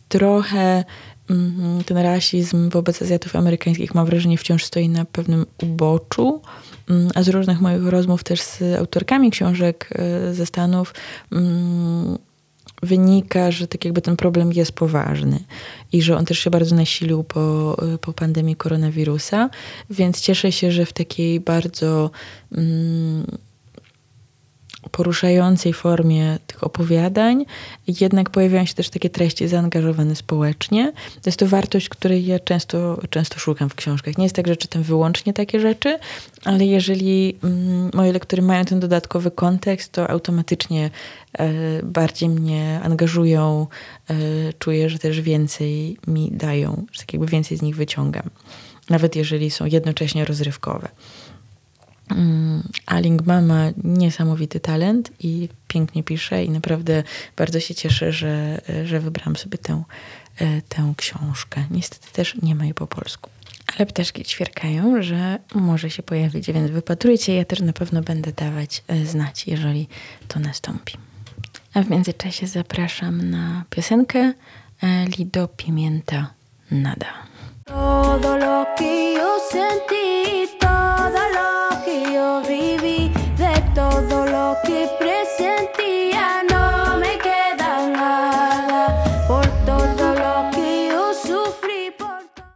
trochę 0.09 0.85
mm, 1.31 1.85
ten 1.85 1.99
rasizm 1.99 2.71
wobec 2.71 3.03
Azjatów 3.03 3.37
amerykańskich 3.37 3.95
mam 3.95 4.07
wrażenie 4.07 4.39
wciąż 4.39 4.65
stoi 4.65 4.89
na 4.89 5.05
pewnym 5.05 5.47
uboczu, 5.63 6.43
mm, 6.91 7.11
a 7.15 7.23
z 7.23 7.29
różnych 7.29 7.61
moich 7.61 7.87
rozmów 7.87 8.25
też 8.25 8.43
z 8.43 8.63
autorkami 8.79 9.31
książek 9.31 9.91
e, 9.93 10.35
ze 10.35 10.47
Stanów 10.47 10.95
wynika, 12.83 13.51
że 13.51 13.69
tak 13.69 13.85
jakby 13.85 14.03
ten 14.03 14.17
problem 14.17 14.53
jest 14.53 14.73
poważny 14.73 15.39
i 15.93 16.03
że 16.03 16.17
on 16.17 16.25
też 16.25 16.39
się 16.39 16.51
bardzo 16.51 16.77
nasilił 16.77 17.25
po, 17.25 17.77
po 18.01 18.13
pandemii 18.13 18.57
koronawirusa, 18.57 19.51
więc 19.91 20.21
cieszę 20.21 20.53
się, 20.53 20.73
że 20.73 20.87
w 20.87 20.93
takiej 20.93 21.41
bardzo 21.41 22.11
mm, 22.53 23.27
poruszającej 24.91 25.73
formie 25.73 26.39
tych 26.47 26.65
opowiadań, 26.65 27.45
jednak 28.01 28.31
pojawiają 28.31 28.67
się 28.67 28.75
też 28.75 28.91
takie 28.91 29.11
treści 29.11 29.49
zaangażowane 29.49 30.17
społecznie. 30.17 30.93
To 31.23 31.29
jest 31.29 31.39
to 31.39 31.47
wartość, 31.47 31.89
której 31.89 32.27
ja 32.27 32.39
często, 32.39 33.01
często 33.11 33.39
szukam 33.39 33.69
w 33.69 33.75
książkach. 33.75 34.19
Nie 34.19 34.25
jest 34.25 34.37
tak, 34.37 34.47
że 34.47 34.57
czytam 34.57 34.83
wyłącznie 34.83 35.33
takie 35.33 35.61
rzeczy, 35.61 35.99
ale 36.45 36.67
jeżeli 36.67 37.37
mm, 37.45 37.91
moje 37.95 38.13
lektury 38.13 38.43
mają 38.43 38.65
ten 38.65 38.81
dodatkowy 38.81 39.31
kontekst, 39.31 39.93
to 39.93 40.11
automatycznie 40.11 40.91
e, 41.39 41.53
bardziej 41.83 42.29
mnie 42.29 42.81
angażują, 42.83 43.67
e, 44.11 44.15
czuję, 44.59 44.91
że 44.91 44.99
też 44.99 45.21
więcej 45.21 45.97
mi 46.07 46.31
dają, 46.33 46.87
że 46.93 47.01
tak 47.01 47.13
jakby 47.13 47.27
więcej 47.27 47.59
z 47.59 47.63
nich 47.63 47.77
wyciągam. 47.77 48.31
Nawet 48.91 49.17
jeżeli 49.17 49.51
są 49.51 49.65
jednocześnie 49.65 50.25
rozrywkowe. 50.25 50.89
Mm, 52.11 52.63
Aling 52.87 53.27
ma 53.27 53.41
niesamowity 53.85 54.61
talent 54.61 55.11
i 55.21 55.49
pięknie 55.69 56.03
pisze 56.03 56.45
i 56.45 56.51
naprawdę 56.51 57.03
bardzo 57.37 57.61
się 57.61 57.75
cieszę, 57.75 58.13
że, 58.13 58.61
że 58.85 59.01
wybrałam 59.01 59.37
sobie 59.37 59.59
tę, 59.59 59.83
e, 60.39 60.63
tę 60.63 60.95
książkę. 60.97 61.65
Niestety 61.71 62.13
też 62.13 62.35
nie 62.43 62.55
ma 62.55 62.65
jej 62.65 62.75
po 62.75 62.87
polsku. 62.87 63.31
Ale 63.77 63.87
ptaszki 63.87 64.25
ćwierkają, 64.25 65.03
że 65.03 65.39
może 65.55 65.91
się 65.91 66.03
pojawić, 66.03 66.53
więc 66.53 66.71
wypatrujcie. 66.71 67.35
Ja 67.35 67.45
też 67.45 67.61
na 67.61 67.73
pewno 67.73 68.03
będę 68.03 68.33
dawać 68.33 68.83
e, 68.89 69.07
znać, 69.07 69.47
jeżeli 69.47 69.89
to 70.29 70.41
nastąpi. 70.41 70.95
A 71.75 71.83
w 71.83 71.91
międzyczasie 71.91 72.47
zapraszam 72.47 73.31
na 73.31 73.65
piosenkę 73.71 74.33
e, 74.83 75.05
Lido 75.19 75.49
Pimienta 75.49 76.31
Nada. 76.71 77.13
Todo 77.65 78.39
lo 78.39 78.67
que 78.77 79.15
yo 79.15 79.39
sentí, 79.53 80.49
todo 80.61 81.29
lo 81.35 81.58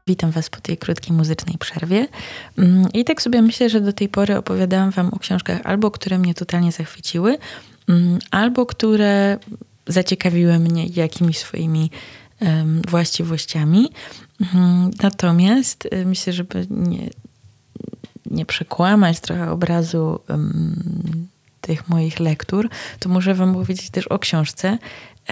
Witam 0.07 0.31
Was 0.31 0.51
po 0.51 0.61
tej 0.61 0.77
krótkiej 0.77 1.17
muzycznej 1.17 1.59
przerwie. 1.59 2.09
Mm, 2.59 2.93
I 2.93 3.05
tak 3.05 3.23
sobie 3.23 3.43
myślę, 3.43 3.71
że 3.71 3.81
do 3.81 3.93
tej 3.93 4.09
pory 4.09 4.37
opowiadałam 4.37 4.91
Wam 4.91 5.09
o 5.09 5.19
książkach 5.19 5.61
albo, 5.65 5.91
które 5.91 6.19
mnie 6.19 6.35
totalnie 6.35 6.73
zachwyciły, 6.73 7.39
mm, 7.89 8.19
albo 8.31 8.67
które 8.67 9.39
zaciekawiły 9.87 10.59
mnie 10.59 10.87
jakimiś 10.87 11.39
swoimi 11.39 11.91
właściwościami. 12.89 13.91
Mm, 14.55 14.91
natomiast 15.03 15.89
y, 15.93 16.07
myślę, 16.07 16.33
żeby 16.33 16.67
nie, 16.71 17.11
nie 18.27 18.47
przekłamać 18.47 19.21
trochę 19.21 19.51
obrazu 19.51 20.21
tych 21.63 21.89
moich 21.89 22.21
lektur, 22.21 22.69
to 22.99 23.09
muszę 23.09 23.35
Wam 23.35 23.55
powiedzieć 23.55 23.91
też 23.91 24.07
o 24.07 24.19
książce, 24.19 24.79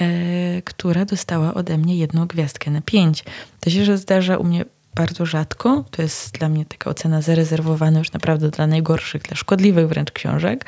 e, 0.01 0.63
która 0.63 1.05
dostała 1.05 1.55
ode 1.55 1.79
mnie 1.79 1.97
jedną 1.97 2.27
gwiazdkę 2.27 2.71
na 2.71 2.81
pięć. 2.81 3.25
To 3.61 3.71
się 3.71 3.85
że 3.85 3.99
zdarza 3.99 4.37
u 4.37 4.45
mnie 4.45 4.65
bardzo 4.95 5.27
rzadko. 5.27 5.85
To 5.91 6.03
jest 6.03 6.39
dla 6.39 6.49
mnie 6.49 6.65
taka 6.65 6.91
ocena 6.91 7.23
zarezerwowana 7.23 7.99
już 7.99 8.13
naprawdę 8.13 8.51
dla 8.51 8.67
najgorszych, 8.67 9.23
dla 9.23 9.37
szkodliwych 9.37 9.89
wręcz 9.89 10.11
książek. 10.11 10.65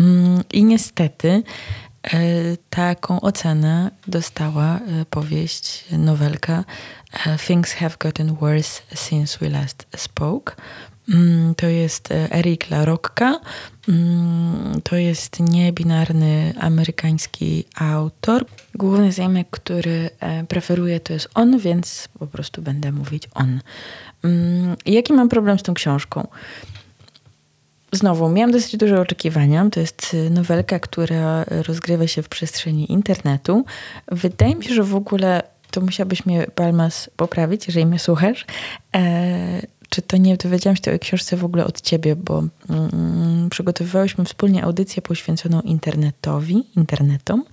Mm, 0.00 0.42
I 0.52 0.64
niestety 0.64 1.42
e, 2.02 2.18
taką 2.70 3.20
ocenę 3.20 3.90
dostała 4.06 4.76
e, 4.76 5.04
powieść, 5.04 5.84
nowelka 5.90 6.64
e, 7.26 7.38
Things 7.38 7.72
Have 7.72 7.94
Gotten 8.00 8.34
Worse 8.34 8.82
Since 8.94 9.38
We 9.40 9.48
Last 9.48 9.86
Spoke 9.96 10.54
to 11.56 11.66
jest 11.66 12.12
e, 12.12 12.32
Eric 12.32 12.70
LaRocca. 12.70 13.40
Mm, 13.88 14.80
to 14.84 14.96
jest 14.96 15.40
niebinarny 15.40 16.54
amerykański 16.60 17.64
autor. 17.74 18.44
Główny 18.74 19.12
zamek, 19.12 19.50
który 19.50 20.10
e, 20.20 20.44
preferuje, 20.44 21.00
to 21.00 21.12
jest 21.12 21.28
on, 21.34 21.58
więc 21.58 22.08
po 22.18 22.26
prostu 22.26 22.62
będę 22.62 22.92
mówić 22.92 23.28
on. 23.34 23.60
Mm, 24.24 24.76
jaki 24.86 25.12
mam 25.12 25.28
problem 25.28 25.58
z 25.58 25.62
tą 25.62 25.74
książką? 25.74 26.28
Znowu, 27.92 28.28
miałam 28.28 28.50
dosyć 28.50 28.76
duże 28.76 29.00
oczekiwania. 29.00 29.70
To 29.70 29.80
jest 29.80 30.16
e, 30.26 30.30
nowelka, 30.30 30.78
która 30.78 31.44
rozgrywa 31.44 32.06
się 32.06 32.22
w 32.22 32.28
przestrzeni 32.28 32.92
internetu. 32.92 33.64
Wydaje 34.12 34.56
mi 34.56 34.64
się, 34.64 34.74
że 34.74 34.82
w 34.82 34.94
ogóle 34.94 35.42
to 35.70 35.80
musiałbyś 35.80 36.26
mnie, 36.26 36.46
Balmas, 36.56 37.10
poprawić, 37.16 37.66
jeżeli 37.66 37.86
mnie 37.86 37.98
słuchasz 37.98 38.46
czy 39.90 40.02
to 40.02 40.16
nie 40.16 40.36
dowiedziałam 40.36 40.76
się 40.76 40.82
tej 40.82 40.98
książce 40.98 41.36
w 41.36 41.44
ogóle 41.44 41.64
od 41.64 41.80
ciebie, 41.80 42.16
bo 42.16 42.44
mm, 42.68 43.50
przygotowywałyśmy 43.50 44.24
wspólnie 44.24 44.64
audycję 44.64 45.02
poświęconą 45.02 45.60
internetowi, 45.60 46.66
internetom, 46.76 47.44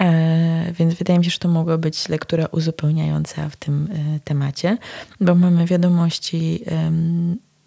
e, 0.00 0.72
więc 0.72 0.94
wydaje 0.94 1.18
mi 1.18 1.24
się, 1.24 1.30
że 1.30 1.38
to 1.38 1.48
mogła 1.48 1.78
być 1.78 2.08
lektura 2.08 2.46
uzupełniająca 2.46 3.48
w 3.48 3.56
tym 3.56 3.88
e, 4.16 4.20
temacie, 4.20 4.78
bo 5.20 5.34
mamy 5.34 5.66
wiadomości 5.66 6.64
e, 6.66 6.90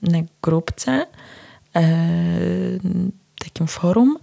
na 0.01 0.19
grupce, 0.41 1.05
e, 1.75 1.81
takim 3.39 3.67
forum, 3.67 4.17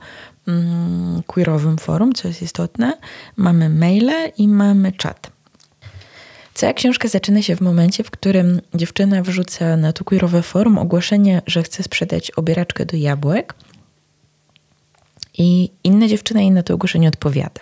mm, 0.48 1.22
queerowym 1.26 1.78
forum, 1.78 2.12
co 2.12 2.28
jest 2.28 2.42
istotne. 2.42 2.98
Mamy 3.36 3.68
maile 3.68 4.32
i 4.38 4.48
mamy 4.48 4.92
czat. 4.92 5.37
Cała 6.58 6.72
książka 6.72 7.08
zaczyna 7.08 7.42
się 7.42 7.56
w 7.56 7.60
momencie, 7.60 8.04
w 8.04 8.10
którym 8.10 8.60
dziewczyna 8.74 9.22
wrzuca 9.22 9.76
na 9.76 9.92
to 9.92 10.04
queerowe 10.04 10.42
forum 10.42 10.78
ogłoszenie, 10.78 11.42
że 11.46 11.62
chce 11.62 11.82
sprzedać 11.82 12.30
obieraczkę 12.30 12.86
do 12.86 12.96
jabłek 12.96 13.54
i 15.38 15.70
inna 15.84 16.08
dziewczyna 16.08 16.40
jej 16.40 16.50
na 16.50 16.62
to 16.62 16.74
ogłoszenie 16.74 17.08
odpowiada. 17.08 17.60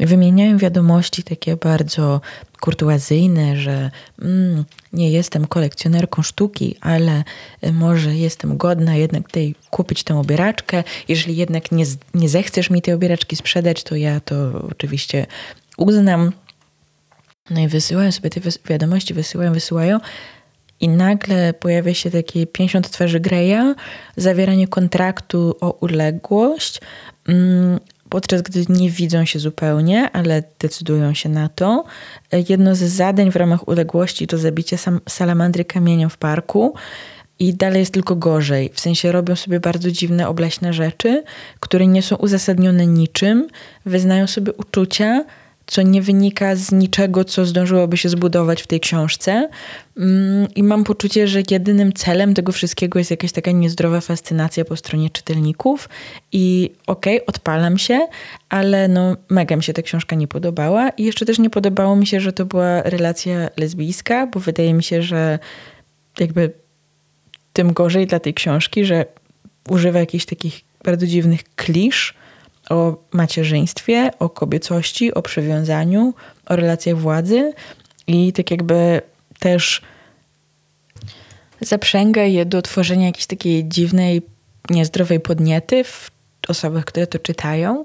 wymieniają 0.00 0.58
wiadomości 0.58 1.22
takie 1.22 1.56
bardzo 1.56 2.20
kurtuazyjne, 2.60 3.56
że 3.56 3.90
mm, 4.22 4.64
nie 4.92 5.10
jestem 5.10 5.46
kolekcjonerką 5.46 6.22
sztuki, 6.22 6.76
ale 6.80 7.24
może 7.72 8.14
jestem 8.14 8.56
godna 8.56 8.96
jednak 8.96 9.30
tej 9.30 9.54
kupić 9.70 10.04
tę 10.04 10.18
obieraczkę. 10.18 10.84
Jeżeli 11.08 11.36
jednak 11.36 11.72
nie, 11.72 11.84
nie 12.14 12.28
zechcesz 12.28 12.70
mi 12.70 12.82
tej 12.82 12.94
obieraczki 12.94 13.36
sprzedać, 13.36 13.82
to 13.82 13.96
ja 13.96 14.20
to 14.20 14.62
oczywiście 14.70 15.26
uznam. 15.76 16.32
No 17.50 17.60
i 17.60 17.68
wysyłają 17.68 18.12
sobie 18.12 18.30
te 18.30 18.40
wiadomości, 18.64 19.14
wysyłają, 19.14 19.52
wysyłają. 19.52 19.98
I 20.80 20.88
nagle 20.88 21.54
pojawia 21.54 21.94
się 21.94 22.10
takie 22.10 22.46
50 22.46 22.90
twarzy 22.90 23.20
Greya, 23.20 23.74
zawieranie 24.16 24.68
kontraktu 24.68 25.56
o 25.60 25.70
uległość, 25.70 26.80
mm, 27.28 27.80
podczas 28.08 28.42
gdy 28.42 28.64
nie 28.68 28.90
widzą 28.90 29.24
się 29.24 29.38
zupełnie, 29.38 30.10
ale 30.10 30.42
decydują 30.58 31.14
się 31.14 31.28
na 31.28 31.48
to. 31.48 31.84
Jedno 32.48 32.74
z 32.74 32.82
zadań 32.82 33.30
w 33.30 33.36
ramach 33.36 33.68
uległości 33.68 34.26
to 34.26 34.38
zabicie 34.38 34.76
salamandry 35.08 35.64
kamieniem 35.64 36.10
w 36.10 36.16
parku. 36.16 36.74
I 37.38 37.54
dalej 37.54 37.80
jest 37.80 37.92
tylko 37.92 38.16
gorzej. 38.16 38.70
W 38.74 38.80
sensie 38.80 39.12
robią 39.12 39.36
sobie 39.36 39.60
bardzo 39.60 39.90
dziwne, 39.90 40.28
obleśne 40.28 40.72
rzeczy, 40.72 41.24
które 41.60 41.86
nie 41.86 42.02
są 42.02 42.16
uzasadnione 42.16 42.86
niczym, 42.86 43.48
wyznają 43.86 44.26
sobie 44.26 44.52
uczucia, 44.52 45.24
co 45.66 45.82
nie 45.82 46.02
wynika 46.02 46.56
z 46.56 46.72
niczego, 46.72 47.24
co 47.24 47.46
zdążyłoby 47.46 47.96
się 47.96 48.08
zbudować 48.08 48.62
w 48.62 48.66
tej 48.66 48.80
książce. 48.80 49.48
Mm, 49.98 50.48
I 50.54 50.62
mam 50.62 50.84
poczucie, 50.84 51.28
że 51.28 51.42
jedynym 51.50 51.92
celem 51.92 52.34
tego 52.34 52.52
wszystkiego 52.52 52.98
jest 52.98 53.10
jakaś 53.10 53.32
taka 53.32 53.50
niezdrowa 53.50 54.00
fascynacja 54.00 54.64
po 54.64 54.76
stronie 54.76 55.10
czytelników. 55.10 55.88
I 56.32 56.70
okej, 56.86 57.16
okay, 57.16 57.26
odpalam 57.26 57.78
się, 57.78 58.06
ale 58.48 58.88
no 58.88 59.16
mega 59.28 59.56
mi 59.56 59.62
się 59.62 59.72
ta 59.72 59.82
książka 59.82 60.16
nie 60.16 60.28
podobała. 60.28 60.88
I 60.88 61.04
jeszcze 61.04 61.26
też 61.26 61.38
nie 61.38 61.50
podobało 61.50 61.96
mi 61.96 62.06
się, 62.06 62.20
że 62.20 62.32
to 62.32 62.44
była 62.44 62.82
relacja 62.82 63.48
lesbijska, 63.56 64.26
bo 64.26 64.40
wydaje 64.40 64.74
mi 64.74 64.82
się, 64.82 65.02
że 65.02 65.38
jakby 66.18 66.50
tym 67.52 67.72
gorzej 67.72 68.06
dla 68.06 68.20
tej 68.20 68.34
książki, 68.34 68.84
że 68.84 69.04
używa 69.68 69.98
jakichś 69.98 70.24
takich 70.24 70.60
bardzo 70.84 71.06
dziwnych 71.06 71.44
klisz, 71.56 72.14
o 72.70 72.96
macierzyństwie, 73.12 74.10
o 74.18 74.28
kobiecości, 74.28 75.14
o 75.14 75.22
przywiązaniu, 75.22 76.14
o 76.46 76.56
relacjach 76.56 76.96
władzy 76.96 77.52
i 78.06 78.32
tak 78.32 78.50
jakby 78.50 79.02
też 79.38 79.82
zaprzęga 81.60 82.22
je 82.22 82.46
do 82.46 82.62
tworzenia 82.62 83.06
jakiejś 83.06 83.26
takiej 83.26 83.68
dziwnej, 83.68 84.22
niezdrowej 84.70 85.20
podniety 85.20 85.84
w 85.84 86.10
osobach, 86.48 86.84
które 86.84 87.06
to 87.06 87.18
czytają. 87.18 87.84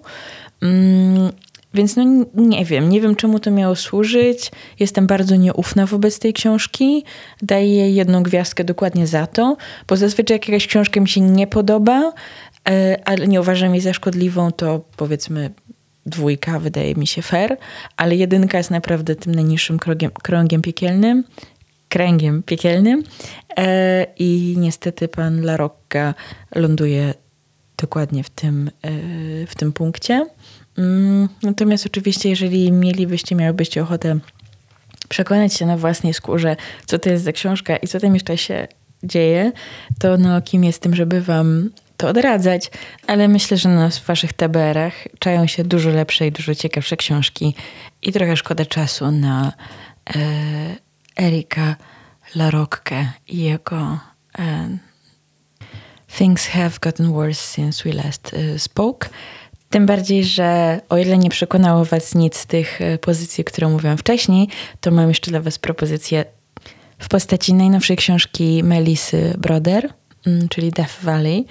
Mm, 0.61 1.31
więc 1.73 1.95
no 1.95 2.03
nie 2.33 2.65
wiem, 2.65 2.89
nie 2.89 3.01
wiem 3.01 3.15
czemu 3.15 3.39
to 3.39 3.51
miało 3.51 3.75
służyć. 3.75 4.51
Jestem 4.79 5.07
bardzo 5.07 5.35
nieufna 5.35 5.85
wobec 5.85 6.19
tej 6.19 6.33
książki. 6.33 7.03
Daję 7.41 7.75
jej 7.75 7.95
jedną 7.95 8.23
gwiazdkę 8.23 8.63
dokładnie 8.63 9.07
za 9.07 9.27
to, 9.27 9.57
bo 9.87 9.97
zazwyczaj 9.97 10.35
jak 10.35 10.47
jakaś 10.47 10.67
książka 10.67 10.99
mi 10.99 11.09
się 11.09 11.21
nie 11.21 11.47
podoba, 11.47 12.13
ale 13.05 13.27
nie 13.27 13.41
uważam 13.41 13.73
jej 13.73 13.81
za 13.81 13.93
szkodliwą, 13.93 14.51
to 14.51 14.81
powiedzmy 14.97 15.49
dwójka 16.05 16.59
wydaje 16.59 16.95
mi 16.95 17.07
się 17.07 17.21
fair, 17.21 17.57
ale 17.97 18.15
jedynka 18.15 18.57
jest 18.57 18.71
naprawdę 18.71 19.15
tym 19.15 19.35
najniższym 19.35 19.79
krągiem, 19.79 20.11
krągiem 20.11 20.61
piekielnym, 20.61 21.23
kręgiem 21.89 22.43
piekielnym 22.43 23.03
e, 23.57 24.07
i 24.17 24.55
niestety 24.57 25.07
pan 25.07 25.41
Larocca 25.41 26.13
ląduje 26.55 27.13
dokładnie 27.77 28.23
w 28.23 28.29
tym, 28.29 28.71
e, 28.81 28.91
w 29.47 29.55
tym 29.55 29.73
punkcie. 29.73 30.25
Mm, 30.77 31.29
natomiast 31.43 31.85
oczywiście, 31.85 32.29
jeżeli 32.29 32.71
mielibyście, 32.71 33.35
miałybyście 33.35 33.83
ochotę 33.83 34.19
przekonać 35.09 35.53
się 35.53 35.65
na 35.65 35.77
własnej 35.77 36.13
skórze, 36.13 36.55
co 36.85 36.99
to 36.99 37.09
jest 37.09 37.23
za 37.23 37.31
książka 37.31 37.77
i 37.77 37.87
co 37.87 37.99
tam 37.99 38.13
jeszcze 38.13 38.37
się 38.37 38.67
dzieje, 39.03 39.51
to 39.99 40.17
no 40.17 40.41
kim 40.41 40.63
jestem, 40.63 40.95
żeby 40.95 41.21
wam 41.21 41.69
to 41.97 42.07
odradzać, 42.07 42.71
ale 43.07 43.27
myślę, 43.27 43.57
że 43.57 43.69
na 43.69 43.89
waszych 44.07 44.33
TBR-ach 44.33 44.93
czają 45.19 45.47
się 45.47 45.63
dużo 45.63 45.89
lepsze 45.89 46.27
i 46.27 46.31
dużo 46.31 46.55
ciekawsze 46.55 46.97
książki 46.97 47.55
i 48.01 48.11
trochę 48.11 48.37
szkoda 48.37 48.65
czasu 48.65 49.11
na 49.11 49.53
e, 50.15 50.19
Erika 51.23 51.75
Larocque 52.35 53.11
i 53.27 53.37
jego 53.37 53.99
e, 54.39 54.77
Things 56.17 56.47
have 56.47 56.71
gotten 56.81 57.13
worse 57.13 57.41
since 57.41 57.89
we 57.89 57.95
last 57.95 58.33
e, 58.33 58.59
spoke. 58.59 59.09
Tym 59.69 59.85
bardziej, 59.85 60.23
że 60.23 60.79
o 60.89 60.97
ile 60.97 61.17
nie 61.17 61.29
przekonało 61.29 61.85
Was 61.85 62.15
nic 62.15 62.37
z 62.37 62.45
tych 62.45 62.81
e, 62.81 62.97
pozycji, 62.97 63.43
które 63.43 63.67
mówiłam 63.67 63.97
wcześniej, 63.97 64.47
to 64.79 64.91
mam 64.91 65.07
jeszcze 65.07 65.31
dla 65.31 65.41
Was 65.41 65.59
propozycję 65.59 66.25
w 66.99 67.07
postaci 67.07 67.53
najnowszej 67.53 67.97
książki 67.97 68.63
Melisy 68.63 69.33
Broder, 69.37 69.93
czyli 70.49 70.71
Death 70.71 71.03
Valley. 71.03 71.45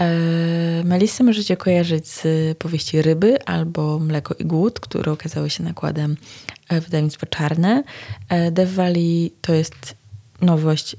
E, 0.00 0.84
Melisy 0.84 1.24
możecie 1.24 1.56
kojarzyć 1.56 2.08
z 2.08 2.22
powieści 2.58 3.02
Ryby 3.02 3.44
albo 3.44 3.98
Mleko 3.98 4.34
i 4.38 4.44
Głód, 4.44 4.80
które 4.80 5.12
okazały 5.12 5.50
się 5.50 5.64
nakładem 5.64 6.16
e, 6.68 6.80
wydawnictwa 6.80 7.26
Czarne. 7.26 7.82
E, 8.28 8.50
Death 8.50 8.72
Valley 8.72 9.32
to 9.40 9.54
jest 9.54 9.98
nowość 10.40 10.96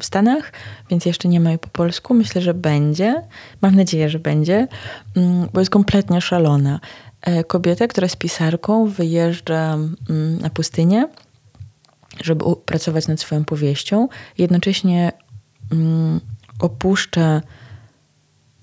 w 0.00 0.04
Stanach, 0.04 0.52
więc 0.90 1.06
jeszcze 1.06 1.28
nie 1.28 1.40
ma 1.40 1.50
jej 1.50 1.58
po 1.58 1.68
polsku. 1.68 2.14
Myślę, 2.14 2.42
że 2.42 2.54
będzie. 2.54 3.22
Mam 3.62 3.76
nadzieję, 3.76 4.08
że 4.08 4.18
będzie, 4.18 4.68
mm, 5.16 5.48
bo 5.52 5.60
jest 5.60 5.70
kompletnie 5.70 6.20
szalona. 6.20 6.80
Kobieta, 7.46 7.86
która 7.86 8.04
jest 8.04 8.16
pisarką, 8.16 8.88
wyjeżdża 8.88 9.74
mm, 9.74 10.38
na 10.40 10.50
pustynię, 10.50 11.08
żeby 12.22 12.44
pracować 12.64 13.08
nad 13.08 13.20
swoją 13.20 13.44
powieścią. 13.44 14.08
Jednocześnie 14.38 15.12
mm, 15.72 16.20
opuszcza 16.60 17.40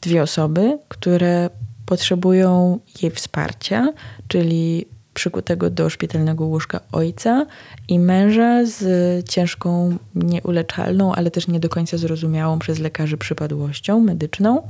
dwie 0.02 0.24
osoby, 0.24 0.80
które 0.88 1.50
potrzebują 1.86 2.80
jej 3.02 3.12
wsparcia, 3.12 3.94
czyli 4.28 4.86
przykutego 5.14 5.70
do 5.70 5.90
szpitalnego 5.90 6.46
łóżka 6.46 6.80
ojca 6.92 7.46
i 7.88 8.00
męża 8.00 8.66
z 8.66 9.30
ciężką, 9.30 9.98
nieuleczalną, 10.16 11.16
ale 11.16 11.32
też 11.32 11.48
nie 11.48 11.60
do 11.60 11.70
końca 11.70 11.98
zrozumiałą 11.98 12.60
przez 12.60 12.80
lekarzy 12.80 13.18
przypadłością 13.18 14.00
medyczną. 14.00 14.62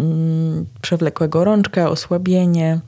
Mm, 0.00 0.66
przewlekła 0.82 1.28
gorączka, 1.28 1.90
osłabienie. 1.90 2.80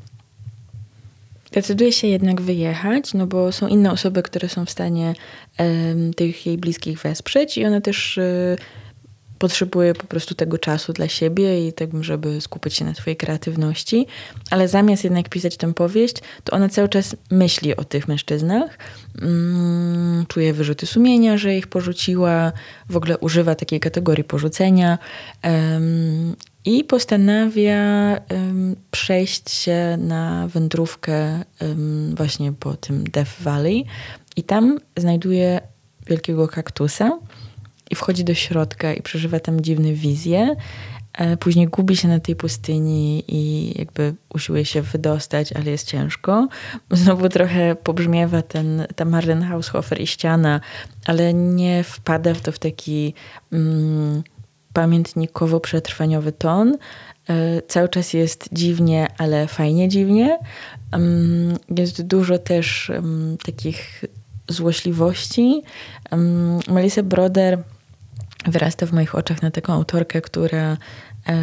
Decyduje 1.53 1.93
się 1.93 2.07
jednak 2.07 2.41
wyjechać, 2.41 3.14
no 3.14 3.26
bo 3.26 3.53
są 3.53 3.68
inne 3.68 3.93
osoby, 3.93 4.22
które 4.22 4.49
są 4.49 4.64
w 4.64 4.70
stanie 4.70 5.14
tych 6.16 6.47
jej 6.47 6.59
bliskich 6.59 6.99
wesprzeć 6.99 7.59
i 7.59 7.66
ona 7.66 7.81
też 7.81 8.18
y, 8.18 8.57
potrzebuje 9.41 9.95
po 9.95 10.07
prostu 10.07 10.34
tego 10.34 10.59
czasu 10.59 10.93
dla 10.93 11.09
siebie 11.09 11.68
i 11.68 11.72
tak, 11.72 11.91
żeby 12.01 12.41
skupić 12.41 12.74
się 12.74 12.84
na 12.84 12.95
swojej 12.95 13.16
kreatywności, 13.16 14.07
ale 14.51 14.68
zamiast 14.68 15.05
jednak 15.05 15.28
pisać 15.28 15.57
tę 15.57 15.74
powieść, 15.74 16.14
to 16.45 16.53
ona 16.57 16.68
cały 16.68 16.88
czas 16.88 17.16
myśli 17.30 17.76
o 17.76 17.84
tych 17.84 18.09
mężczyznach, 18.09 18.78
mm, 19.22 20.26
czuje 20.28 20.53
wyrzuty 20.53 20.86
sumienia, 20.86 21.38
że 21.38 21.57
ich 21.57 21.66
porzuciła, 21.66 22.53
w 22.91 22.97
ogóle 22.97 23.18
używa 23.18 23.55
takiej 23.55 23.80
kategorii 23.80 24.24
porzucenia 24.24 24.99
um, 25.45 26.36
i 26.64 26.84
postanawia 26.84 27.80
um, 28.30 28.76
przejść 28.91 29.51
się 29.51 29.97
na 30.01 30.49
wędrówkę 30.49 31.45
um, 31.61 32.14
właśnie 32.14 32.53
po 32.53 32.74
tym 32.74 33.05
Death 33.05 33.43
Valley. 33.43 33.84
I 34.36 34.43
tam 34.43 34.78
znajduje 34.97 35.61
wielkiego 36.07 36.49
kaktusa, 36.49 37.18
i 37.91 37.95
wchodzi 37.95 38.24
do 38.24 38.34
środka 38.34 38.95
i 38.95 39.03
przeżywa 39.03 39.41
tam 39.41 39.61
dziwne 39.61 39.93
wizje. 39.93 40.57
E, 41.12 41.36
później 41.36 41.66
gubi 41.66 41.97
się 41.97 42.09
na 42.09 42.20
tej 42.20 42.36
pustyni 42.36 43.24
i 43.28 43.72
jakby 43.78 44.14
usiłuje 44.34 44.64
się 44.64 44.82
wydostać, 44.82 45.53
ale 45.53 45.70
jest 45.70 45.88
ciężko. 45.88 46.49
Znowu 46.91 47.28
trochę 47.28 47.76
pobrzmiewa 47.76 48.43
ten, 48.43 48.86
ta 48.97 49.05
Marlene 49.05 49.47
Haushofer 49.47 50.01
i 50.01 50.07
ściana, 50.07 50.61
ale 51.07 51.34
nie 51.34 51.84
wpada 51.84 52.34
w 52.34 52.41
to 52.41 52.53
w 52.53 52.59
taki 52.59 53.14
mm, 53.53 54.22
pamiętnikowo-przetrwaniowy 54.74 56.32
ton. 56.32 56.76
E, 57.28 57.62
cały 57.62 57.88
czas 57.88 58.12
jest 58.12 58.49
dziwnie, 58.53 59.07
ale 59.18 59.47
fajnie 59.47 59.88
dziwnie. 59.88 60.38
Um, 60.93 61.57
jest 61.76 62.03
dużo 62.03 62.38
też 62.38 62.91
um, 62.91 63.36
takich 63.45 64.05
złośliwości. 64.49 65.62
Um, 66.11 66.59
Melissa 66.68 67.03
Broder 67.03 67.59
wyrasta 68.47 68.86
w 68.86 68.93
moich 68.93 69.14
oczach 69.14 69.43
na 69.43 69.51
taką 69.51 69.72
autorkę, 69.72 70.20
która 70.20 70.76
e, 71.28 71.36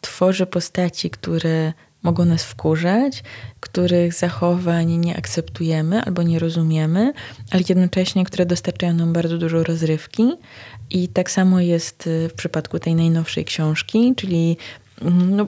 tworzy 0.00 0.46
postaci, 0.46 1.10
które 1.10 1.72
mogą 2.02 2.24
nas 2.24 2.44
wkurzać, 2.44 3.22
których 3.60 4.14
zachowań 4.14 4.96
nie 4.96 5.16
akceptujemy 5.16 6.02
albo 6.02 6.22
nie 6.22 6.38
rozumiemy, 6.38 7.12
ale 7.50 7.62
jednocześnie, 7.68 8.24
które 8.24 8.46
dostarczają 8.46 8.94
nam 8.94 9.12
bardzo 9.12 9.38
dużo 9.38 9.62
rozrywki. 9.62 10.32
I 10.90 11.08
tak 11.08 11.30
samo 11.30 11.60
jest 11.60 12.08
w 12.28 12.32
przypadku 12.32 12.78
tej 12.78 12.94
najnowszej 12.94 13.44
książki, 13.44 14.14
czyli 14.16 14.56
mm, 15.02 15.36
no, 15.36 15.46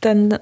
ten 0.00 0.38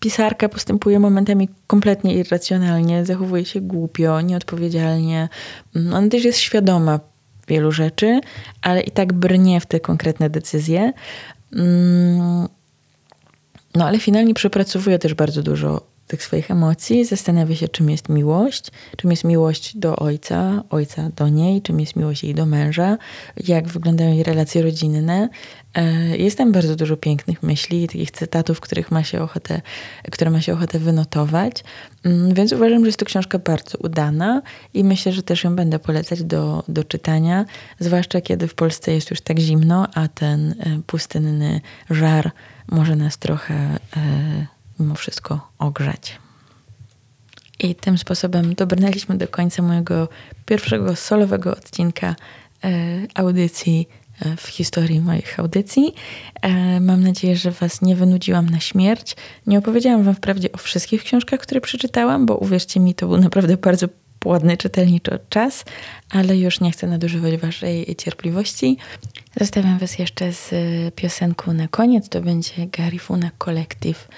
pisarka 0.00 0.48
postępuje 0.48 0.98
momentami 0.98 1.48
kompletnie 1.66 2.14
irracjonalnie, 2.14 3.04
zachowuje 3.04 3.44
się 3.44 3.60
głupio, 3.60 4.20
nieodpowiedzialnie. 4.20 5.28
Mm, 5.76 5.94
ona 5.94 6.08
też 6.08 6.24
jest 6.24 6.38
świadoma 6.38 7.00
wielu 7.48 7.72
rzeczy, 7.72 8.20
ale 8.62 8.80
i 8.80 8.90
tak 8.90 9.12
brnie 9.12 9.60
w 9.60 9.66
te 9.66 9.80
konkretne 9.80 10.30
decyzje. 10.30 10.92
Mm, 11.52 12.48
no 13.74 13.86
ale 13.86 13.98
finalnie 13.98 14.34
przepracowuje 14.34 14.98
też 14.98 15.14
bardzo 15.14 15.42
dużo 15.42 15.92
tych 16.06 16.22
swoich 16.22 16.50
emocji, 16.50 17.04
zastanawia 17.04 17.56
się, 17.56 17.68
czym 17.68 17.90
jest 17.90 18.08
miłość, 18.08 18.70
czym 18.96 19.10
jest 19.10 19.24
miłość 19.24 19.76
do 19.76 19.96
ojca, 19.96 20.62
ojca 20.70 21.10
do 21.16 21.28
niej, 21.28 21.62
czym 21.62 21.80
jest 21.80 21.96
miłość 21.96 22.24
jej 22.24 22.34
do 22.34 22.46
męża, 22.46 22.98
jak 23.36 23.68
wyglądają 23.68 24.14
jej 24.14 24.22
relacje 24.22 24.62
rodzinne. 24.62 25.28
E, 25.74 26.16
jest 26.16 26.38
tam 26.38 26.52
bardzo 26.52 26.76
dużo 26.76 26.96
pięknych 26.96 27.42
myśli, 27.42 27.86
takich 27.86 28.10
cytatów, 28.10 28.60
których 28.60 28.90
ma 28.90 29.04
się 29.04 29.22
ochotę, 29.22 29.60
które 30.12 30.30
ma 30.30 30.40
się 30.40 30.52
ochotę 30.52 30.78
wynotować. 30.78 31.64
Mm, 32.04 32.34
więc 32.34 32.52
uważam, 32.52 32.80
że 32.80 32.86
jest 32.86 32.98
to 32.98 33.04
książka 33.04 33.38
bardzo 33.38 33.78
udana 33.78 34.42
i 34.74 34.84
myślę, 34.84 35.12
że 35.12 35.22
też 35.22 35.44
ją 35.44 35.56
będę 35.56 35.78
polecać 35.78 36.22
do, 36.22 36.64
do 36.68 36.84
czytania, 36.84 37.44
zwłaszcza 37.78 38.20
kiedy 38.20 38.48
w 38.48 38.54
Polsce 38.54 38.92
jest 38.92 39.10
już 39.10 39.20
tak 39.20 39.38
zimno, 39.38 39.88
a 39.94 40.08
ten 40.08 40.50
e, 40.50 40.54
pustynny 40.86 41.60
żar 41.90 42.30
może 42.68 42.96
nas 42.96 43.18
trochę 43.18 43.54
e, 43.54 43.78
mimo 44.78 44.94
wszystko 44.94 45.50
ogrzać. 45.58 46.18
I 47.58 47.74
tym 47.74 47.98
sposobem 47.98 48.54
dobrnęliśmy 48.54 49.18
do 49.18 49.28
końca 49.28 49.62
mojego 49.62 50.08
pierwszego 50.46 50.96
solowego 50.96 51.52
odcinka 51.52 52.16
e, 52.64 52.72
audycji 53.14 53.88
w 54.36 54.46
historii 54.46 55.00
moich 55.00 55.40
audycji. 55.40 55.94
E, 56.42 56.80
mam 56.80 57.02
nadzieję, 57.02 57.36
że 57.36 57.50
Was 57.50 57.82
nie 57.82 57.96
wynudziłam 57.96 58.50
na 58.50 58.60
śmierć. 58.60 59.16
Nie 59.46 59.58
opowiedziałam 59.58 60.02
Wam 60.02 60.14
wprawdzie 60.14 60.52
o 60.52 60.58
wszystkich 60.58 61.04
książkach, 61.04 61.40
które 61.40 61.60
przeczytałam, 61.60 62.26
bo 62.26 62.36
uwierzcie 62.36 62.80
mi, 62.80 62.94
to 62.94 63.08
był 63.08 63.16
naprawdę 63.16 63.56
bardzo 63.56 63.86
płodny 64.18 64.56
czytelniczo 64.56 65.12
czas, 65.28 65.64
ale 66.10 66.38
już 66.38 66.60
nie 66.60 66.70
chcę 66.70 66.86
nadużywać 66.86 67.36
Waszej 67.36 67.96
cierpliwości. 67.96 68.76
Zostawiam 69.40 69.78
Was 69.78 69.98
jeszcze 69.98 70.32
z 70.32 70.50
piosenką 70.94 71.52
na 71.52 71.68
koniec. 71.68 72.08
To 72.08 72.20
będzie 72.20 72.66
Garifuna 72.66 73.30
Collective 73.38 74.08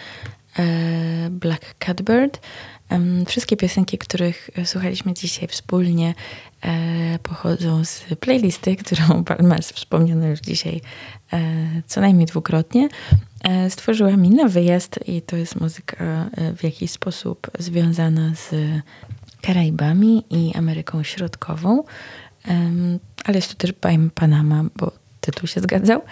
E, 0.58 1.30
Black 1.30 1.74
Catbird. 1.78 2.40
Wszystkie 3.26 3.56
piosenki, 3.56 3.98
których 3.98 4.50
słuchaliśmy 4.64 5.14
dzisiaj 5.14 5.48
wspólnie, 5.48 6.14
e, 6.62 7.18
pochodzą 7.22 7.84
z 7.84 8.04
playlisty, 8.20 8.76
którą 8.84 9.24
Palmas 9.24 9.72
wspomniano 9.72 10.26
już 10.26 10.40
dzisiaj 10.40 10.80
e, 11.32 11.40
co 11.86 12.00
najmniej 12.00 12.26
dwukrotnie. 12.26 12.88
Stworzyła 13.68 14.16
mi 14.16 14.30
na 14.30 14.48
wyjazd 14.48 15.00
i 15.06 15.22
to 15.22 15.36
jest 15.36 15.60
muzyka 15.60 16.30
w 16.56 16.64
jakiś 16.64 16.90
sposób 16.90 17.50
związana 17.58 18.34
z 18.34 18.54
Karaibami 19.42 20.24
i 20.30 20.52
Ameryką 20.54 21.02
Środkową, 21.02 21.84
ale 23.24 23.36
jest 23.36 23.48
to 23.48 23.54
też 23.54 23.72
Panama, 24.14 24.64
bo 24.76 24.92
tytuł 25.20 25.46
się 25.46 25.60
zgadzał. 25.60 26.02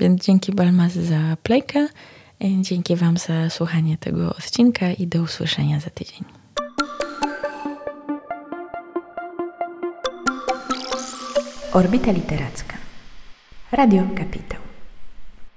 Więc 0.00 0.24
dzięki 0.24 0.52
Balmas 0.52 0.92
za 0.92 1.36
playkę. 1.42 1.88
Dzięki 2.40 2.96
Wam 2.96 3.16
za 3.16 3.50
słuchanie 3.50 3.98
tego 3.98 4.30
odcinka 4.30 4.92
i 4.92 5.06
do 5.06 5.22
usłyszenia 5.22 5.80
za 5.80 5.90
tydzień. 5.90 6.24
Orbita 11.72 12.12
Literacka. 12.12 12.76
Radio 13.72 14.02
Kapitał. 14.16 14.69